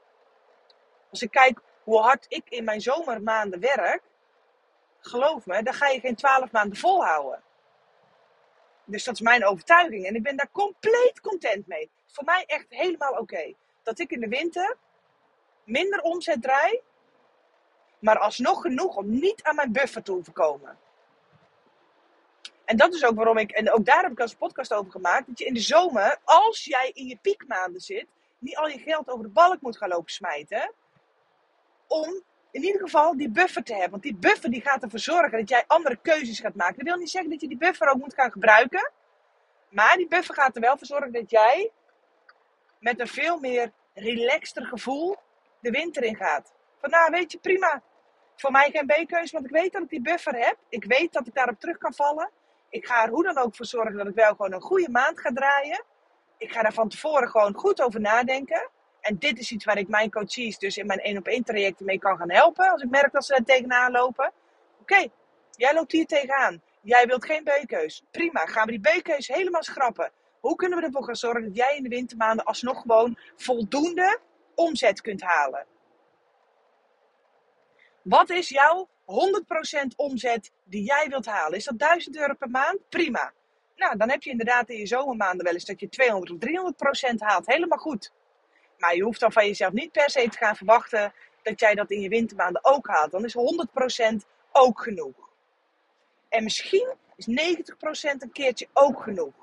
Als 1.10 1.22
ik 1.22 1.32
kijk 1.32 1.60
hoe 1.84 2.00
hard 2.00 2.26
ik 2.28 2.50
in 2.50 2.64
mijn 2.64 2.82
zomermaanden 2.82 3.60
werk, 3.60 4.02
geloof 5.00 5.46
me, 5.46 5.64
dan 5.64 5.74
ga 5.74 5.88
je 5.88 6.00
geen 6.00 6.16
twaalf 6.16 6.52
maanden 6.52 6.78
volhouden. 6.78 7.44
Dus 8.92 9.04
dat 9.04 9.14
is 9.14 9.22
mijn 9.22 9.46
overtuiging. 9.46 10.06
En 10.06 10.16
ik 10.16 10.24
ben 10.24 10.36
daar 10.36 10.52
compleet 10.52 11.22
content 11.22 11.68
mee. 11.68 11.90
Voor 12.08 12.24
mij 12.24 12.44
echt 12.48 12.66
helemaal 12.70 13.14
oké. 13.14 13.54
Dat 13.84 14.00
ik 14.00 14.12
in 14.12 14.20
de 14.20 14.28
winter 14.28 14.78
minder 15.64 16.02
omzet 16.02 16.42
draai, 16.42 16.82
maar 18.00 18.20
alsnog 18.20 18.62
genoeg 18.62 18.96
om 18.96 19.10
niet 19.10 19.44
aan 19.44 19.56
mijn 19.56 19.72
buffer 19.72 20.04
te 20.04 20.12
hoeven 20.12 20.34
komen. 20.34 20.78
En 22.66 22.78
dat 22.78 22.94
is 22.94 23.06
ook 23.06 23.16
waarom 23.16 23.38
ik, 23.38 23.52
en 23.52 23.72
ook 23.72 23.86
daar 23.86 24.02
heb 24.02 24.12
ik 24.12 24.20
als 24.20 24.36
podcast 24.36 24.74
over 24.74 24.92
gemaakt, 24.92 25.28
dat 25.28 25.40
je 25.40 25.46
in 25.46 25.54
de 25.54 25.60
zomer, 25.60 26.18
als 26.24 26.66
jij 26.66 26.92
in 26.94 27.08
je 27.08 27.18
piekmaanden 27.22 27.82
zit, 27.82 28.08
niet 28.40 28.58
al 28.58 28.68
je 28.68 28.80
geld 28.80 29.10
over 29.10 29.24
de 29.24 29.32
balk 29.32 29.62
moet 29.62 29.78
gaan 29.78 29.90
lopen 29.90 30.12
smijten. 30.12 30.74
Om 31.88 32.24
in 32.52 32.64
ieder 32.64 32.82
geval 32.82 33.18
die 33.18 33.30
buffer 33.30 33.64
te 33.64 33.72
hebben. 33.74 33.92
Want 33.92 34.04
die 34.04 34.16
buffer 34.16 34.52
die 34.52 34.62
gaat 34.62 34.84
ervoor 34.84 35.00
zorgen 35.00 35.38
dat 35.38 35.50
jij 35.50 35.64
andere 35.68 35.98
keuzes 36.02 36.40
gaat 36.40 36.56
maken. 36.56 36.76
Dat 36.76 36.86
wil 36.86 36.96
niet 36.96 37.10
zeggen 37.10 37.32
dat 37.32 37.42
je 37.42 37.48
die 37.48 37.58
buffer 37.58 37.90
ook 37.90 37.98
moet 37.98 38.14
gaan 38.14 38.32
gebruiken. 38.32 38.92
Maar 39.70 39.96
die 39.98 40.08
buffer 40.08 40.36
gaat 40.36 40.56
er 40.56 40.62
wel 40.62 40.78
voor 40.78 40.88
zorgen 40.88 41.12
dat 41.12 41.30
jij 41.30 41.72
met 42.80 43.00
een 43.00 43.08
veel 43.08 43.40
meer 43.40 43.72
relaxter 43.94 44.66
gevoel 44.66 45.16
de 45.60 45.72
winter 45.72 46.04
in 46.04 46.16
gaat. 46.16 46.54
Van 46.80 46.90
nou, 46.90 47.12
weet 47.12 47.32
je, 47.32 47.38
prima. 47.38 47.82
Voor 48.36 48.52
mij 48.52 48.72
geen 48.72 48.86
B-keuze, 48.86 49.34
want 49.34 49.46
ik 49.46 49.52
weet 49.52 49.72
dat 49.72 49.82
ik 49.82 49.90
die 49.90 50.02
buffer 50.02 50.36
heb. 50.36 50.58
Ik 50.70 50.84
weet 50.84 51.14
dat 51.14 51.28
ik 51.28 51.34
daarop 51.34 51.60
terug 51.60 51.78
kan 51.78 51.94
vallen. 51.94 52.30
Ik 52.70 52.86
ga 52.86 53.04
er 53.04 53.10
hoe 53.10 53.24
dan 53.24 53.38
ook 53.38 53.56
voor 53.56 53.66
zorgen 53.66 53.98
dat 53.98 54.08
ik 54.08 54.16
wel 54.16 54.30
gewoon 54.30 54.54
een 54.54 54.62
goede 54.62 54.90
maand 54.90 55.20
ga 55.20 55.32
draaien. 55.34 55.84
Ik 56.38 56.52
ga 56.52 56.62
daar 56.62 56.74
van 56.74 56.90
tevoren 56.90 57.30
gewoon 57.30 57.54
goed 57.54 57.82
over 57.82 58.00
nadenken. 58.00 58.70
En 59.02 59.18
dit 59.20 59.40
is 59.40 59.52
iets 59.52 59.66
waar 59.66 59.78
ik 59.78 59.88
mijn 59.88 60.12
coaches 60.12 60.58
dus 60.58 60.78
in 60.78 60.86
mijn 60.86 61.00
1 61.00 61.18
op 61.18 61.28
1 61.28 61.44
trajecten 61.44 61.86
mee 61.86 62.00
kan 62.00 62.18
gaan 62.18 62.32
helpen. 62.32 62.72
Als 62.72 62.82
ik 62.82 62.90
merk 62.90 63.12
dat 63.12 63.26
ze 63.26 63.36
er 63.36 63.44
tegenaan 63.44 63.92
lopen. 63.92 64.32
Oké, 64.82 65.08
jij 65.56 65.74
loopt 65.74 65.92
hier 65.92 66.06
tegenaan. 66.06 66.62
Jij 66.82 67.08
wilt 67.08 67.26
geen 67.26 67.44
B-keus. 67.44 68.04
Prima, 68.12 68.46
gaan 68.46 68.66
we 68.66 68.80
die 68.80 69.00
B-keus 69.00 69.28
helemaal 69.28 69.64
schrappen. 69.64 70.12
Hoe 70.40 70.56
kunnen 70.56 70.80
we 70.80 70.86
ervoor 70.86 71.04
gaan 71.04 71.16
zorgen 71.16 71.44
dat 71.44 71.56
jij 71.56 71.76
in 71.76 71.84
de 71.84 71.90
wintermaanden 71.90 72.46
alsnog 72.46 72.82
gewoon 72.82 73.18
voldoende 73.36 74.20
omzet 74.56 75.02
kunt 75.02 75.22
halen? 75.22 75.66
Wat 78.02 78.30
is 78.30 78.50
jouw 78.50 78.90
100% 79.06 79.96
omzet 79.96 80.52
die 80.64 80.84
jij 80.84 81.06
wilt 81.10 81.26
halen? 81.26 81.58
Is 81.58 81.66
dat 81.66 81.80
1000 81.80 82.18
euro 82.18 82.34
per 82.34 82.50
maand? 82.50 82.90
Prima. 82.90 83.34
Nou, 83.76 83.98
dan 83.98 84.10
heb 84.10 84.24
je 84.24 84.30
inderdaad 84.30 84.70
in 84.70 84.78
je 84.78 84.88
zomermaanden 84.88 85.46
wel 85.46 85.54
eens 85.54 85.66
dat 85.66 85.80
je 85.80 85.90
200 85.90 86.32
of 86.32 86.38
300% 87.12 87.16
haalt. 87.18 87.46
Helemaal 87.48 87.78
goed. 87.78 88.12
Maar 88.82 88.96
je 88.96 89.04
hoeft 89.04 89.20
dan 89.20 89.32
van 89.32 89.46
jezelf 89.46 89.72
niet 89.72 89.92
per 89.92 90.10
se 90.10 90.30
te 90.30 90.38
gaan 90.38 90.56
verwachten 90.56 91.14
dat 91.42 91.60
jij 91.60 91.76
dat 91.76 91.92
in 91.92 92.02
je 92.02 92.10
wintermaanden 92.10 92.66
ook 92.66 92.88
haalt. 92.88 93.12
Dan 93.12 93.26
is 93.26 93.36
100% 93.36 94.16
ook 94.52 94.82
genoeg. 94.82 95.30
En 96.30 96.44
misschien 96.44 96.94
is 97.16 97.28
90% 97.28 97.32
een 98.18 98.32
keertje 98.32 98.68
ook 98.74 99.04
genoeg. 99.04 99.34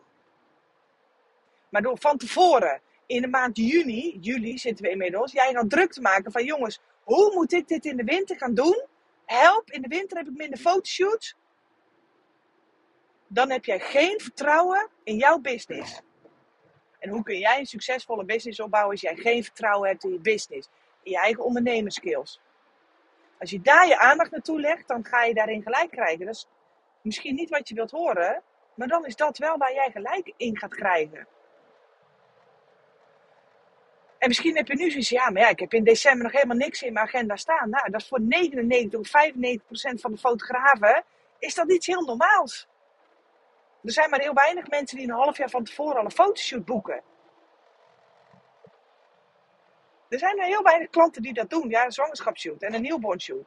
Maar 1.68 1.82
door 1.82 1.98
van 1.98 2.16
tevoren, 2.16 2.80
in 3.06 3.22
de 3.22 3.28
maand 3.28 3.56
juni, 3.56 4.18
juli 4.20 4.58
zitten 4.58 4.84
we 4.84 4.90
inmiddels, 4.90 5.32
jij 5.32 5.52
gaat 5.52 5.70
druk 5.70 5.92
te 5.92 6.00
maken 6.00 6.32
van 6.32 6.44
jongens, 6.44 6.80
hoe 7.02 7.34
moet 7.34 7.52
ik 7.52 7.68
dit 7.68 7.84
in 7.84 7.96
de 7.96 8.04
winter 8.04 8.36
gaan 8.36 8.54
doen? 8.54 8.86
Help, 9.26 9.70
in 9.70 9.82
de 9.82 9.88
winter 9.88 10.16
heb 10.16 10.26
ik 10.26 10.36
minder 10.36 10.58
fotoshoots. 10.58 11.34
Dan 13.26 13.50
heb 13.50 13.64
jij 13.64 13.78
geen 13.78 14.20
vertrouwen 14.20 14.88
in 15.02 15.16
jouw 15.16 15.38
business. 15.38 16.00
En 16.98 17.10
hoe 17.10 17.22
kun 17.22 17.38
jij 17.38 17.58
een 17.58 17.66
succesvolle 17.66 18.24
business 18.24 18.60
opbouwen 18.60 18.92
als 18.92 19.00
jij 19.00 19.16
geen 19.16 19.44
vertrouwen 19.44 19.88
hebt 19.88 20.04
in 20.04 20.12
je 20.12 20.20
business, 20.20 20.68
in 21.02 21.10
je 21.10 21.18
eigen 21.18 21.44
ondernemerskills? 21.44 22.40
Als 23.38 23.50
je 23.50 23.60
daar 23.60 23.86
je 23.86 23.98
aandacht 23.98 24.30
naartoe 24.30 24.60
legt, 24.60 24.88
dan 24.88 25.04
ga 25.04 25.24
je 25.24 25.34
daarin 25.34 25.62
gelijk 25.62 25.90
krijgen. 25.90 26.26
Dat 26.26 26.34
is 26.34 26.46
misschien 27.02 27.34
niet 27.34 27.50
wat 27.50 27.68
je 27.68 27.74
wilt 27.74 27.90
horen, 27.90 28.42
maar 28.74 28.88
dan 28.88 29.06
is 29.06 29.16
dat 29.16 29.38
wel 29.38 29.58
waar 29.58 29.72
jij 29.72 29.90
gelijk 29.90 30.32
in 30.36 30.58
gaat 30.58 30.74
krijgen. 30.74 31.26
En 34.18 34.28
misschien 34.28 34.56
heb 34.56 34.68
je 34.68 34.74
nu 34.74 34.90
zoiets, 34.90 35.08
ja, 35.08 35.30
maar 35.30 35.42
ja, 35.42 35.48
ik 35.48 35.58
heb 35.58 35.72
in 35.72 35.84
december 35.84 36.22
nog 36.22 36.32
helemaal 36.32 36.56
niks 36.56 36.82
in 36.82 36.92
mijn 36.92 37.06
agenda 37.06 37.36
staan. 37.36 37.70
Nou, 37.70 37.90
dat 37.90 38.00
is 38.00 38.08
voor 38.08 38.20
99 38.20 39.00
of 39.00 39.08
95 39.08 39.66
procent 39.66 40.00
van 40.00 40.12
de 40.12 40.18
fotografen, 40.18 41.04
is 41.38 41.54
dat 41.54 41.72
iets 41.72 41.86
heel 41.86 42.02
normaals. 42.02 42.68
Er 43.88 43.94
zijn 43.94 44.10
maar 44.10 44.20
heel 44.20 44.34
weinig 44.34 44.68
mensen 44.68 44.96
die 44.96 45.08
een 45.08 45.14
half 45.14 45.36
jaar 45.36 45.50
van 45.50 45.64
tevoren 45.64 45.96
al 45.96 46.04
een 46.04 46.10
fotoshoot 46.10 46.64
boeken. 46.64 47.02
Er 50.08 50.18
zijn 50.18 50.36
maar 50.36 50.46
heel 50.46 50.62
weinig 50.62 50.90
klanten 50.90 51.22
die 51.22 51.32
dat 51.32 51.50
doen. 51.50 51.68
Ja, 51.68 51.84
een 51.84 51.92
zwangerschapsshoot 51.92 52.62
en 52.62 52.74
een 52.74 52.82
newborn 52.82 53.20
shoot. 53.20 53.46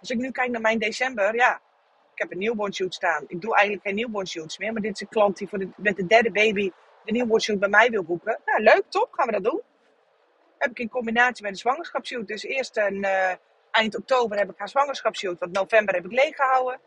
Als 0.00 0.10
ik 0.10 0.18
nu 0.18 0.30
kijk 0.30 0.50
naar 0.50 0.60
mijn 0.60 0.78
december, 0.78 1.34
ja, 1.34 1.60
ik 2.14 2.18
heb 2.18 2.32
een 2.32 2.38
newborn 2.38 2.74
shoot 2.74 2.94
staan. 2.94 3.24
Ik 3.26 3.40
doe 3.40 3.54
eigenlijk 3.54 3.86
geen 3.86 3.96
newborn 3.96 4.26
shoots 4.26 4.58
meer, 4.58 4.72
maar 4.72 4.82
dit 4.82 4.94
is 4.94 5.00
een 5.00 5.08
klant 5.08 5.36
die 5.36 5.48
voor 5.48 5.66
met 5.76 5.96
de 5.96 6.06
derde 6.06 6.30
baby 6.30 6.70
de 7.04 7.12
newborn 7.12 7.40
shoot 7.40 7.58
bij 7.58 7.68
mij 7.68 7.90
wil 7.90 8.04
boeken. 8.04 8.40
Nou, 8.44 8.62
leuk, 8.62 8.84
top, 8.88 9.12
gaan 9.12 9.26
we 9.26 9.32
dat 9.32 9.44
doen. 9.44 9.62
Heb 10.58 10.70
ik 10.70 10.78
in 10.78 10.88
combinatie 10.88 11.42
met 11.42 11.52
een 11.52 11.58
zwangerschapsshoot. 11.58 12.26
Dus 12.26 12.42
eerst 12.42 12.76
een, 12.76 13.04
uh, 13.04 13.32
eind 13.70 13.96
oktober 13.96 14.38
heb 14.38 14.50
ik 14.50 14.58
haar 14.58 14.68
zwangerschapsshoot, 14.68 15.38
want 15.38 15.52
november 15.52 15.94
heb 15.94 16.04
ik 16.04 16.12
leeg 16.12 16.36
gehouden. 16.36 16.80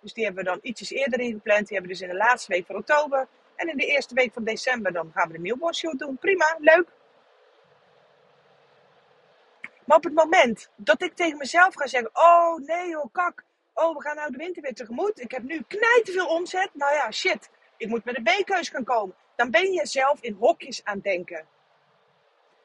Dus 0.00 0.12
die 0.12 0.24
hebben 0.24 0.44
we 0.44 0.50
dan 0.50 0.58
ietsjes 0.62 0.90
eerder 0.90 1.20
ingepland. 1.20 1.68
Die 1.68 1.76
hebben 1.76 1.96
we 1.96 1.98
dus 1.98 2.08
in 2.08 2.18
de 2.18 2.24
laatste 2.24 2.52
week 2.52 2.66
van 2.66 2.76
oktober. 2.76 3.28
En 3.56 3.68
in 3.68 3.76
de 3.76 3.86
eerste 3.86 4.14
week 4.14 4.32
van 4.32 4.44
december 4.44 4.92
dan 4.92 5.10
gaan 5.14 5.28
we 5.28 5.34
de 5.34 5.40
newborn 5.40 5.96
doen. 5.96 6.18
Prima, 6.18 6.56
leuk. 6.58 6.88
Maar 9.84 9.96
op 9.96 10.04
het 10.04 10.14
moment 10.14 10.70
dat 10.76 11.02
ik 11.02 11.14
tegen 11.14 11.38
mezelf 11.38 11.74
ga 11.74 11.86
zeggen: 11.86 12.10
Oh 12.12 12.56
nee, 12.56 12.88
joh, 12.88 13.12
kak. 13.12 13.44
Oh, 13.74 13.96
we 13.96 14.02
gaan 14.02 14.16
nou 14.16 14.30
de 14.30 14.36
winter 14.36 14.62
weer 14.62 14.74
tegemoet. 14.74 15.20
Ik 15.20 15.30
heb 15.30 15.42
nu 15.42 15.62
knijt 15.68 16.10
veel 16.10 16.26
omzet. 16.26 16.70
Nou 16.72 16.94
ja, 16.94 17.10
shit. 17.10 17.50
Ik 17.76 17.88
moet 17.88 18.04
met 18.04 18.16
een 18.16 18.22
B-keus 18.22 18.68
gaan 18.68 18.84
komen. 18.84 19.14
Dan 19.36 19.50
ben 19.50 19.72
je 19.72 19.86
zelf 19.86 20.20
in 20.20 20.32
hokjes 20.32 20.84
aan 20.84 20.94
het 20.94 21.04
denken. 21.04 21.46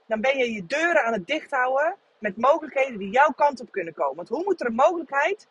Dan 0.08 0.22
ben 0.22 0.38
je 0.38 0.52
je 0.52 0.66
deuren 0.66 1.04
aan 1.04 1.14
het 1.14 1.28
dichthouden 1.28 1.96
met 2.20 2.38
mogelijkheden 2.38 2.98
die 2.98 3.10
jouw 3.10 3.32
kant 3.32 3.62
op 3.62 3.72
kunnen 3.72 3.94
komen. 3.94 4.16
Want 4.16 4.30
hoe 4.30 4.44
moet 4.44 4.62
er 4.62 4.68
een 4.68 4.76
mogelijkheid 4.76 5.48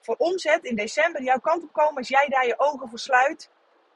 voor 0.00 0.16
omzet 0.16 0.64
in 0.64 0.76
december 0.76 1.22
jouw 1.22 1.38
kant 1.38 1.62
op 1.62 1.72
komen 1.72 1.96
als 1.96 2.08
jij 2.08 2.26
daar 2.28 2.46
je 2.46 2.58
ogen 2.58 2.88
voor 2.88 2.98
sluit. 2.98 3.50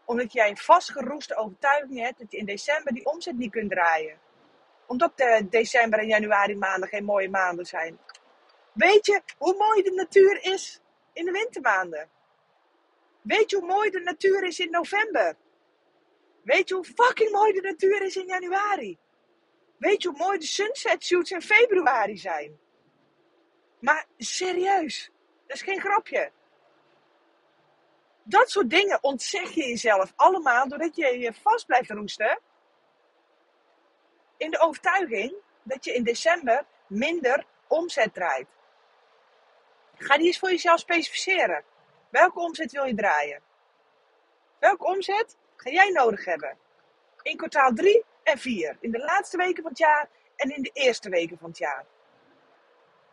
Omdat 0.04 0.32
jij 0.32 0.48
een 0.48 0.56
vastgeroeste 0.56 1.36
overtuiging 1.36 2.00
hebt 2.00 2.18
dat 2.18 2.32
je 2.32 2.38
in 2.38 2.44
december 2.44 2.94
die 2.94 3.06
omzet 3.06 3.36
niet 3.36 3.50
kunt 3.50 3.70
draaien. 3.70 4.18
Omdat 4.86 5.16
de 5.16 5.46
december 5.50 5.98
en 5.98 6.06
januari 6.06 6.56
maanden 6.56 6.88
geen 6.88 7.04
mooie 7.04 7.30
maanden 7.30 7.66
zijn. 7.66 7.98
Weet 8.72 9.06
je 9.06 9.22
hoe 9.38 9.56
mooi 9.56 9.82
de 9.82 9.92
natuur 9.92 10.44
is 10.52 10.80
in 11.12 11.24
de 11.24 11.30
wintermaanden? 11.30 12.10
Weet 13.22 13.50
je 13.50 13.56
hoe 13.56 13.66
mooi 13.66 13.90
de 13.90 14.00
natuur 14.00 14.44
is 14.44 14.58
in 14.58 14.70
november? 14.70 15.36
Weet 16.42 16.68
je 16.68 16.74
hoe 16.74 16.84
fucking 16.84 17.30
mooi 17.30 17.52
de 17.52 17.60
natuur 17.60 18.02
is 18.02 18.16
in 18.16 18.26
januari? 18.26 18.98
Weet 19.78 20.02
je 20.02 20.08
hoe 20.08 20.18
mooi 20.18 20.38
de 20.38 20.46
sunset 20.46 21.04
shoots 21.04 21.30
in 21.30 21.42
februari 21.42 22.16
zijn? 22.16 22.58
Maar 23.80 24.06
serieus, 24.16 25.10
dat 25.52 25.60
is 25.60 25.72
geen 25.72 25.80
grapje. 25.80 26.30
Dat 28.22 28.50
soort 28.50 28.70
dingen 28.70 29.02
ontzeg 29.02 29.50
je 29.50 29.68
jezelf 29.68 30.12
allemaal 30.16 30.68
doordat 30.68 30.96
je 30.96 31.18
je 31.18 31.32
vast 31.32 31.66
blijft 31.66 31.90
roesten. 31.90 32.40
In 34.36 34.50
de 34.50 34.58
overtuiging 34.58 35.34
dat 35.62 35.84
je 35.84 35.94
in 35.94 36.04
december 36.04 36.64
minder 36.86 37.44
omzet 37.66 38.14
draait. 38.14 38.46
Ga 39.96 40.16
die 40.16 40.26
eens 40.26 40.38
voor 40.38 40.50
jezelf 40.50 40.78
specificeren. 40.80 41.64
Welke 42.08 42.40
omzet 42.40 42.72
wil 42.72 42.84
je 42.84 42.94
draaien? 42.94 43.42
Welke 44.58 44.84
omzet 44.84 45.36
ga 45.56 45.70
jij 45.70 45.90
nodig 45.90 46.24
hebben? 46.24 46.58
In 47.22 47.36
kwartaal 47.36 47.72
3 47.72 48.04
en 48.22 48.38
4. 48.38 48.76
In 48.80 48.90
de 48.90 48.98
laatste 48.98 49.36
weken 49.36 49.62
van 49.62 49.70
het 49.70 49.80
jaar 49.80 50.08
en 50.36 50.50
in 50.50 50.62
de 50.62 50.70
eerste 50.72 51.08
weken 51.08 51.38
van 51.38 51.48
het 51.48 51.58
jaar. 51.58 51.84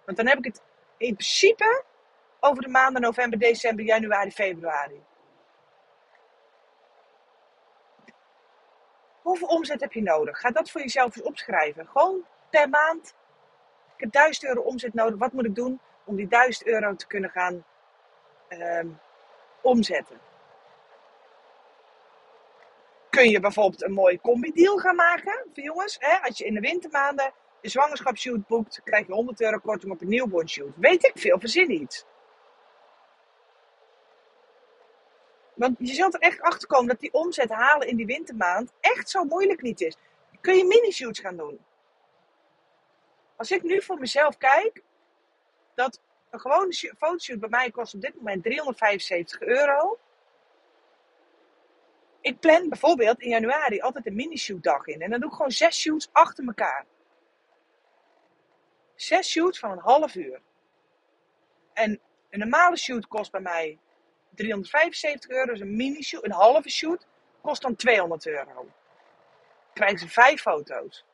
Want 0.06 0.18
dan 0.18 0.28
heb 0.28 0.38
ik 0.38 0.46
het 0.46 0.62
in 0.98 1.14
principe 1.14 1.88
over 2.40 2.64
de 2.64 2.70
maanden 2.70 3.02
november, 3.02 3.40
december, 3.40 3.86
januari, 3.86 4.32
februari. 4.32 5.04
Hoeveel 9.22 9.48
omzet 9.48 9.82
heb 9.82 9.94
je 9.94 10.02
nodig? 10.02 10.40
Ga 10.40 10.52
dat 10.52 10.72
voor 10.72 10.82
jezelf 10.82 11.16
eens 11.16 11.26
opschrijven. 11.26 11.88
Gewoon 11.88 12.26
per 12.50 12.70
maand. 12.70 13.14
Ik 13.96 14.04
heb 14.04 14.12
1000 14.12 14.46
euro 14.46 14.62
omzet 14.62 14.94
nodig. 14.94 15.20
Wat 15.20 15.34
moet 15.34 15.46
ik 15.46 15.56
doen 15.56 15.80
om 16.04 16.16
die 16.16 16.28
1000 16.28 16.68
euro 16.68 16.96
te 16.96 17.08
kunnen 17.08 17.30
gaan 17.30 17.64
ehm, 18.48 18.88
omzetten? 19.62 20.20
Kun 23.10 23.30
je 23.30 23.40
bijvoorbeeld 23.40 23.84
een 23.84 23.92
mooie 23.92 24.22
combi-deal 24.22 24.78
gaan 24.78 24.96
maken 24.96 25.46
voor 25.54 25.64
jongens? 25.64 25.98
Hè? 26.00 26.18
Als 26.28 26.38
je 26.38 26.46
in 26.46 26.54
de 26.54 26.60
wintermaanden 26.60 27.34
een 27.62 27.70
zwangerschapsshoot 27.70 28.48
boekt, 28.48 28.82
krijg 28.84 29.08
je 29.08 29.14
100 29.14 29.42
euro 29.42 29.58
korting 29.58 29.92
op 29.92 30.02
een 30.02 30.10
newborn 30.10 30.50
shoot. 30.50 30.76
Weet 30.76 31.06
ik 31.06 31.12
veel, 31.16 31.40
verzin 31.40 31.72
iets. 31.72 32.06
Want 35.60 35.76
je 35.80 35.94
zult 35.94 36.14
er 36.14 36.20
echt 36.20 36.42
achter 36.42 36.68
komen 36.68 36.88
dat 36.88 37.00
die 37.00 37.14
omzet 37.14 37.50
halen 37.50 37.88
in 37.88 37.96
die 37.96 38.06
wintermaand 38.06 38.74
echt 38.80 39.10
zo 39.10 39.24
moeilijk 39.24 39.62
niet 39.62 39.82
is. 39.82 39.96
Kun 40.42 40.56
je 40.56 40.66
mini-shoots 40.66 41.20
gaan 41.20 41.38
doen. 41.38 41.60
Als 43.36 43.52
ik 43.52 43.64
nu 43.64 43.82
voor 43.82 43.98
mezelf 44.00 44.38
kijk, 44.38 44.84
dat 45.76 46.02
een 46.30 46.40
gewone 46.40 46.74
sh- 46.74 46.92
fotoshoot 46.98 47.40
bij 47.40 47.50
mij 47.50 47.72
kost 47.72 47.94
op 47.94 48.02
dit 48.02 48.16
moment 48.16 48.44
375 48.44 49.42
euro. 49.42 50.00
Ik 52.22 52.40
plan 52.40 52.70
bijvoorbeeld 52.70 53.20
in 53.22 53.30
januari 53.30 53.82
altijd 53.82 54.06
een 54.06 54.16
mini-shoot 54.16 54.64
dag 54.64 54.86
in. 54.86 55.02
En 55.02 55.10
dan 55.10 55.20
doe 55.20 55.30
ik 55.30 55.36
gewoon 55.36 55.52
zes 55.52 55.80
shoots 55.80 56.10
achter 56.12 56.46
elkaar. 56.46 56.86
Zes 58.96 59.30
shoots 59.30 59.60
van 59.60 59.72
een 59.72 59.80
half 59.80 60.16
uur. 60.16 60.42
En 61.74 62.00
een 62.30 62.40
normale 62.40 62.78
shoot 62.78 63.08
kost 63.08 63.32
bij 63.32 63.42
mij 63.42 63.80
375 64.40 65.30
euro. 65.30 65.46
Dus 65.46 65.60
een 65.60 65.76
mini-shoot, 65.76 66.26
een 66.26 66.32
halve 66.32 66.70
shoot, 66.70 67.08
kost 67.42 67.62
dan 67.62 67.76
200 67.76 68.28
euro. 68.28 68.70
Krijgen 69.74 70.00
ze 70.00 70.08
vijf 70.08 70.42
foto's. 70.42 71.06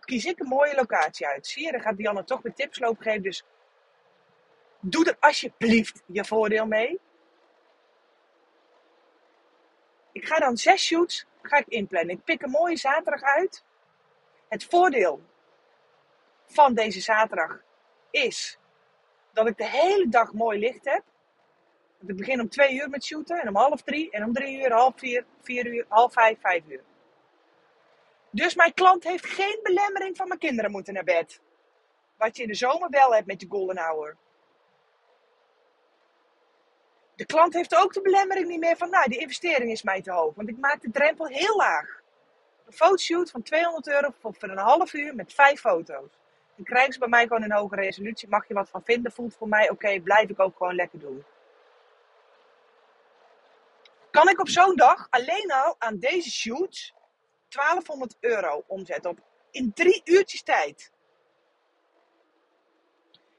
Kies 0.00 0.24
ik 0.24 0.40
een 0.40 0.48
mooie 0.48 0.74
locatie 0.74 1.26
uit. 1.26 1.46
Zie 1.46 1.64
je, 1.64 1.72
dan 1.72 1.80
gaat 1.80 1.96
Dianne 1.96 2.24
toch 2.24 2.42
weer 2.42 2.54
tips 2.54 2.78
lopen 2.78 3.02
geven. 3.02 3.22
Dus 3.22 3.44
doe 4.80 5.04
er 5.04 5.16
alsjeblieft 5.20 6.02
je 6.06 6.24
voordeel 6.24 6.66
mee. 6.66 7.00
Ik 10.12 10.26
ga 10.26 10.38
dan 10.38 10.56
zes 10.56 10.84
shoots 10.84 11.26
ga 11.42 11.56
ik 11.56 11.66
inplannen. 11.68 12.16
Ik 12.16 12.24
pik 12.24 12.42
een 12.42 12.50
mooie 12.50 12.76
zaterdag 12.76 13.22
uit. 13.22 13.64
Het 14.48 14.64
voordeel 14.64 15.22
van 16.46 16.74
deze 16.74 17.00
zaterdag 17.00 17.60
is 18.10 18.58
dat 19.32 19.46
ik 19.46 19.56
de 19.56 19.68
hele 19.68 20.08
dag 20.08 20.32
mooi 20.32 20.58
licht 20.58 20.84
heb. 20.84 21.02
Want 22.06 22.18
ik 22.18 22.26
begin 22.26 22.40
om 22.40 22.48
twee 22.48 22.74
uur 22.74 22.88
met 22.88 23.04
shooten 23.04 23.40
en 23.40 23.48
om 23.48 23.56
half 23.56 23.82
drie 23.82 24.10
en 24.10 24.24
om 24.24 24.32
drie 24.32 24.58
uur, 24.58 24.72
half 24.72 24.92
vier, 24.96 25.24
vier 25.42 25.66
uur, 25.66 25.84
half 25.88 26.12
vijf, 26.12 26.40
vijf 26.40 26.62
uur. 26.68 26.82
Dus 28.30 28.54
mijn 28.54 28.74
klant 28.74 29.04
heeft 29.04 29.26
geen 29.26 29.60
belemmering 29.62 30.16
van 30.16 30.28
mijn 30.28 30.40
kinderen 30.40 30.70
moeten 30.70 30.94
naar 30.94 31.04
bed. 31.04 31.40
Wat 32.16 32.36
je 32.36 32.42
in 32.42 32.48
de 32.48 32.54
zomer 32.54 32.90
wel 32.90 33.14
hebt 33.14 33.26
met 33.26 33.40
je 33.40 33.46
golden 33.48 33.78
hour. 33.78 34.16
De 37.14 37.26
klant 37.26 37.54
heeft 37.54 37.76
ook 37.76 37.92
de 37.92 38.00
belemmering 38.00 38.48
niet 38.48 38.60
meer 38.60 38.76
van, 38.76 38.90
nou, 38.90 39.08
die 39.08 39.18
investering 39.18 39.70
is 39.70 39.82
mij 39.82 40.02
te 40.02 40.12
hoog. 40.12 40.34
Want 40.34 40.48
ik 40.48 40.58
maak 40.58 40.80
de 40.80 40.90
drempel 40.90 41.26
heel 41.26 41.56
laag. 41.56 42.00
Een 42.66 42.72
fotoshoot 42.72 43.30
van 43.30 43.42
200 43.42 43.88
euro 43.88 44.10
voor, 44.20 44.34
voor 44.34 44.48
een 44.48 44.58
half 44.58 44.92
uur 44.92 45.14
met 45.14 45.32
vijf 45.32 45.60
foto's. 45.60 46.10
Dan 46.56 46.64
krijgen 46.64 46.92
ze 46.92 46.98
bij 46.98 47.08
mij 47.08 47.26
gewoon 47.26 47.42
een 47.42 47.52
hoge 47.52 47.74
resolutie. 47.74 48.28
Mag 48.28 48.48
je 48.48 48.54
wat 48.54 48.70
van 48.70 48.82
vinden? 48.84 49.12
Voelt 49.12 49.36
voor 49.36 49.48
mij 49.48 49.70
oké, 49.70 50.00
blijf 50.00 50.28
ik 50.28 50.40
ook 50.40 50.56
gewoon 50.56 50.74
lekker 50.74 50.98
doen. 50.98 51.24
Kan 54.16 54.28
ik 54.28 54.40
op 54.40 54.48
zo'n 54.48 54.76
dag 54.76 55.06
alleen 55.10 55.52
al 55.52 55.74
aan 55.78 55.98
deze 55.98 56.30
shoots 56.30 56.94
1200 57.48 58.16
euro 58.20 58.64
omzetten 58.66 59.10
op 59.10 59.18
in 59.50 59.72
drie 59.72 60.00
uurtjes 60.04 60.42
tijd. 60.42 60.90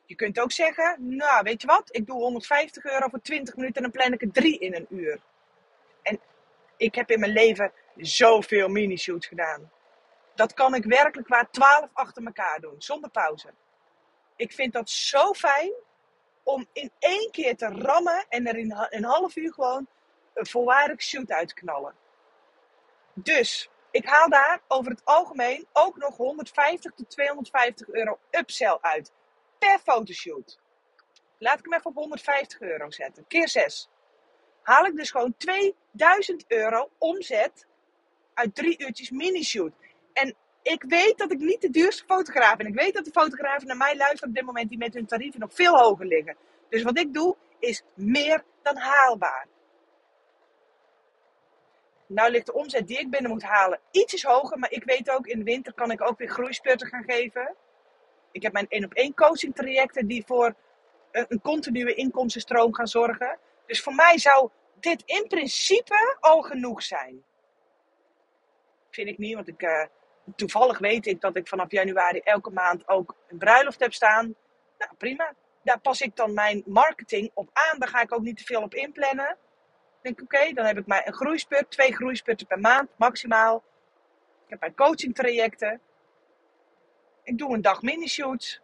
Je 0.05 0.15
kunt 0.15 0.39
ook 0.39 0.51
zeggen, 0.51 1.15
nou 1.15 1.43
weet 1.43 1.61
je 1.61 1.67
wat, 1.67 1.95
ik 1.95 2.05
doe 2.05 2.17
150 2.17 2.83
euro 2.83 3.07
voor 3.07 3.21
20 3.21 3.55
minuten 3.55 3.75
en 3.75 3.81
dan 3.81 3.91
plan 3.91 4.13
ik 4.13 4.21
er 4.21 4.31
drie 4.31 4.59
in 4.59 4.75
een 4.75 4.87
uur. 4.89 5.19
En 6.01 6.19
ik 6.77 6.95
heb 6.95 7.11
in 7.11 7.19
mijn 7.19 7.31
leven 7.31 7.71
zoveel 7.95 8.67
mini-shoots 8.67 9.27
gedaan. 9.27 9.71
Dat 10.35 10.53
kan 10.53 10.75
ik 10.75 10.83
werkelijk 10.83 11.27
waar 11.27 11.49
12 11.51 11.89
achter 11.93 12.25
elkaar 12.25 12.59
doen, 12.59 12.75
zonder 12.77 13.09
pauze. 13.09 13.53
Ik 14.35 14.51
vind 14.51 14.73
dat 14.73 14.89
zo 14.89 15.33
fijn 15.33 15.73
om 16.43 16.67
in 16.73 16.91
één 16.99 17.31
keer 17.31 17.55
te 17.55 17.67
rammen 17.67 18.25
en 18.29 18.47
er 18.47 18.57
in 18.57 18.73
een 18.89 19.03
half 19.03 19.35
uur 19.35 19.53
gewoon 19.53 19.87
een 20.37 20.47
volwaardig 20.47 21.01
shoot 21.01 21.31
uit 21.31 21.47
te 21.47 21.53
knallen. 21.53 21.93
Dus 23.13 23.69
ik 23.91 24.05
haal 24.05 24.29
daar 24.29 24.61
over 24.67 24.91
het 24.91 25.01
algemeen 25.05 25.67
ook 25.73 25.97
nog 25.97 26.17
150 26.17 26.91
tot 26.95 27.09
250 27.09 27.87
euro 27.89 28.19
upsell 28.31 28.77
uit. 28.81 29.11
Per 29.59 29.79
fotoshoot. 29.79 30.59
Laat 31.37 31.59
ik 31.59 31.63
hem 31.63 31.73
even 31.73 31.89
op 31.89 31.95
150 31.95 32.61
euro 32.61 32.91
zetten. 32.91 33.27
Keer 33.27 33.49
6. 33.49 33.89
Haal 34.61 34.85
ik 34.85 34.95
dus 34.95 35.11
gewoon 35.11 35.35
2000 35.37 36.45
euro 36.47 36.89
omzet 36.97 37.65
uit 38.33 38.55
drie 38.55 38.81
uurtjes 38.81 39.09
mini-shoot. 39.09 39.73
En 40.13 40.35
ik 40.61 40.83
weet 40.87 41.17
dat 41.17 41.31
ik 41.31 41.39
niet 41.39 41.61
de 41.61 41.69
duurste 41.69 42.03
fotograaf 42.05 42.55
ben. 42.55 42.67
Ik 42.67 42.73
weet 42.73 42.93
dat 42.93 43.05
de 43.05 43.11
fotografen 43.11 43.67
naar 43.67 43.77
mij 43.77 43.95
luisteren 43.95 44.29
op 44.29 44.35
dit 44.35 44.45
moment 44.45 44.69
die 44.69 44.77
met 44.77 44.93
hun 44.93 45.05
tarieven 45.05 45.39
nog 45.39 45.53
veel 45.53 45.77
hoger 45.77 46.05
liggen. 46.05 46.35
Dus 46.69 46.83
wat 46.83 46.97
ik 46.97 47.13
doe 47.13 47.35
is 47.59 47.83
meer 47.93 48.43
dan 48.61 48.77
haalbaar. 48.77 49.47
Nou 52.07 52.31
ligt 52.31 52.45
de 52.45 52.53
omzet 52.53 52.87
die 52.87 52.99
ik 52.99 53.09
binnen 53.09 53.31
moet 53.31 53.43
halen 53.43 53.79
ietsjes 53.91 54.23
hoger. 54.23 54.59
Maar 54.59 54.71
ik 54.71 54.83
weet 54.83 55.09
ook, 55.09 55.27
in 55.27 55.37
de 55.37 55.43
winter 55.43 55.73
kan 55.73 55.91
ik 55.91 56.01
ook 56.01 56.17
weer 56.17 56.29
groeispurten 56.29 56.87
gaan 56.87 57.03
geven. 57.03 57.55
Ik 58.31 58.41
heb 58.41 58.53
mijn 58.53 58.65
één 58.69 58.85
op 58.85 58.93
één 58.93 59.13
coaching 59.13 59.55
trajecten 59.55 60.07
die 60.07 60.23
voor 60.25 60.55
een, 61.11 61.41
continue 61.41 61.93
inkomstenstroom 61.93 62.73
gaan 62.73 62.87
zorgen. 62.87 63.39
Dus 63.65 63.81
voor 63.81 63.95
mij 63.95 64.17
zou 64.17 64.49
dit 64.79 65.03
in 65.05 65.27
principe 65.27 66.17
al 66.19 66.41
genoeg 66.41 66.83
zijn. 66.83 67.23
Vind 68.89 69.07
ik 69.07 69.17
niet, 69.17 69.35
want 69.35 69.47
ik, 69.47 69.61
uh, 69.61 69.85
toevallig 70.35 70.77
weet 70.77 71.05
ik 71.05 71.21
dat 71.21 71.35
ik 71.35 71.47
vanaf 71.47 71.71
januari 71.71 72.19
elke 72.19 72.49
maand 72.49 72.87
ook 72.87 73.15
een 73.27 73.37
bruiloft 73.37 73.79
heb 73.79 73.93
staan. 73.93 74.35
Nou, 74.77 74.91
prima. 74.97 75.33
Daar 75.63 75.79
pas 75.79 76.01
ik 76.01 76.15
dan 76.15 76.33
mijn 76.33 76.63
marketing 76.65 77.31
op 77.33 77.49
aan. 77.53 77.79
Daar 77.79 77.89
ga 77.89 78.01
ik 78.01 78.13
ook 78.13 78.21
niet 78.21 78.37
te 78.37 78.43
veel 78.43 78.61
op 78.61 78.73
inplannen 78.73 79.37
denk 80.01 80.21
oké, 80.21 80.53
dan 80.53 80.65
heb 80.65 80.77
ik 80.77 80.87
maar 80.87 81.07
een 81.07 81.13
groeispurt, 81.13 81.71
twee 81.71 81.95
groeispurten 81.95 82.47
per 82.47 82.59
maand 82.59 82.89
maximaal. 82.95 83.63
Ik 84.43 84.49
heb 84.49 84.59
mijn 84.59 84.75
coaching 84.75 85.15
trajecten. 85.15 85.81
Ik 87.23 87.37
doe 87.37 87.53
een 87.53 87.61
dag 87.61 87.81
mini-shoots. 87.81 88.61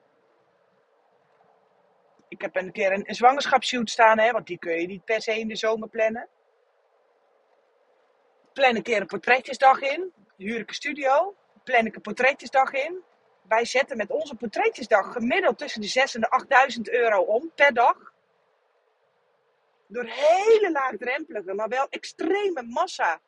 Ik 2.28 2.42
heb 2.42 2.56
een 2.56 2.72
keer 2.72 2.92
een, 2.92 3.10
een 3.10 3.16
zwangerschapsshoot 3.16 3.90
staan, 3.90 4.20
hè, 4.20 4.32
want 4.32 4.48
die 4.48 4.58
kun 4.58 4.80
je 4.80 4.88
niet 4.88 5.06
per 5.06 5.22
se 5.22 5.40
in 5.40 5.48
de 5.48 5.56
zomer 5.56 5.90
plannen. 5.90 6.28
Plan 8.54 8.76
een 8.76 8.82
keer 8.82 9.02
een 9.02 9.08
portretjesdag 9.08 9.80
in. 9.82 10.14
Huur 10.38 10.60
ik 10.60 10.70
een 10.70 10.76
studio. 10.76 11.36
Plan 11.64 11.86
ik 11.86 11.96
een 11.96 12.02
portretjesdag 12.02 12.72
in. 12.72 13.04
Wij 13.48 13.66
zetten 13.66 13.98
met 13.98 14.10
onze 14.10 14.36
portretjesdag 14.36 15.12
gemiddeld 15.12 15.58
tussen 15.58 15.82
de 15.82 15.88
6 15.88 16.16
en 16.16 16.22
de 16.22 16.30
8000 16.30 16.90
euro 16.90 17.22
om 17.22 17.52
per 17.56 17.74
dag 17.74 18.13
door 19.94 20.06
hele 20.06 20.72
laagdrempelige, 20.72 21.54
maar 21.54 21.68
wel 21.68 21.88
extreme 21.90 22.64
massa 22.64 23.22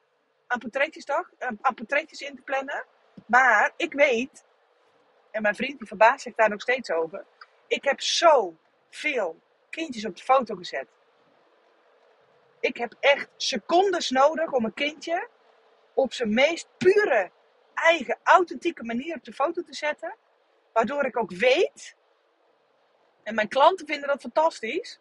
aan 0.47 0.60
portretjesdag, 0.60 1.30
aan 1.62 1.73
portretjes 1.73 2.21
in 2.21 2.36
te 2.36 2.41
plannen. 2.41 2.86
Maar 3.25 3.73
ik 3.78 3.93
weet, 3.93 4.45
en 5.32 5.41
mijn 5.41 5.56
vriend 5.56 5.78
die 5.78 5.88
verbaast 5.88 6.21
zich 6.23 6.36
daar 6.36 6.49
nog 6.49 6.62
steeds 6.62 6.91
over, 6.91 7.25
ik 7.67 7.84
heb 7.84 8.01
zo 8.01 8.58
veel 8.89 9.39
kindjes 9.69 10.06
op 10.06 10.15
de 10.15 10.23
foto 10.23 10.56
gezet. 10.56 10.88
Ik 12.60 12.78
heb 12.78 12.95
echt 12.99 13.30
secondes 13.38 14.10
nodig 14.10 14.51
om 14.51 14.65
een 14.65 14.73
kindje 14.73 15.28
op 15.93 16.13
zijn 16.13 16.34
meest 16.34 16.67
pure, 16.78 17.32
eigen, 17.73 18.19
authentieke 18.23 18.84
manier 18.84 19.15
op 19.15 19.23
de 19.23 19.34
foto 19.34 19.63
te 19.63 19.73
zetten. 19.73 20.15
Waardoor 20.73 21.06
ik 21.06 21.17
ook 21.17 21.32
weet, 21.32 21.95
en 23.23 23.36
mijn 23.36 23.47
klanten 23.47 23.86
vinden 23.86 24.08
dat 24.08 24.21
fantastisch, 24.21 24.99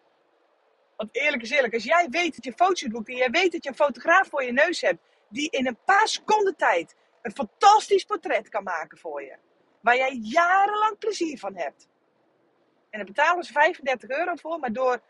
want 0.96 1.08
eerlijk 1.12 1.42
is 1.42 1.50
eerlijk, 1.50 1.74
als 1.74 1.84
jij 1.84 2.06
weet 2.10 2.34
dat 2.34 2.44
je 2.44 2.52
fotoshoot 2.52 2.92
boekt 2.92 3.08
en 3.08 3.16
jij 3.16 3.30
weet 3.30 3.52
dat 3.52 3.62
je 3.64 3.68
een 3.68 3.76
fotograaf 3.76 4.28
voor 4.28 4.44
je 4.44 4.52
neus 4.52 4.80
hebt, 4.80 4.98
die 5.28 5.50
in 5.50 5.66
een 5.66 5.78
paar 5.84 6.08
seconden 6.08 6.56
tijd 6.56 6.94
een 7.22 7.32
fantastisch 7.32 8.04
portret 8.04 8.48
kan 8.48 8.62
maken 8.62 8.98
voor 8.98 9.22
je, 9.22 9.36
waar 9.80 9.96
jij 9.96 10.18
jarenlang 10.22 10.98
plezier 10.98 11.38
van 11.38 11.56
hebt. 11.56 11.88
En 12.90 12.98
daar 12.98 13.04
betalen 13.04 13.44
ze 13.44 13.52
35 13.52 14.08
euro 14.08 14.34
voor, 14.34 14.58
maar 14.58 14.72
door 14.72 15.00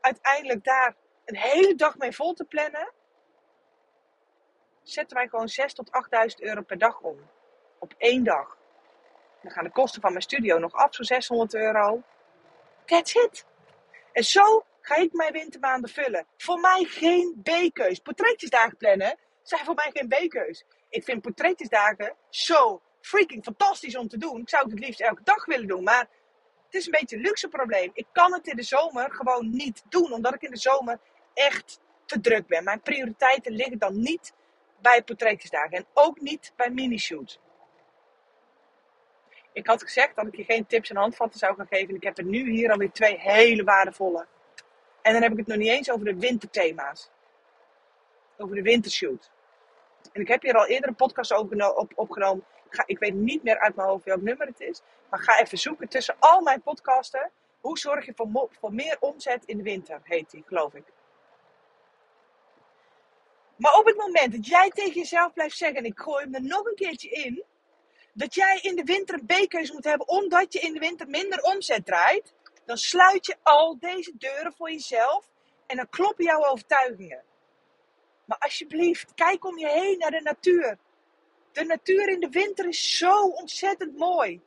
uiteindelijk 0.00 0.64
daar 0.64 0.94
een 1.24 1.36
hele 1.36 1.74
dag 1.74 1.98
mee 1.98 2.12
vol 2.12 2.32
te 2.32 2.44
plannen, 2.44 2.92
zetten 4.82 5.16
wij 5.16 5.28
gewoon 5.28 5.48
6 5.48 5.74
tot 5.74 5.90
8000 5.90 6.42
euro 6.42 6.62
per 6.62 6.78
dag 6.78 7.00
om. 7.00 7.18
Op 7.78 7.94
één 7.98 8.24
dag. 8.24 8.58
Dan 9.42 9.50
gaan 9.50 9.64
de 9.64 9.70
kosten 9.70 10.00
van 10.00 10.10
mijn 10.10 10.22
studio 10.22 10.58
nog 10.58 10.72
af, 10.72 10.94
zo'n 10.94 11.04
600 11.04 11.54
euro. 11.54 12.02
That's 12.84 13.14
it. 13.14 13.46
En 14.12 14.24
zo 14.24 14.64
ga 14.80 14.96
ik 14.96 15.12
mijn 15.12 15.32
wintermaanden 15.32 15.90
vullen. 15.90 16.26
Voor 16.36 16.60
mij 16.60 16.84
geen 16.84 17.40
B-keus. 17.42 17.98
Portretjesdagen 17.98 18.76
plannen 18.76 19.18
zijn 19.42 19.64
voor 19.64 19.74
mij 19.74 19.90
geen 19.92 20.08
B-keus. 20.08 20.64
Ik 20.88 21.04
vind 21.04 21.22
portretjesdagen 21.22 22.14
zo 22.28 22.82
freaking 23.00 23.44
fantastisch 23.44 23.96
om 23.96 24.08
te 24.08 24.18
doen. 24.18 24.40
Ik 24.40 24.48
zou 24.48 24.62
het 24.62 24.72
het 24.72 24.80
liefst 24.80 25.00
elke 25.00 25.22
dag 25.24 25.44
willen 25.44 25.66
doen. 25.66 25.82
Maar 25.82 26.08
het 26.64 26.74
is 26.74 26.86
een 26.86 26.96
beetje 27.00 27.16
een 27.16 27.22
luxe 27.22 27.48
probleem. 27.48 27.90
Ik 27.92 28.06
kan 28.12 28.32
het 28.32 28.46
in 28.46 28.56
de 28.56 28.62
zomer 28.62 29.12
gewoon 29.12 29.50
niet 29.50 29.82
doen. 29.88 30.12
Omdat 30.12 30.34
ik 30.34 30.42
in 30.42 30.50
de 30.50 30.58
zomer 30.58 30.98
echt 31.34 31.80
te 32.04 32.20
druk 32.20 32.46
ben. 32.46 32.64
Mijn 32.64 32.80
prioriteiten 32.80 33.52
liggen 33.52 33.78
dan 33.78 34.00
niet 34.00 34.32
bij 34.80 35.02
portretjesdagen. 35.02 35.76
En 35.76 35.86
ook 35.94 36.20
niet 36.20 36.52
bij 36.56 36.70
mini-shoots. 36.70 37.38
Ik 39.52 39.66
had 39.66 39.82
gezegd 39.82 40.16
dat 40.16 40.26
ik 40.26 40.36
je 40.36 40.44
geen 40.44 40.66
tips 40.66 40.90
en 40.90 40.96
handvatten 40.96 41.38
zou 41.38 41.54
gaan 41.54 41.66
geven. 41.66 41.88
En 41.88 41.94
ik 41.94 42.02
heb 42.02 42.18
er 42.18 42.24
nu 42.24 42.50
hier 42.50 42.70
alweer 42.70 42.92
twee 42.92 43.18
hele 43.18 43.64
waardevolle. 43.64 44.26
En 45.02 45.12
dan 45.12 45.22
heb 45.22 45.32
ik 45.32 45.38
het 45.38 45.46
nog 45.46 45.56
niet 45.56 45.68
eens 45.68 45.90
over 45.90 46.04
de 46.04 46.16
winterthema's. 46.16 47.10
Over 48.38 48.54
de 48.54 48.62
wintershoot. 48.62 49.30
En 50.12 50.20
ik 50.20 50.28
heb 50.28 50.42
hier 50.42 50.54
al 50.54 50.66
eerder 50.66 50.88
een 50.88 50.94
podcast 50.94 51.32
op, 51.32 51.92
opgenomen. 51.94 52.44
Ga, 52.68 52.82
ik 52.86 52.98
weet 52.98 53.14
niet 53.14 53.42
meer 53.42 53.58
uit 53.58 53.74
mijn 53.74 53.88
hoofd 53.88 54.04
welk 54.04 54.22
nummer 54.22 54.46
het 54.46 54.60
is. 54.60 54.82
Maar 55.10 55.20
ga 55.20 55.40
even 55.40 55.58
zoeken 55.58 55.88
tussen 55.88 56.16
al 56.18 56.40
mijn 56.40 56.62
podcasten. 56.62 57.30
Hoe 57.60 57.78
zorg 57.78 58.06
je 58.06 58.12
voor, 58.14 58.48
voor 58.60 58.74
meer 58.74 58.96
omzet 59.00 59.44
in 59.44 59.56
de 59.56 59.62
winter, 59.62 60.00
heet 60.02 60.30
die, 60.30 60.44
geloof 60.46 60.74
ik. 60.74 60.84
Maar 63.56 63.74
op 63.74 63.86
het 63.86 63.96
moment 63.96 64.32
dat 64.32 64.46
jij 64.46 64.70
tegen 64.70 64.92
jezelf 64.92 65.32
blijft 65.32 65.56
zeggen, 65.56 65.78
en 65.78 65.84
ik 65.84 65.98
gooi 65.98 66.24
hem 66.24 66.34
er 66.34 66.42
nog 66.42 66.66
een 66.66 66.74
keertje 66.74 67.08
in, 67.08 67.44
dat 68.12 68.34
jij 68.34 68.58
in 68.62 68.76
de 68.76 68.84
winter 68.84 69.14
een 69.14 69.26
B-keuze 69.26 69.72
moet 69.72 69.84
hebben 69.84 70.08
omdat 70.08 70.52
je 70.52 70.60
in 70.60 70.72
de 70.72 70.78
winter 70.78 71.08
minder 71.08 71.42
omzet 71.42 71.86
draait, 71.86 72.32
dan 72.70 72.78
sluit 72.78 73.26
je 73.26 73.36
al 73.42 73.78
deze 73.78 74.12
deuren 74.18 74.52
voor 74.52 74.70
jezelf 74.70 75.30
en 75.66 75.76
dan 75.76 75.88
kloppen 75.88 76.24
jouw 76.24 76.44
overtuigingen. 76.44 77.22
Maar 78.24 78.38
alsjeblieft, 78.38 79.14
kijk 79.14 79.44
om 79.44 79.58
je 79.58 79.68
heen 79.68 79.98
naar 79.98 80.10
de 80.10 80.20
natuur. 80.20 80.78
De 81.52 81.64
natuur 81.64 82.08
in 82.08 82.20
de 82.20 82.28
winter 82.28 82.68
is 82.68 82.96
zo 82.96 83.22
ontzettend 83.22 83.96
mooi. 83.96 84.40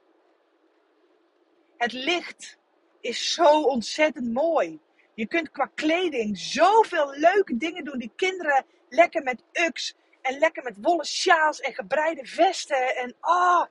Het 1.77 1.91
licht 1.91 2.57
is 2.99 3.33
zo 3.33 3.61
ontzettend 3.61 4.33
mooi. 4.33 4.79
Je 5.13 5.27
kunt 5.27 5.51
qua 5.51 5.71
kleding 5.75 6.37
zoveel 6.37 7.11
leuke 7.11 7.57
dingen 7.57 7.85
doen. 7.85 7.97
Die 7.97 8.13
kinderen 8.15 8.65
lekker 8.89 9.23
met 9.23 9.43
uks 9.51 9.95
en 10.21 10.37
lekker 10.37 10.63
met 10.63 10.77
wollen 10.81 11.05
sjaals 11.05 11.59
en 11.59 11.73
gebreide 11.73 12.25
vesten. 12.25 12.95
En 12.95 13.15
ah, 13.19 13.33
oh, 13.33 13.65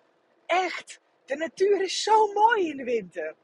echt. 0.47 1.01
De 1.25 1.37
natuur 1.37 1.83
is 1.83 2.03
zo 2.03 2.33
mooi 2.33 2.69
in 2.69 2.77
de 2.77 2.85
winter. 2.85 3.35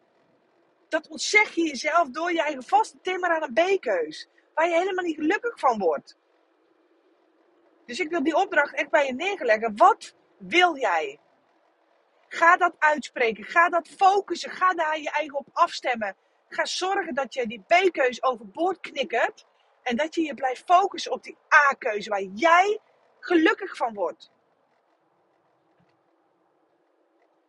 Dat 0.88 1.08
ontzeg 1.08 1.54
je 1.54 1.62
jezelf 1.62 2.08
door 2.08 2.32
je 2.32 2.42
eigen 2.42 2.62
vaste 2.62 2.98
timmer 3.02 3.30
aan 3.30 3.42
een 3.42 3.76
B-keus. 3.76 4.28
Waar 4.54 4.68
je 4.68 4.74
helemaal 4.74 5.04
niet 5.04 5.16
gelukkig 5.16 5.58
van 5.58 5.78
wordt. 5.78 6.16
Dus 7.86 8.00
ik 8.00 8.10
wil 8.10 8.22
die 8.22 8.36
opdracht 8.36 8.74
echt 8.74 8.90
bij 8.90 9.06
je 9.06 9.14
neerleggen. 9.14 9.76
Wat 9.76 10.14
wil 10.38 10.76
jij? 10.76 11.20
Ga 12.28 12.56
dat 12.56 12.74
uitspreken. 12.78 13.44
Ga 13.44 13.68
dat 13.68 13.88
focussen. 13.88 14.50
Ga 14.50 14.74
daar 14.74 14.98
je 14.98 15.10
eigen 15.10 15.38
op 15.38 15.48
afstemmen. 15.52 16.16
Ga 16.48 16.64
zorgen 16.64 17.14
dat 17.14 17.34
je 17.34 17.46
die 17.46 17.64
B-keus 17.66 18.22
overboord 18.22 18.80
knikkert. 18.80 19.46
En 19.82 19.96
dat 19.96 20.14
je 20.14 20.22
je 20.22 20.34
blijft 20.34 20.64
focussen 20.64 21.12
op 21.12 21.22
die 21.22 21.36
A-keuze 21.54 22.10
waar 22.10 22.22
jij 22.22 22.80
gelukkig 23.20 23.76
van 23.76 23.94
wordt. 23.94 24.30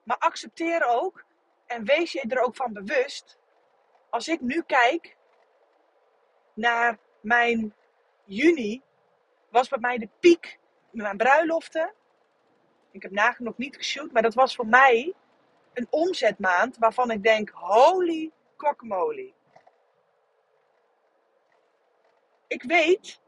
Maar 0.04 0.18
accepteer 0.18 0.86
ook 0.86 1.26
en 1.70 1.86
wees 1.86 2.12
je 2.12 2.22
er 2.28 2.42
ook 2.42 2.56
van 2.56 2.74
bewust. 2.74 3.38
Als 4.10 4.28
ik 4.28 4.42
nu 4.42 4.64
kijk 4.64 5.16
naar 6.54 6.98
mijn 7.22 7.74
juni, 8.26 8.82
was 9.50 9.68
bij 9.70 9.80
mij 9.80 9.98
de 9.98 10.10
piek 10.20 10.60
met 10.92 11.04
mijn 11.04 11.18
bruiloften. 11.18 11.94
Ik 12.92 13.02
heb 13.02 13.12
nagenoeg 13.12 13.58
niet 13.58 13.76
geshoot, 13.76 14.12
maar 14.12 14.22
dat 14.22 14.34
was 14.34 14.56
voor 14.56 14.68
mij 14.68 15.14
een 15.74 15.88
omzetmaand 15.90 16.78
waarvan 16.78 17.12
ik 17.12 17.24
denk: 17.24 17.50
holy 17.50 18.32
guacamole. 18.58 19.34
Ik 22.48 22.64
weet 22.64 23.20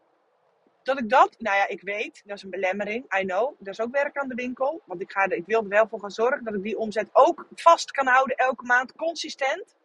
dat 0.84 1.00
ik 1.00 1.10
dat, 1.10 1.36
nou 1.38 1.58
ja, 1.58 1.67
ik 1.67 1.82
weet, 1.82 2.22
dat 2.26 2.38
is 2.38 2.44
een 2.44 2.50
belemmering, 2.50 3.20
I 3.20 3.26
know. 3.26 3.56
Dat 3.60 3.67
is 3.67 3.82
ook 3.82 3.91
werk 3.91 4.17
aan 4.17 4.28
de 4.28 4.36
winkel. 4.36 4.82
Want 4.86 5.02
ik, 5.02 5.12
ga 5.12 5.24
er, 5.24 5.34
ik 5.34 5.46
wil 5.46 5.62
er 5.62 5.70
wel 5.70 5.88
voor 5.88 6.00
gaan 6.00 6.12
zorgen 6.12 6.44
dat 6.44 6.54
ik 6.54 6.63
die 6.63 6.78
omzet 6.78 7.10
ook 7.12 7.48
vast 7.56 7.91
kan 7.91 8.08
houden 8.08 8.36
elke 8.36 8.65
maand, 8.65 8.96
consistent. 8.96 9.76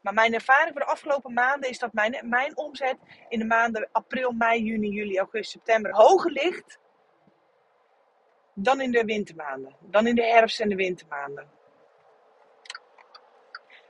Maar 0.00 0.14
mijn 0.14 0.34
ervaring 0.34 0.70
voor 0.70 0.80
de 0.80 0.92
afgelopen 0.92 1.32
maanden 1.32 1.70
is 1.70 1.78
dat 1.78 1.92
mijn, 1.92 2.28
mijn 2.28 2.56
omzet 2.56 2.96
in 3.28 3.38
de 3.38 3.44
maanden 3.44 3.88
april, 3.92 4.32
mei, 4.32 4.62
juni, 4.62 4.88
juli, 4.88 5.18
augustus, 5.18 5.50
september 5.50 5.92
hoger 5.92 6.30
ligt 6.30 6.78
dan 8.54 8.80
in 8.80 8.90
de 8.90 9.04
wintermaanden. 9.04 9.76
Dan 9.80 10.06
in 10.06 10.14
de 10.14 10.24
herfst- 10.24 10.60
en 10.60 10.68
de 10.68 10.74
wintermaanden. 10.74 11.50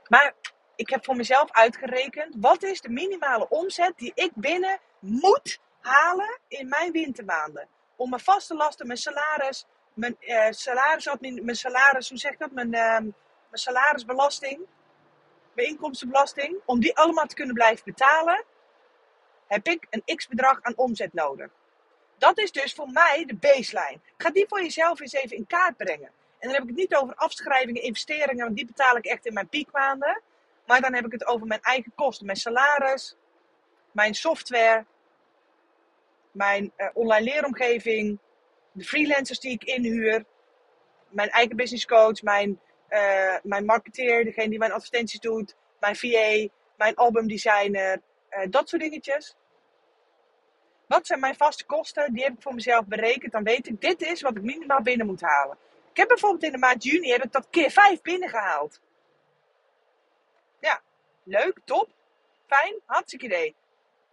Maar 0.07 0.33
ik 0.75 0.89
heb 0.89 1.05
voor 1.05 1.15
mezelf 1.15 1.51
uitgerekend, 1.51 2.35
wat 2.39 2.63
is 2.63 2.81
de 2.81 2.89
minimale 2.89 3.49
omzet 3.49 3.93
die 3.97 4.11
ik 4.15 4.31
binnen 4.35 4.79
moet 4.99 5.59
halen 5.85 6.39
in 6.47 6.67
mijn 6.67 6.91
wintermaanden? 6.91 7.67
Om 7.95 8.09
mijn 8.09 8.21
vaste 8.21 8.55
lasten, 8.55 8.87
mijn 8.87 8.99
salaris, 8.99 9.65
mijn, 9.93 10.17
uh, 10.19 11.43
mijn 11.43 11.55
salaris, 11.55 12.09
hoe 12.09 12.17
zeg 12.17 12.31
ik 12.31 12.39
dat? 12.39 12.51
Mijn, 12.51 12.73
uh, 12.73 12.97
mijn 12.99 13.13
salarisbelasting, 13.51 14.59
mijn 15.53 15.67
inkomstenbelasting, 15.67 16.57
om 16.65 16.79
die 16.79 16.97
allemaal 16.97 17.25
te 17.25 17.35
kunnen 17.35 17.55
blijven 17.55 17.83
betalen, 17.85 18.43
heb 19.47 19.67
ik 19.67 19.87
een 19.89 20.15
x 20.15 20.27
bedrag 20.27 20.61
aan 20.61 20.77
omzet 20.77 21.13
nodig. 21.13 21.49
Dat 22.17 22.37
is 22.37 22.51
dus 22.51 22.73
voor 22.73 22.89
mij 22.89 23.23
de 23.25 23.35
baseline. 23.35 23.99
Ga 24.17 24.29
die 24.29 24.45
voor 24.47 24.61
jezelf 24.61 24.99
eens 24.99 25.13
even 25.13 25.37
in 25.37 25.47
kaart 25.47 25.77
brengen. 25.77 26.11
En 26.39 26.51
dan 26.51 26.51
heb 26.51 26.61
ik 26.61 26.67
het 26.67 26.77
niet 26.77 26.95
over 26.95 27.15
afschrijvingen, 27.15 27.81
investeringen, 27.81 28.43
want 28.43 28.55
die 28.55 28.65
betaal 28.65 28.97
ik 28.97 29.05
echt 29.05 29.25
in 29.25 29.33
mijn 29.33 29.49
piekmaanden. 29.49 30.21
Maar 30.65 30.81
dan 30.81 30.93
heb 30.93 31.05
ik 31.05 31.11
het 31.11 31.25
over 31.25 31.47
mijn 31.47 31.61
eigen 31.61 31.91
kosten, 31.95 32.25
mijn 32.25 32.37
salaris, 32.37 33.15
mijn 33.91 34.13
software, 34.13 34.85
mijn 36.35 36.73
uh, 36.77 36.87
online 36.93 37.23
leeromgeving, 37.23 38.19
de 38.71 38.83
freelancers 38.83 39.39
die 39.39 39.51
ik 39.51 39.63
inhuur, 39.63 40.25
mijn 41.09 41.29
eigen 41.29 41.55
business 41.55 41.85
coach, 41.85 42.21
mijn, 42.21 42.59
uh, 42.89 43.35
mijn 43.43 43.65
marketeer, 43.65 44.23
degene 44.23 44.49
die 44.49 44.59
mijn 44.59 44.71
advertenties 44.71 45.19
doet, 45.19 45.55
mijn 45.79 45.95
VA, 45.95 46.47
mijn 46.77 46.95
albumdesigner, 46.95 48.01
uh, 48.29 48.45
dat 48.49 48.69
soort 48.69 48.81
dingetjes. 48.81 49.35
Wat 50.87 51.07
zijn 51.07 51.19
mijn 51.19 51.35
vaste 51.35 51.65
kosten? 51.65 52.13
Die 52.13 52.23
heb 52.23 52.33
ik 52.33 52.41
voor 52.41 52.53
mezelf 52.53 52.85
berekend. 52.85 53.31
Dan 53.31 53.43
weet 53.43 53.67
ik, 53.67 53.81
dit 53.81 54.01
is 54.01 54.21
wat 54.21 54.35
ik 54.35 54.43
minimaal 54.43 54.81
binnen 54.81 55.05
moet 55.05 55.21
halen. 55.21 55.57
Ik 55.91 55.97
heb 55.97 56.07
bijvoorbeeld 56.07 56.43
in 56.43 56.51
de 56.51 56.57
maand 56.57 56.83
juni 56.83 57.11
heb 57.11 57.23
ik 57.23 57.31
dat 57.31 57.47
keer 57.49 57.71
5 57.71 58.01
binnengehaald. 58.01 58.79
Ja, 60.59 60.81
leuk, 61.23 61.59
top, 61.63 61.89
fijn, 62.47 62.75
hartstikke 62.85 63.25
idee. 63.25 63.55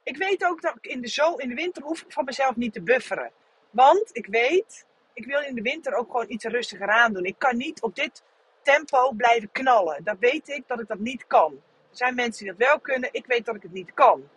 Ik 0.02 0.16
weet 0.16 0.44
ook 0.44 0.62
dat 0.62 0.76
ik 0.80 0.86
in 0.86 1.00
de, 1.00 1.08
zo, 1.08 1.34
in 1.34 1.48
de 1.48 1.54
winter 1.54 1.82
hoef 1.82 2.02
ik 2.02 2.12
van 2.12 2.24
mezelf 2.24 2.56
niet 2.56 2.72
te 2.72 2.82
bufferen. 2.82 3.30
Want 3.70 4.10
ik 4.12 4.26
weet, 4.26 4.86
ik 5.12 5.26
wil 5.26 5.40
in 5.40 5.54
de 5.54 5.62
winter 5.62 5.94
ook 5.94 6.10
gewoon 6.10 6.30
iets 6.30 6.44
rustiger 6.44 6.88
aan 6.88 7.12
doen. 7.12 7.24
Ik 7.24 7.38
kan 7.38 7.56
niet 7.56 7.82
op 7.82 7.94
dit 7.94 8.22
tempo 8.62 9.12
blijven 9.12 9.52
knallen. 9.52 10.04
Dat 10.04 10.16
weet 10.18 10.48
ik 10.48 10.62
dat 10.66 10.80
ik 10.80 10.88
dat 10.88 10.98
niet 10.98 11.26
kan. 11.26 11.52
Er 11.90 11.96
zijn 11.96 12.14
mensen 12.14 12.44
die 12.44 12.54
dat 12.54 12.66
wel 12.68 12.80
kunnen, 12.80 13.08
ik 13.12 13.26
weet 13.26 13.44
dat 13.44 13.54
ik 13.54 13.62
het 13.62 13.72
niet 13.72 13.94
kan. 13.94 14.28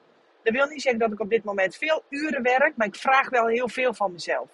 Dat 0.44 0.54
wil 0.54 0.68
niet 0.68 0.82
zeggen 0.82 1.00
dat 1.00 1.12
ik 1.12 1.20
op 1.20 1.30
dit 1.30 1.44
moment 1.44 1.76
veel 1.76 2.04
uren 2.10 2.44
werk, 2.44 2.78
maar 2.78 2.88
ik 2.88 2.96
vraag 2.96 3.30
wel 3.30 3.48
heel 3.48 3.70
veel 3.70 3.94
van 3.94 4.12
mezelf. 4.12 4.50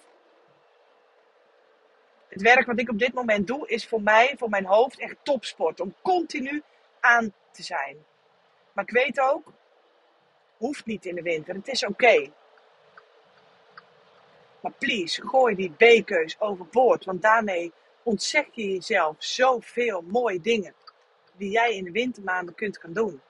Het 2.28 2.42
werk 2.42 2.66
wat 2.66 2.80
ik 2.80 2.90
op 2.90 2.98
dit 2.98 3.12
moment 3.12 3.46
doe, 3.46 3.68
is 3.68 3.88
voor 3.88 4.02
mij, 4.02 4.34
voor 4.38 4.48
mijn 4.48 4.64
hoofd, 4.64 4.98
echt 4.98 5.16
topsport. 5.22 5.80
Om 5.80 5.94
continu 6.02 6.62
aan 7.00 7.34
te 7.50 7.62
zijn. 7.62 7.96
Maar 8.72 8.84
ik 8.84 8.90
weet 8.90 9.20
ook, 9.20 9.52
hoeft 10.62 10.86
niet 10.86 11.06
in 11.06 11.14
de 11.14 11.22
winter. 11.22 11.54
Het 11.54 11.68
is 11.68 11.84
oké. 11.84 12.32
Maar 14.60 14.72
please, 14.78 15.26
gooi 15.26 15.54
die 15.54 15.70
B-keus 15.70 16.40
overboord. 16.40 17.04
Want 17.04 17.22
daarmee 17.22 17.72
ontzeg 18.02 18.46
je 18.52 18.72
jezelf 18.72 19.16
zoveel 19.18 20.02
mooie 20.02 20.40
dingen. 20.40 20.74
Die 21.36 21.50
jij 21.50 21.76
in 21.76 21.84
de 21.84 21.90
wintermaanden 21.90 22.54
kunt 22.54 22.78
gaan 22.78 22.92
doen. 22.92 23.20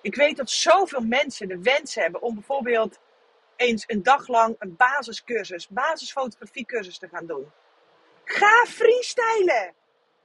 Ik 0.00 0.14
weet 0.14 0.36
dat 0.36 0.50
zoveel 0.50 1.00
mensen 1.00 1.48
de 1.48 1.58
wens 1.62 1.94
hebben 1.94 2.22
om 2.22 2.34
bijvoorbeeld 2.34 2.98
eens 3.56 3.84
een 3.86 4.02
dag 4.02 4.28
lang 4.28 4.56
een 4.58 4.76
basiscursus, 4.76 5.68
basisfotografiecursus 5.68 6.98
te 6.98 7.08
gaan 7.08 7.26
doen. 7.26 7.50
Ga 8.24 8.64
freestylen! 8.66 9.74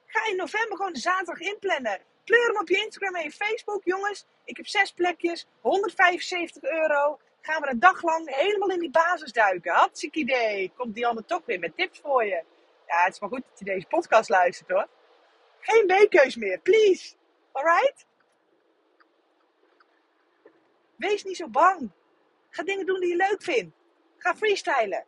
Ga 0.05 0.29
in 0.29 0.35
november 0.35 0.77
gewoon 0.77 0.93
de 0.93 0.99
zaterdag 0.99 1.39
inplannen. 1.39 1.99
Pleur 2.23 2.47
hem 2.47 2.57
op 2.57 2.69
je 2.69 2.83
Instagram 2.83 3.15
en 3.15 3.23
je 3.23 3.31
Facebook, 3.31 3.81
jongens. 3.83 4.25
Ik 4.45 4.57
heb 4.57 4.67
zes 4.67 4.91
plekjes, 4.91 5.47
175 5.61 6.63
euro. 6.63 7.19
Gaan 7.41 7.61
we 7.61 7.69
een 7.69 7.79
dag 7.79 8.01
lang 8.01 8.35
helemaal 8.35 8.69
in 8.69 8.79
die 8.79 8.91
basis 8.91 9.31
duiken. 9.31 9.73
Hartstikke 9.73 10.19
idee. 10.19 10.71
Komt 10.75 10.95
Dianne 10.95 11.25
toch 11.25 11.41
weer 11.45 11.59
met 11.59 11.77
tips 11.77 11.99
voor 11.99 12.25
je. 12.25 12.43
Ja, 12.87 13.03
het 13.03 13.13
is 13.13 13.19
maar 13.19 13.29
goed 13.29 13.43
dat 13.49 13.59
je 13.59 13.65
deze 13.65 13.87
podcast 13.87 14.29
luistert 14.29 14.69
hoor. 14.69 14.87
Geen 15.59 15.85
B-keus 15.87 16.35
meer, 16.35 16.59
please. 16.59 17.15
Alright? 17.51 18.05
Wees 20.95 21.23
niet 21.23 21.37
zo 21.37 21.47
bang. 21.47 21.91
Ga 22.49 22.63
dingen 22.63 22.85
doen 22.85 22.99
die 22.99 23.09
je 23.09 23.15
leuk 23.15 23.43
vindt. 23.43 23.75
Ga 24.17 24.35
freestylen. 24.35 25.05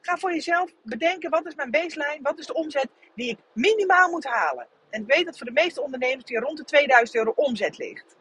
Ga 0.00 0.16
voor 0.16 0.32
jezelf 0.32 0.70
bedenken 0.82 1.30
wat 1.30 1.46
is 1.46 1.54
mijn 1.54 1.70
baseline, 1.70 2.18
wat 2.22 2.38
is 2.38 2.46
de 2.46 2.54
omzet 2.54 2.88
die 3.14 3.30
ik 3.30 3.38
minimaal 3.52 4.10
moet 4.10 4.24
halen. 4.24 4.66
En 4.90 5.06
weet 5.06 5.24
dat 5.24 5.36
voor 5.36 5.46
de 5.46 5.52
meeste 5.52 5.82
ondernemers 5.82 6.24
die 6.24 6.38
rond 6.38 6.58
de 6.58 6.64
2000 6.64 7.16
euro 7.16 7.32
omzet 7.36 7.78
ligt. 7.78 8.16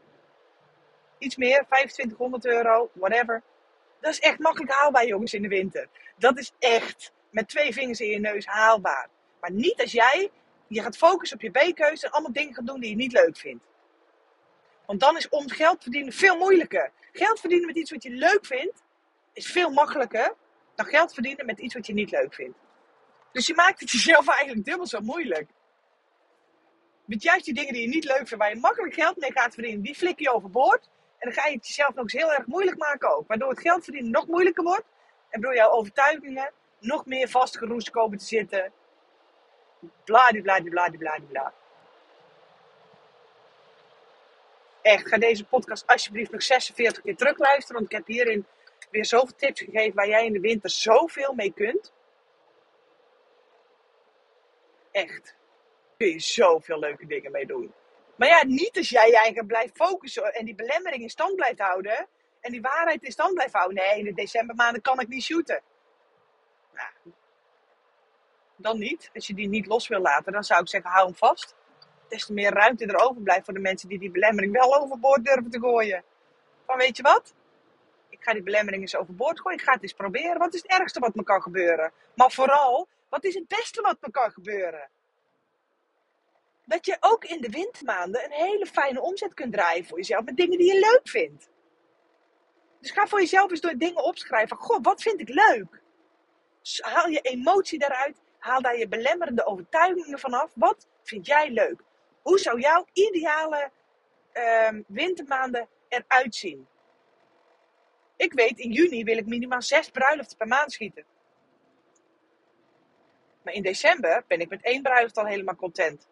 Iets 1.18 1.36
meer, 1.36 1.66
2500 1.66 2.46
euro, 2.46 2.90
whatever. 2.94 3.44
Dat 4.00 4.12
is 4.12 4.20
echt 4.20 4.40
makkelijk 4.40 4.72
haalbaar, 4.72 5.06
jongens, 5.06 5.34
in 5.34 5.42
de 5.42 5.48
winter. 5.48 5.88
Dat 6.18 6.38
is 6.38 6.52
echt 6.60 7.12
met 7.30 7.50
twee 7.50 7.74
vingers 7.74 8.00
in 8.00 8.10
je 8.10 8.20
neus 8.20 8.46
haalbaar. 8.46 9.10
Maar 9.40 9.52
niet 9.52 9.82
als 9.82 9.92
jij 9.92 10.32
je 10.68 10.82
gaat 10.82 10.98
focussen 10.98 11.38
op 11.38 11.44
je 11.44 11.72
B-keuze 11.72 12.06
en 12.06 12.12
allemaal 12.12 12.34
dingen 12.34 12.54
gaat 12.54 12.68
doen 12.68 12.80
die 12.80 12.90
je 12.90 12.96
niet 12.96 13.12
leuk 13.12 13.38
vindt. 13.38 13.64
Want 14.86 15.00
dan 15.00 15.18
is 15.18 15.30
om 15.30 15.50
geld 15.50 15.82
verdienen 15.82 16.14
veel 16.14 16.38
moeilijker. 16.38 16.92
Geld 17.12 17.40
verdienen 17.40 17.68
met 17.68 17.76
iets 17.76 17.92
wat 17.92 18.04
je 18.04 18.10
leuk 18.10 18.46
vindt, 18.46 18.84
is 19.34 19.52
veel 19.52 19.70
makkelijker 19.70 20.36
dan 20.78 20.86
geld 20.86 21.14
verdienen 21.14 21.46
met 21.46 21.60
iets 21.60 21.74
wat 21.74 21.88
je 21.88 21.94
niet 21.94 22.12
leuk 22.12 22.34
vindt. 22.34 22.58
Dus 23.32 23.48
je 23.48 23.54
maakt 23.54 23.80
het 23.80 23.92
jezelf 23.92 24.28
eigenlijk 24.38 24.66
dubbel 24.66 24.88
zo 24.88 25.00
moeilijk. 25.00 25.50
Met 27.06 27.24
juist 27.24 27.46
die 27.46 27.54
dingen 27.54 27.74
die 27.74 27.82
je 27.82 27.88
niet 27.88 28.04
leuk 28.04 28.28
vindt, 28.28 28.38
waar 28.38 28.50
je 28.50 28.60
makkelijk 28.60 28.94
geld 28.94 29.18
mee 29.18 29.32
gaat 29.32 29.54
verdienen, 29.54 29.82
die 29.82 29.96
flik 29.96 30.20
je 30.20 30.34
overboord. 30.34 30.90
En 31.18 31.30
dan 31.30 31.34
ga 31.34 31.48
je 31.48 31.56
het 31.56 31.68
jezelf 31.68 31.94
nog 31.94 32.04
eens 32.04 32.14
heel 32.14 32.34
erg 32.34 32.46
moeilijk 32.46 32.78
maken 32.78 33.16
ook. 33.16 33.28
Waardoor 33.28 33.50
het 33.50 33.60
geld 33.60 33.84
verdienen 33.84 34.12
nog 34.12 34.28
moeilijker 34.28 34.64
wordt. 34.64 34.86
En 35.30 35.42
door 35.42 35.56
jouw 35.56 35.72
overtuigingen 35.72 36.52
nog 36.80 37.06
meer 37.06 37.30
vastgeroest 37.30 37.90
komen 37.90 38.18
te 38.18 38.26
zitten. 38.26 38.72
Bladibladibladibladibla. 40.04 41.54
Echt, 44.82 45.08
ga 45.08 45.18
deze 45.18 45.46
podcast 45.46 45.88
alsjeblieft 45.88 46.32
nog 46.32 46.44
46 46.44 47.04
keer 47.04 47.16
terugluisteren. 47.16 47.76
Want 47.76 47.92
ik 47.92 47.98
heb 47.98 48.08
hierin 48.08 48.46
weer 48.90 49.06
zoveel 49.06 49.36
tips 49.36 49.62
gegeven 49.62 49.96
waar 49.96 50.08
jij 50.08 50.26
in 50.26 50.34
de 50.34 50.40
winter 50.40 50.70
zoveel 50.70 51.34
mee 51.34 51.54
kunt. 51.54 51.94
Echt. 54.92 55.36
Kun 55.98 56.08
je 56.08 56.20
zoveel 56.20 56.80
leuke 56.80 57.08
dingen 57.08 57.32
mee 57.32 57.46
doen. 57.46 57.74
Maar 58.18 58.28
ja, 58.28 58.44
niet 58.44 58.78
als 58.78 58.90
jij 58.90 59.08
je 59.08 59.18
eigen 59.18 59.46
blijft 59.46 59.76
focussen 59.76 60.34
en 60.34 60.46
die 60.46 60.56
belemmering 60.56 61.02
in 61.02 61.10
stand 61.10 61.36
blijft 61.36 61.60
houden. 61.60 62.08
En 62.42 62.52
die 62.52 62.62
waarheid 62.62 63.04
in 63.04 63.12
stand 63.12 63.34
blijft 63.34 63.54
houden. 63.54 63.76
Nee, 63.76 64.00
in 64.00 64.06
de 64.06 64.14
decembermaanden 64.14 64.82
kan 64.82 65.00
ik 65.00 65.08
niet 65.08 65.24
shooten. 65.24 65.62
Nou, 66.74 67.16
dan 68.56 68.80
niet. 68.80 69.10
Als 69.14 69.28
je 69.28 69.34
die 69.34 69.48
niet 69.48 69.66
los 69.66 69.88
wil 69.88 70.00
laten, 70.02 70.32
dan 70.32 70.44
zou 70.44 70.62
ik 70.62 70.68
zeggen, 70.68 70.92
hou 70.92 71.06
hem 71.06 71.16
vast. 71.16 71.56
Des 72.08 72.26
te 72.26 72.34
meer 72.34 72.54
ruimte 72.54 72.86
er 72.86 73.00
overblijft 73.00 73.46
voor 73.46 73.54
de 73.54 73.60
mensen 73.60 73.90
die 73.90 74.00
die 74.00 74.12
belemmering 74.12 74.54
wel 74.54 74.76
overboord 74.82 75.26
durven 75.26 75.52
te 75.52 75.60
gooien. 75.60 76.04
Van 76.66 76.78
weet 76.78 76.98
je 76.98 77.04
wat? 77.04 77.34
Ik 78.10 78.24
ga 78.24 78.34
die 78.34 78.44
belemmering 78.44 78.82
eens 78.82 78.96
overboord 78.96 79.40
gooien. 79.40 79.60
Ik 79.60 79.66
ga 79.66 79.74
het 79.74 79.82
eens 79.82 79.94
proberen. 79.94 80.38
Wat 80.38 80.54
is 80.54 80.62
het 80.62 80.72
ergste 80.72 81.00
wat 81.00 81.16
me 81.16 81.24
kan 81.24 81.42
gebeuren? 81.42 81.92
Maar 82.16 82.32
vooral, 82.32 82.88
wat 83.10 83.24
is 83.24 83.34
het 83.34 83.48
beste 83.48 83.82
wat 83.82 83.98
me 84.02 84.12
kan 84.12 84.32
gebeuren? 84.32 84.90
Dat 86.68 86.86
je 86.86 86.98
ook 87.00 87.26
in 87.26 87.42
de 87.42 87.50
wintermaanden 87.50 88.24
een 88.24 88.32
hele 88.32 88.66
fijne 88.66 89.02
omzet 89.02 89.34
kunt 89.34 89.54
draaien 89.54 89.86
voor 89.86 89.98
jezelf 89.98 90.26
met 90.26 90.38
dingen 90.38 90.58
die 90.58 90.74
je 90.74 90.80
leuk 90.80 91.02
vindt. 91.10 91.50
Dus 92.80 92.92
ga 92.92 93.08
voor 93.08 93.20
jezelf 93.20 93.52
eens 93.52 93.62
door 93.62 93.78
dingen 93.78 94.04
opschrijven. 94.04 94.58
Goh, 94.58 94.80
wat 94.82 95.02
vind 95.02 95.20
ik 95.20 95.30
leuk? 95.30 95.82
Haal 96.80 97.08
je 97.08 97.20
emotie 97.22 97.80
daaruit. 97.80 98.22
Haal 98.38 98.62
daar 98.62 98.78
je 98.78 98.88
belemmerende 98.88 99.46
overtuigingen 99.46 100.20
vanaf. 100.20 100.52
Wat 100.56 100.88
vind 101.04 101.26
jij 101.26 101.50
leuk? 101.50 101.82
Hoe 102.22 102.40
zou 102.40 102.60
jouw 102.60 102.86
ideale 102.94 103.72
uh, 104.34 104.70
wintermaanden 104.88 105.68
eruit 105.88 106.36
zien? 106.36 106.68
Ik 108.16 108.34
weet, 108.34 108.60
in 108.60 108.72
juni 108.72 109.04
wil 109.04 109.18
ik 109.18 109.26
minimaal 109.26 109.62
zes 109.62 109.90
bruiloften 109.90 110.38
per 110.38 110.48
maand 110.48 110.72
schieten. 110.72 111.06
Maar 113.44 113.54
in 113.54 113.62
december 113.62 114.24
ben 114.28 114.40
ik 114.40 114.50
met 114.50 114.64
één 114.64 114.82
bruiloft 114.82 115.18
al 115.18 115.26
helemaal 115.26 115.56
content. 115.56 116.08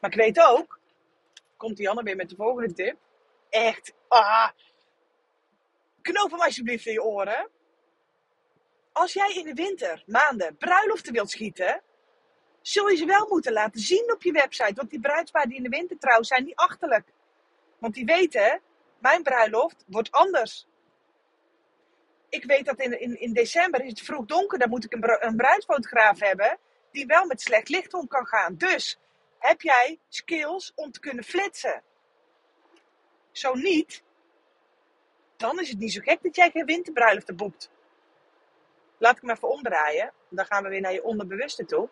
Maar 0.00 0.10
ik 0.10 0.16
weet 0.16 0.40
ook, 0.40 0.78
komt 1.56 1.78
Janne 1.78 2.02
weer 2.02 2.16
met 2.16 2.28
de 2.28 2.36
volgende 2.36 2.74
tip. 2.74 2.96
Echt, 3.48 3.92
ah, 4.08 4.48
knoop 6.02 6.30
hem 6.30 6.40
alsjeblieft 6.40 6.86
in 6.86 6.92
je 6.92 7.02
oren. 7.02 7.48
Als 8.92 9.12
jij 9.12 9.32
in 9.34 9.44
de 9.44 9.54
winter 9.54 10.02
maanden 10.06 10.56
bruiloften 10.56 11.12
wilt 11.12 11.30
schieten, 11.30 11.82
zul 12.60 12.88
je 12.88 12.96
ze 12.96 13.04
wel 13.04 13.26
moeten 13.28 13.52
laten 13.52 13.80
zien 13.80 14.12
op 14.12 14.22
je 14.22 14.32
website. 14.32 14.74
Want 14.74 14.90
die 14.90 15.00
bruidsparen 15.00 15.48
die 15.48 15.56
in 15.56 15.62
de 15.62 15.76
winter 15.76 15.98
trouwen 15.98 16.24
zijn 16.24 16.44
niet 16.44 16.56
achterlijk. 16.56 17.06
Want 17.78 17.94
die 17.94 18.04
weten, 18.04 18.60
mijn 18.98 19.22
bruiloft 19.22 19.84
wordt 19.86 20.10
anders. 20.10 20.66
Ik 22.28 22.44
weet 22.44 22.64
dat 22.64 22.80
in, 22.80 23.00
in, 23.00 23.20
in 23.20 23.32
december 23.32 23.84
is 23.84 23.90
het 23.90 24.00
vroeg 24.00 24.24
donker. 24.24 24.58
Dan 24.58 24.68
moet 24.68 24.84
ik 24.84 24.92
een, 24.92 25.26
een 25.26 25.36
bruidsfotograaf 25.36 26.20
hebben 26.20 26.58
die 26.90 27.06
wel 27.06 27.26
met 27.26 27.40
slecht 27.40 27.68
licht 27.68 27.94
om 27.94 28.08
kan 28.08 28.26
gaan. 28.26 28.56
Dus 28.56 28.98
heb 29.38 29.60
jij 29.60 29.98
skills 30.08 30.72
om 30.74 30.92
te 30.92 31.00
kunnen 31.00 31.24
flitsen? 31.24 31.82
Zo 33.32 33.54
niet, 33.54 34.02
dan 35.36 35.60
is 35.60 35.68
het 35.68 35.78
niet 35.78 35.92
zo 35.92 36.00
gek 36.00 36.22
dat 36.22 36.36
jij 36.36 36.50
geen 36.50 36.64
winterbruiloften 36.64 37.36
boekt. 37.36 37.70
Laat 38.98 39.16
ik 39.16 39.22
me 39.22 39.32
even 39.32 39.48
omdraaien. 39.48 40.12
Dan 40.28 40.44
gaan 40.44 40.62
we 40.62 40.68
weer 40.68 40.80
naar 40.80 40.92
je 40.92 41.04
onderbewuste 41.04 41.64
toe. 41.64 41.88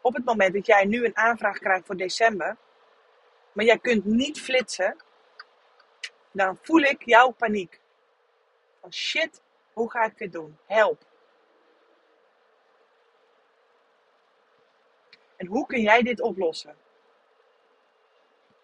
Op 0.00 0.14
het 0.14 0.24
moment 0.24 0.54
dat 0.54 0.66
jij 0.66 0.84
nu 0.84 1.04
een 1.04 1.16
aanvraag 1.16 1.58
krijgt 1.58 1.86
voor 1.86 1.96
december, 1.96 2.56
maar 3.52 3.64
jij 3.64 3.78
kunt 3.78 4.04
niet 4.04 4.40
flitsen, 4.40 4.96
dan 6.32 6.58
voel 6.62 6.80
ik 6.80 7.02
jouw 7.04 7.30
paniek. 7.30 7.80
Van 8.80 8.92
shit, 8.92 9.42
hoe 9.72 9.90
ga 9.90 10.04
ik 10.04 10.18
dit 10.18 10.32
doen? 10.32 10.58
Help. 10.66 11.04
En 15.40 15.46
hoe 15.46 15.66
kun 15.66 15.80
jij 15.80 16.02
dit 16.02 16.20
oplossen? 16.20 16.74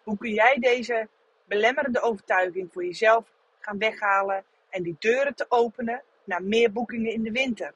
Hoe 0.02 0.18
kun 0.18 0.30
jij 0.30 0.58
deze 0.58 1.08
belemmerende 1.44 2.00
overtuiging 2.00 2.72
voor 2.72 2.84
jezelf 2.84 3.32
gaan 3.58 3.78
weghalen 3.78 4.44
en 4.68 4.82
die 4.82 4.96
deuren 4.98 5.34
te 5.34 5.46
openen 5.48 6.02
naar 6.24 6.42
meer 6.42 6.72
boekingen 6.72 7.12
in 7.12 7.22
de 7.22 7.30
winter? 7.30 7.74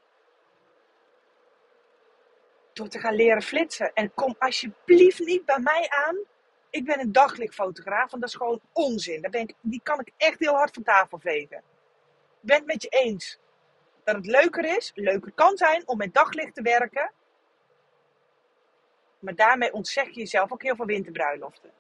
Door 2.72 2.88
te 2.88 2.98
gaan 2.98 3.14
leren 3.14 3.42
flitsen. 3.42 3.92
En 3.94 4.14
kom 4.14 4.34
alsjeblieft 4.38 5.18
niet 5.18 5.44
bij 5.44 5.58
mij 5.58 5.88
aan. 5.88 6.16
Ik 6.70 6.84
ben 6.84 7.00
een 7.00 7.12
daglichtfotograaf, 7.12 8.10
want 8.10 8.22
dat 8.22 8.30
is 8.30 8.36
gewoon 8.36 8.60
onzin. 8.72 9.22
Daar 9.22 9.34
ik, 9.34 9.54
die 9.60 9.80
kan 9.82 10.00
ik 10.00 10.12
echt 10.16 10.38
heel 10.38 10.54
hard 10.54 10.74
van 10.74 10.82
tafel 10.82 11.18
vegen. 11.18 11.58
Ik 12.40 12.46
ben 12.46 12.56
het 12.56 12.66
met 12.66 12.82
je 12.82 12.88
eens 12.88 13.38
dat 14.04 14.16
het 14.16 14.26
leuker 14.26 14.76
is, 14.76 14.92
leuker 14.94 15.32
kan 15.32 15.56
zijn 15.56 15.88
om 15.88 15.96
met 15.96 16.14
daglicht 16.14 16.54
te 16.54 16.62
werken 16.62 17.12
maar 19.20 19.34
daarmee 19.34 19.72
ontzeg 19.72 20.06
je 20.06 20.20
jezelf 20.20 20.52
ook 20.52 20.62
heel 20.62 20.76
veel 20.76 20.86
winterbruiloften. 20.86 21.70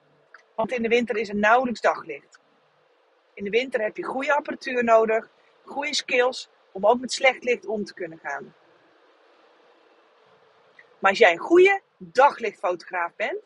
Want 0.54 0.72
in 0.72 0.82
de 0.82 0.88
winter 0.88 1.16
is 1.16 1.28
er 1.28 1.36
nauwelijks 1.36 1.80
daglicht. 1.80 2.38
In 3.34 3.44
de 3.44 3.50
winter 3.50 3.80
heb 3.80 3.96
je 3.96 4.02
goede 4.02 4.34
apparatuur 4.34 4.84
nodig, 4.84 5.30
goede 5.64 5.94
skills 5.94 6.48
om 6.72 6.86
ook 6.86 7.00
met 7.00 7.12
slecht 7.12 7.44
licht 7.44 7.66
om 7.66 7.84
te 7.84 7.94
kunnen 7.94 8.18
gaan. 8.18 8.54
Maar 10.98 11.10
als 11.10 11.18
jij 11.18 11.32
een 11.32 11.38
goede 11.38 11.80
daglichtfotograaf 11.96 13.14
bent, 13.16 13.42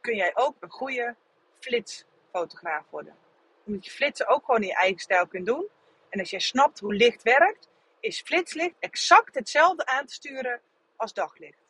kun 0.00 0.16
jij 0.16 0.30
ook 0.34 0.56
een 0.60 0.70
goede 0.70 1.14
flitsfotograaf 1.58 2.84
worden. 2.90 3.16
Omdat 3.64 3.84
je 3.84 3.90
flitsen 3.90 4.26
ook 4.26 4.44
gewoon 4.44 4.60
in 4.60 4.66
je 4.66 4.74
eigen 4.74 5.00
stijl 5.00 5.26
kunt 5.26 5.46
doen. 5.46 5.68
En 6.08 6.20
als 6.20 6.30
jij 6.30 6.40
snapt 6.40 6.80
hoe 6.80 6.94
licht 6.94 7.22
werkt, 7.22 7.68
is 8.00 8.20
flitslicht 8.20 8.74
exact 8.78 9.34
hetzelfde 9.34 9.86
aan 9.86 10.06
te 10.06 10.12
sturen 10.12 10.60
als 10.96 11.12
daglicht. 11.12 11.61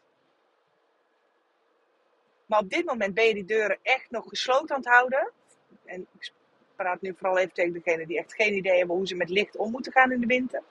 Maar 2.52 2.60
op 2.60 2.70
dit 2.70 2.84
moment 2.84 3.14
ben 3.14 3.26
je 3.26 3.34
die 3.34 3.44
deuren 3.44 3.78
echt 3.82 4.10
nog 4.10 4.24
gesloten 4.28 4.74
aan 4.74 4.80
het 4.80 4.90
houden. 4.90 5.30
En 5.84 6.06
ik 6.18 6.32
praat 6.76 7.00
nu 7.00 7.14
vooral 7.16 7.38
even 7.38 7.52
tegen 7.52 7.72
degenen 7.72 8.06
die 8.06 8.18
echt 8.18 8.34
geen 8.34 8.54
idee 8.54 8.78
hebben 8.78 8.96
hoe 8.96 9.06
ze 9.06 9.16
met 9.16 9.28
licht 9.28 9.56
om 9.56 9.70
moeten 9.70 9.92
gaan 9.92 10.12
in 10.12 10.20
de 10.20 10.26
winter. 10.26 10.62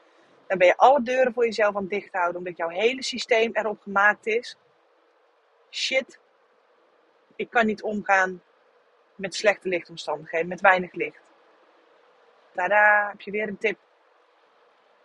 Dan 0.48 0.58
ben 0.58 0.68
je 0.68 0.78
alle 0.78 1.02
deuren 1.02 1.34
voor 1.34 1.46
jezelf 1.46 1.76
aan 1.76 1.82
het 1.82 1.92
dicht 1.92 2.14
houden, 2.14 2.38
omdat 2.38 2.58
jouw 2.58 2.70
hele 2.70 3.04
systeem 3.04 3.50
erop 3.54 3.82
gemaakt 3.82 4.26
is. 4.26 4.58
Shit, 5.70 6.20
ik 7.36 7.50
kan 7.50 7.66
niet 7.66 7.82
omgaan 7.82 8.42
met 9.16 9.36
slechte 9.36 9.70
lichtomstandigheden, 9.70 10.48
met 10.48 10.62
weinig 10.62 10.94
licht. 10.94 11.22
Tada, 12.54 13.08
heb 13.10 13.22
je 13.22 13.32
weer 13.32 13.48
een 13.48 13.58
tip. 13.58 13.78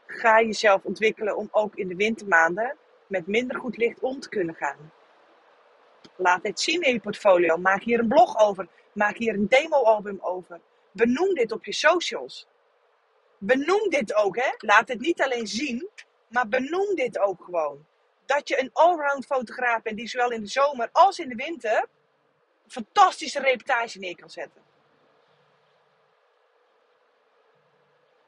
Ga 0.07 0.41
jezelf 0.41 0.85
ontwikkelen 0.85 1.37
om 1.37 1.49
ook 1.51 1.77
in 1.77 1.89
de 1.89 1.97
wintermaanden 1.97 2.77
met 3.07 3.27
minder 3.27 3.59
goed 3.59 3.77
licht 3.77 4.01
om 4.01 4.21
te 4.21 4.29
kunnen 4.29 4.55
gaan. 4.55 4.93
Laat 6.17 6.43
dit 6.43 6.61
zien 6.61 6.83
in 6.83 6.93
je 6.93 7.01
portfolio. 7.01 7.57
Maak 7.57 7.83
hier 7.83 7.99
een 7.99 8.09
blog 8.09 8.39
over. 8.39 8.69
Maak 8.93 9.17
hier 9.17 9.35
een 9.35 9.49
demo-album 9.49 10.19
over. 10.21 10.61
Benoem 10.91 11.35
dit 11.35 11.53
op 11.53 11.65
je 11.65 11.73
socials. 11.73 12.47
Benoem 13.39 13.91
dit 13.91 14.15
ook, 14.15 14.37
hè. 14.37 14.51
Laat 14.59 14.89
het 14.89 15.01
niet 15.01 15.23
alleen 15.23 15.47
zien, 15.47 15.89
maar 16.29 16.49
benoem 16.49 16.95
dit 16.95 17.19
ook 17.19 17.45
gewoon. 17.45 17.87
Dat 18.27 18.49
je 18.49 18.61
een 18.61 18.71
allround 18.73 19.27
fotograaf 19.27 19.83
bent 19.83 19.97
die 19.97 20.09
zowel 20.09 20.31
in 20.31 20.41
de 20.41 20.47
zomer 20.47 20.89
als 20.93 21.19
in 21.19 21.29
de 21.29 21.35
winter 21.35 21.87
fantastische 22.67 23.41
reportage 23.41 23.99
neer 23.99 24.17
kan 24.17 24.31
zetten. 24.31 24.63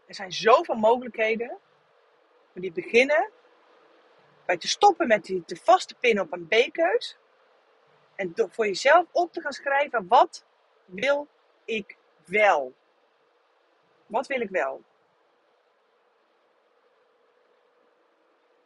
Er 0.07 0.15
zijn 0.15 0.33
zoveel 0.33 0.75
mogelijkheden. 0.75 1.59
Die 2.53 2.73
beginnen 2.73 3.31
bij 4.47 4.57
te 4.57 4.69
stoppen 4.69 5.07
met 5.07 5.25
die 5.25 5.45
te 5.45 5.57
vaste 5.57 5.95
pin 5.95 6.21
op 6.21 6.33
een 6.33 6.47
B-keus 6.47 7.17
en 8.19 8.33
door 8.35 8.51
voor 8.51 8.67
jezelf 8.67 9.07
op 9.13 9.33
te 9.33 9.41
gaan 9.41 9.53
schrijven, 9.53 10.07
wat 10.09 10.45
wil 10.85 11.29
ik 11.65 11.97
wel? 12.25 12.75
Wat 14.07 14.27
wil 14.27 14.41
ik 14.41 14.51
wel? 14.51 14.83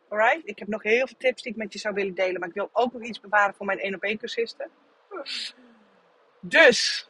Alright, 0.09 0.49
ik 0.49 0.59
heb 0.59 0.69
nog 0.69 0.83
heel 0.83 1.07
veel 1.07 1.17
tips 1.17 1.43
die 1.43 1.53
ik 1.53 1.59
met 1.59 1.73
je 1.73 1.79
zou 1.79 1.95
willen 1.95 2.15
delen, 2.15 2.41
maar 2.41 2.49
ik 2.49 2.55
wil 2.55 2.71
ook 2.73 2.93
nog 2.93 3.03
iets 3.03 3.21
bewaren 3.21 3.55
voor 3.55 3.67
mijn 3.67 3.79
1 3.79 3.95
op 3.95 4.03
1 4.03 4.19
cursisten. 4.19 4.71
Dus, 6.41 7.09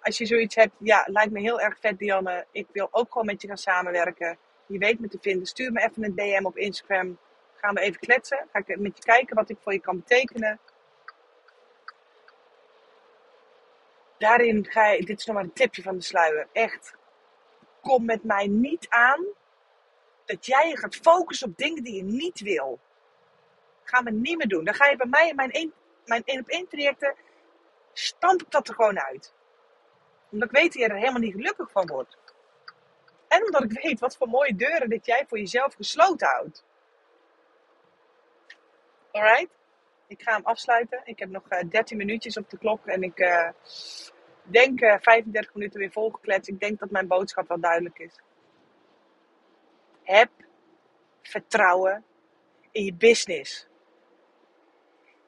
als 0.00 0.18
je 0.18 0.26
zoiets 0.26 0.54
hebt, 0.54 0.74
ja, 0.78 1.04
lijkt 1.06 1.32
me 1.32 1.40
heel 1.40 1.60
erg 1.60 1.78
vet, 1.80 1.98
Dianne. 1.98 2.46
Ik 2.50 2.66
wil 2.72 2.88
ook 2.90 3.12
gewoon 3.12 3.26
met 3.26 3.42
je 3.42 3.48
gaan 3.48 3.56
samenwerken. 3.56 4.38
Je 4.66 4.78
weet 4.78 5.00
me 5.00 5.08
te 5.08 5.18
vinden. 5.20 5.46
Stuur 5.46 5.72
me 5.72 5.82
even 5.82 6.04
een 6.04 6.14
DM 6.14 6.44
op 6.44 6.56
Instagram. 6.56 7.18
Gaan 7.54 7.74
we 7.74 7.80
even 7.80 8.00
kletsen. 8.00 8.46
Ga 8.52 8.58
ik 8.58 8.78
met 8.78 8.96
je 8.96 9.02
kijken 9.02 9.36
wat 9.36 9.50
ik 9.50 9.58
voor 9.60 9.72
je 9.72 9.80
kan 9.80 9.96
betekenen. 9.96 10.60
Daarin 14.18 14.66
ga 14.66 14.86
je, 14.86 15.04
dit 15.04 15.18
is 15.18 15.26
nog 15.26 15.34
maar 15.34 15.44
een 15.44 15.52
tipje 15.52 15.82
van 15.82 15.96
de 15.96 16.02
sluier. 16.02 16.48
Echt, 16.52 16.94
kom 17.80 18.04
met 18.04 18.24
mij 18.24 18.46
niet 18.46 18.88
aan 18.88 19.26
dat 20.24 20.46
jij 20.46 20.68
je 20.68 20.78
gaat 20.78 20.96
focussen 20.96 21.48
op 21.48 21.56
dingen 21.56 21.82
die 21.82 21.94
je 21.94 22.02
niet 22.02 22.40
wil. 22.40 22.80
Gaan 23.84 24.04
we 24.04 24.10
niet 24.10 24.36
meer 24.36 24.48
doen. 24.48 24.64
Dan 24.64 24.74
ga 24.74 24.86
je 24.86 24.96
bij 24.96 25.06
mij 25.06 25.28
in 25.28 25.36
mijn 25.36 25.50
1 25.50 25.72
mijn 26.04 26.22
één 26.24 26.40
op 26.40 26.48
één 26.48 26.68
trajecten, 26.68 27.14
stamp 27.92 28.42
ik 28.42 28.50
dat 28.50 28.68
er 28.68 28.74
gewoon 28.74 29.00
uit. 29.00 29.34
Omdat 30.30 30.48
ik 30.48 30.54
weet 30.54 30.72
dat 30.72 30.82
je 30.82 30.88
er 30.88 30.98
helemaal 30.98 31.20
niet 31.20 31.34
gelukkig 31.34 31.70
van 31.70 31.86
wordt. 31.86 32.18
En 33.28 33.44
omdat 33.44 33.62
ik 33.62 33.82
weet 33.82 34.00
wat 34.00 34.16
voor 34.16 34.28
mooie 34.28 34.56
deuren 34.56 34.90
dat 34.90 35.06
jij 35.06 35.24
voor 35.28 35.38
jezelf 35.38 35.74
gesloten 35.74 36.28
houdt. 36.28 36.64
Alright? 39.12 39.48
Ik 40.14 40.22
ga 40.22 40.32
hem 40.32 40.44
afsluiten. 40.44 41.00
Ik 41.04 41.18
heb 41.18 41.28
nog 41.28 41.48
13 41.48 41.82
eh, 41.82 42.06
minuutjes 42.06 42.36
op 42.36 42.50
de 42.50 42.58
klok 42.58 42.86
en 42.86 43.02
ik 43.02 43.20
uh, 43.20 43.48
denk 44.42 44.80
uh, 44.80 44.92
eh, 44.92 45.00
35 45.00 45.54
minuten 45.54 45.80
weer 45.80 45.92
volgekletst. 45.92 46.48
Ik 46.48 46.60
denk 46.60 46.78
dat 46.78 46.90
mijn 46.90 47.06
boodschap 47.06 47.48
wel 47.48 47.60
duidelijk 47.60 47.98
is. 47.98 48.20
Heb 50.02 50.30
vertrouwen 51.22 52.04
in 52.70 52.84
je 52.84 52.94
business. 52.94 53.66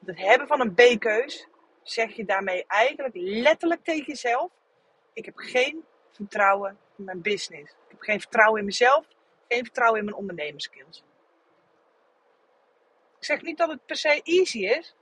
Het 0.05 0.17
hebben 0.17 0.47
van 0.47 0.59
een 0.61 0.73
B-keus 0.73 1.47
zeg 1.83 2.15
je 2.15 2.25
daarmee 2.25 2.65
eigenlijk 2.67 3.15
letterlijk 3.15 3.83
tegen 3.83 4.05
jezelf: 4.05 4.51
ik 5.13 5.25
heb 5.25 5.37
geen 5.37 5.85
vertrouwen 6.11 6.77
in 6.97 7.03
mijn 7.03 7.21
business. 7.21 7.71
Ik 7.71 7.89
heb 7.89 8.01
geen 8.01 8.19
vertrouwen 8.19 8.59
in 8.59 8.65
mezelf, 8.65 9.05
geen 9.47 9.63
vertrouwen 9.63 9.99
in 9.99 10.05
mijn 10.05 10.17
ondernemerskills. 10.17 11.03
Ik 13.19 13.25
zeg 13.25 13.41
niet 13.41 13.57
dat 13.57 13.69
het 13.69 13.85
per 13.85 13.95
se 13.95 14.21
easy 14.23 14.65
is. 14.65 14.95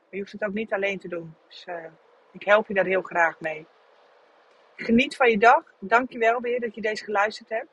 Maar 0.00 0.08
je 0.10 0.18
hoeft 0.18 0.32
het 0.32 0.44
ook 0.44 0.52
niet 0.52 0.72
alleen 0.72 0.98
te 0.98 1.08
doen. 1.08 1.34
Dus 1.48 1.64
uh, 1.68 1.84
ik 2.32 2.44
help 2.44 2.68
je 2.68 2.74
daar 2.74 2.84
heel 2.84 3.02
graag 3.02 3.40
mee. 3.40 3.66
Geniet 4.76 5.16
van 5.16 5.30
je 5.30 5.38
dag. 5.38 5.74
Dank 5.78 6.12
je 6.12 6.18
wel 6.18 6.40
weer 6.40 6.60
dat 6.60 6.74
je 6.74 6.80
deze 6.80 7.04
geluisterd 7.04 7.48
hebt. 7.48 7.68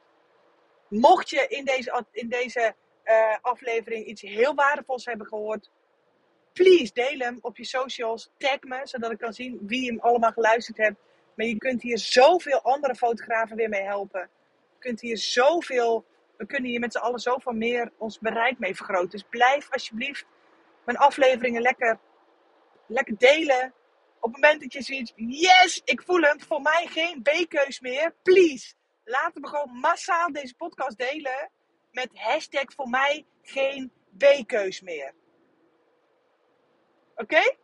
Mocht 0.88 1.30
je 1.30 1.48
in 1.48 1.66
deze, 1.66 2.06
in 2.12 2.30
deze 2.30 2.76
uh, 3.04 3.36
aflevering 3.42 4.06
iets 4.06 4.22
heel 4.22 4.56
waardevols 4.56 5.06
hebben 5.06 5.28
gehoord, 5.28 5.70
please 6.54 6.94
deel 6.94 7.20
hem 7.20 7.38
op 7.42 7.58
je 7.58 7.66
socials. 7.66 8.30
Tag 8.38 8.60
me, 8.62 8.80
zodat 8.84 9.12
ik 9.12 9.18
kan 9.18 9.34
zien 9.34 9.60
wie 9.62 9.88
hem 9.88 10.00
allemaal 10.00 10.32
geluisterd 10.32 10.78
hebt. 10.78 10.98
Maar 11.36 11.46
je 11.46 11.58
kunt 11.58 11.82
hier 11.82 11.98
zoveel 11.98 12.62
andere 12.62 12.96
fotografen 12.96 13.56
weer 13.56 13.70
mee 13.70 13.82
helpen. 13.82 14.30
Je 14.70 14.80
kunt 14.80 15.02
hier 15.02 15.18
zoveel, 15.18 16.06
we 16.38 16.46
kunnen 16.46 16.70
hier 16.70 16.80
met 16.80 16.92
z'n 16.92 17.00
allen 17.00 17.20
zoveel 17.20 17.54
meer 17.54 17.92
ons 17.98 18.20
bereik 18.20 18.60
mee 18.60 18.76
vergroten. 18.76 19.10
Dus 19.10 19.26
blijf 19.30 19.72
alsjeblieft 19.72 20.26
mijn 20.86 20.98
afleveringen 20.98 21.62
lekker, 21.62 22.00
lekker 22.88 23.18
delen. 23.18 23.74
Op 24.20 24.34
het 24.34 24.42
moment 24.42 24.62
dat 24.62 24.74
je 24.74 24.82
zoiets, 24.82 25.14
yes, 25.16 25.82
ik 25.84 26.02
voel 26.02 26.22
hem, 26.22 26.42
voor 26.42 26.62
mij 26.62 26.88
geen 26.90 27.22
B-keus 27.22 27.80
meer. 27.80 28.14
Please, 28.24 28.74
laten 29.04 29.42
we 29.42 29.48
gewoon 29.48 29.80
massaal 29.80 30.32
deze 30.32 30.56
podcast 30.56 30.98
delen 30.98 31.52
met 31.92 32.10
hashtag 32.14 32.74
voor 32.76 32.90
mij 32.90 33.26
geen 33.42 33.92
B-keus 34.18 34.82
meer. 34.82 35.14
Oké? 37.16 37.56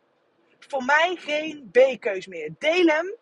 Voor 0.58 0.84
mij 0.84 1.16
geen 1.16 1.70
B-keus 1.70 2.26
meer. 2.26 2.54
Deel 2.58 2.86
hem. 2.86 3.16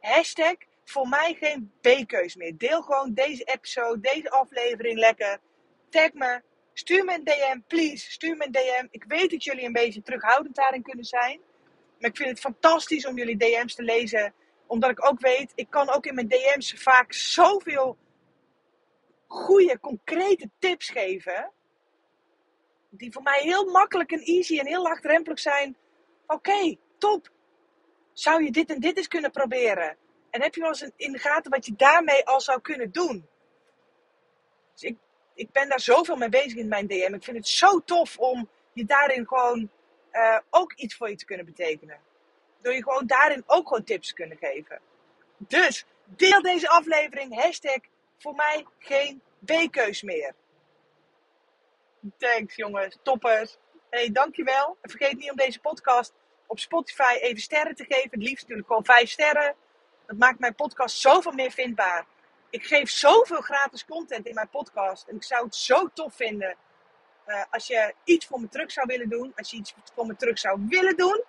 Hashtag 0.00 0.54
voor 0.88 1.08
mij 1.08 1.36
geen 1.40 1.72
B-keus 1.80 2.36
meer. 2.36 2.56
Deel 2.56 2.82
gewoon 2.82 3.14
deze 3.14 3.44
episode, 3.44 4.00
deze 4.00 4.30
aflevering 4.30 4.98
lekker. 4.98 5.38
Tag 5.88 6.12
me. 6.12 6.42
Stuur 6.72 7.04
me 7.04 7.14
een 7.14 7.24
DM, 7.24 7.60
please. 7.66 8.10
Stuur 8.10 8.36
me 8.36 8.44
een 8.46 8.52
DM. 8.52 8.86
Ik 8.90 9.04
weet 9.08 9.30
dat 9.30 9.44
jullie 9.44 9.64
een 9.64 9.72
beetje 9.72 10.02
terughoudend 10.02 10.54
daarin 10.54 10.82
kunnen 10.82 11.04
zijn. 11.04 11.40
Maar 11.98 12.10
ik 12.10 12.16
vind 12.16 12.28
het 12.28 12.40
fantastisch 12.40 13.06
om 13.06 13.16
jullie 13.16 13.36
DM's 13.36 13.74
te 13.74 13.82
lezen. 13.82 14.34
Omdat 14.66 14.90
ik 14.90 15.06
ook 15.06 15.20
weet, 15.20 15.52
ik 15.54 15.70
kan 15.70 15.90
ook 15.90 16.06
in 16.06 16.14
mijn 16.14 16.28
DM's 16.28 16.72
vaak 16.72 17.12
zoveel 17.12 17.96
goede, 19.26 19.78
concrete 19.80 20.50
tips 20.58 20.90
geven. 20.90 21.50
Die 22.90 23.12
voor 23.12 23.22
mij 23.22 23.40
heel 23.42 23.70
makkelijk 23.70 24.12
en 24.12 24.20
easy 24.20 24.58
en 24.58 24.66
heel 24.66 24.82
laagdrempelig 24.82 25.38
zijn. 25.38 25.76
Oké, 26.26 26.76
top. 26.98 27.30
Zou 28.12 28.44
je 28.44 28.50
dit 28.50 28.70
en 28.70 28.80
dit 28.80 28.96
eens 28.96 29.08
kunnen 29.08 29.30
proberen? 29.30 29.96
En 30.30 30.42
heb 30.42 30.54
je 30.54 30.60
wel 30.60 30.68
eens 30.68 30.90
in 30.96 31.12
de 31.12 31.18
gaten 31.18 31.50
wat 31.50 31.66
je 31.66 31.74
daarmee 31.76 32.26
al 32.26 32.40
zou 32.40 32.60
kunnen 32.60 32.90
doen? 32.90 33.28
Dus 34.72 34.82
ik, 34.82 34.96
ik 35.34 35.52
ben 35.52 35.68
daar 35.68 35.80
zoveel 35.80 36.16
mee 36.16 36.28
bezig 36.28 36.54
in 36.54 36.68
mijn 36.68 36.86
DM. 36.86 37.14
Ik 37.14 37.24
vind 37.24 37.36
het 37.36 37.48
zo 37.48 37.80
tof 37.84 38.18
om 38.18 38.48
je 38.72 38.84
daarin 38.84 39.26
gewoon 39.26 39.70
uh, 40.12 40.38
ook 40.50 40.72
iets 40.72 40.94
voor 40.96 41.08
je 41.08 41.16
te 41.16 41.24
kunnen 41.24 41.46
betekenen. 41.46 42.00
Door 42.60 42.74
je 42.74 42.82
gewoon 42.82 43.06
daarin 43.06 43.42
ook 43.46 43.68
gewoon 43.68 43.84
tips 43.84 44.08
te 44.08 44.14
kunnen 44.14 44.36
geven. 44.36 44.80
Dus 45.36 45.86
deel 46.04 46.42
deze 46.42 46.68
aflevering. 46.68 47.42
Hashtag 47.42 47.78
voor 48.18 48.34
mij 48.34 48.66
geen 48.78 49.22
B-keus 49.44 50.02
meer. 50.02 50.34
Thanks 52.16 52.56
jongens, 52.56 52.98
toppers. 53.02 53.58
Hey, 53.90 54.12
dankjewel. 54.12 54.76
En 54.80 54.90
vergeet 54.90 55.18
niet 55.18 55.30
om 55.30 55.36
deze 55.36 55.60
podcast 55.60 56.12
op 56.46 56.58
Spotify 56.58 57.16
even 57.20 57.40
sterren 57.40 57.74
te 57.74 57.84
geven. 57.84 58.10
Het 58.10 58.22
liefst 58.22 58.40
natuurlijk 58.40 58.66
gewoon 58.66 58.84
vijf 58.84 59.10
sterren. 59.10 59.54
Dat 60.08 60.16
maakt 60.16 60.38
mijn 60.38 60.54
podcast 60.54 60.98
zoveel 60.98 61.32
meer 61.32 61.50
vindbaar. 61.50 62.06
Ik 62.50 62.64
geef 62.64 62.90
zoveel 62.90 63.40
gratis 63.40 63.84
content 63.84 64.26
in 64.26 64.34
mijn 64.34 64.48
podcast. 64.48 65.08
En 65.08 65.16
ik 65.16 65.24
zou 65.24 65.44
het 65.44 65.54
zo 65.54 65.88
tof 65.94 66.14
vinden 66.14 66.56
uh, 67.26 67.42
als 67.50 67.66
je 67.66 67.94
iets 68.04 68.26
voor 68.26 68.40
me 68.40 68.48
terug 68.48 68.72
zou 68.72 68.86
willen 68.86 69.08
doen. 69.08 69.32
Als 69.36 69.50
je 69.50 69.56
iets 69.56 69.74
voor 69.94 70.06
me 70.06 70.16
terug 70.16 70.38
zou 70.38 70.60
willen 70.68 70.96
doen. 70.96 71.24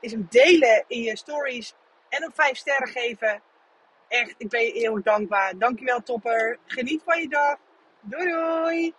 Is 0.00 0.12
hem 0.12 0.26
delen 0.30 0.84
in 0.86 1.02
je 1.02 1.16
stories. 1.16 1.74
En 2.08 2.22
een 2.22 2.32
vijf 2.34 2.56
sterren 2.56 2.88
geven. 2.88 3.42
Echt, 4.08 4.34
ik 4.38 4.48
ben 4.48 4.62
je 4.62 4.72
eeuwig 4.72 5.02
dankbaar. 5.02 5.58
Dankjewel 5.58 6.02
topper. 6.02 6.58
Geniet 6.66 7.02
van 7.04 7.20
je 7.20 7.28
dag. 7.28 7.56
Doei 8.00 8.28
doei. 8.28 8.94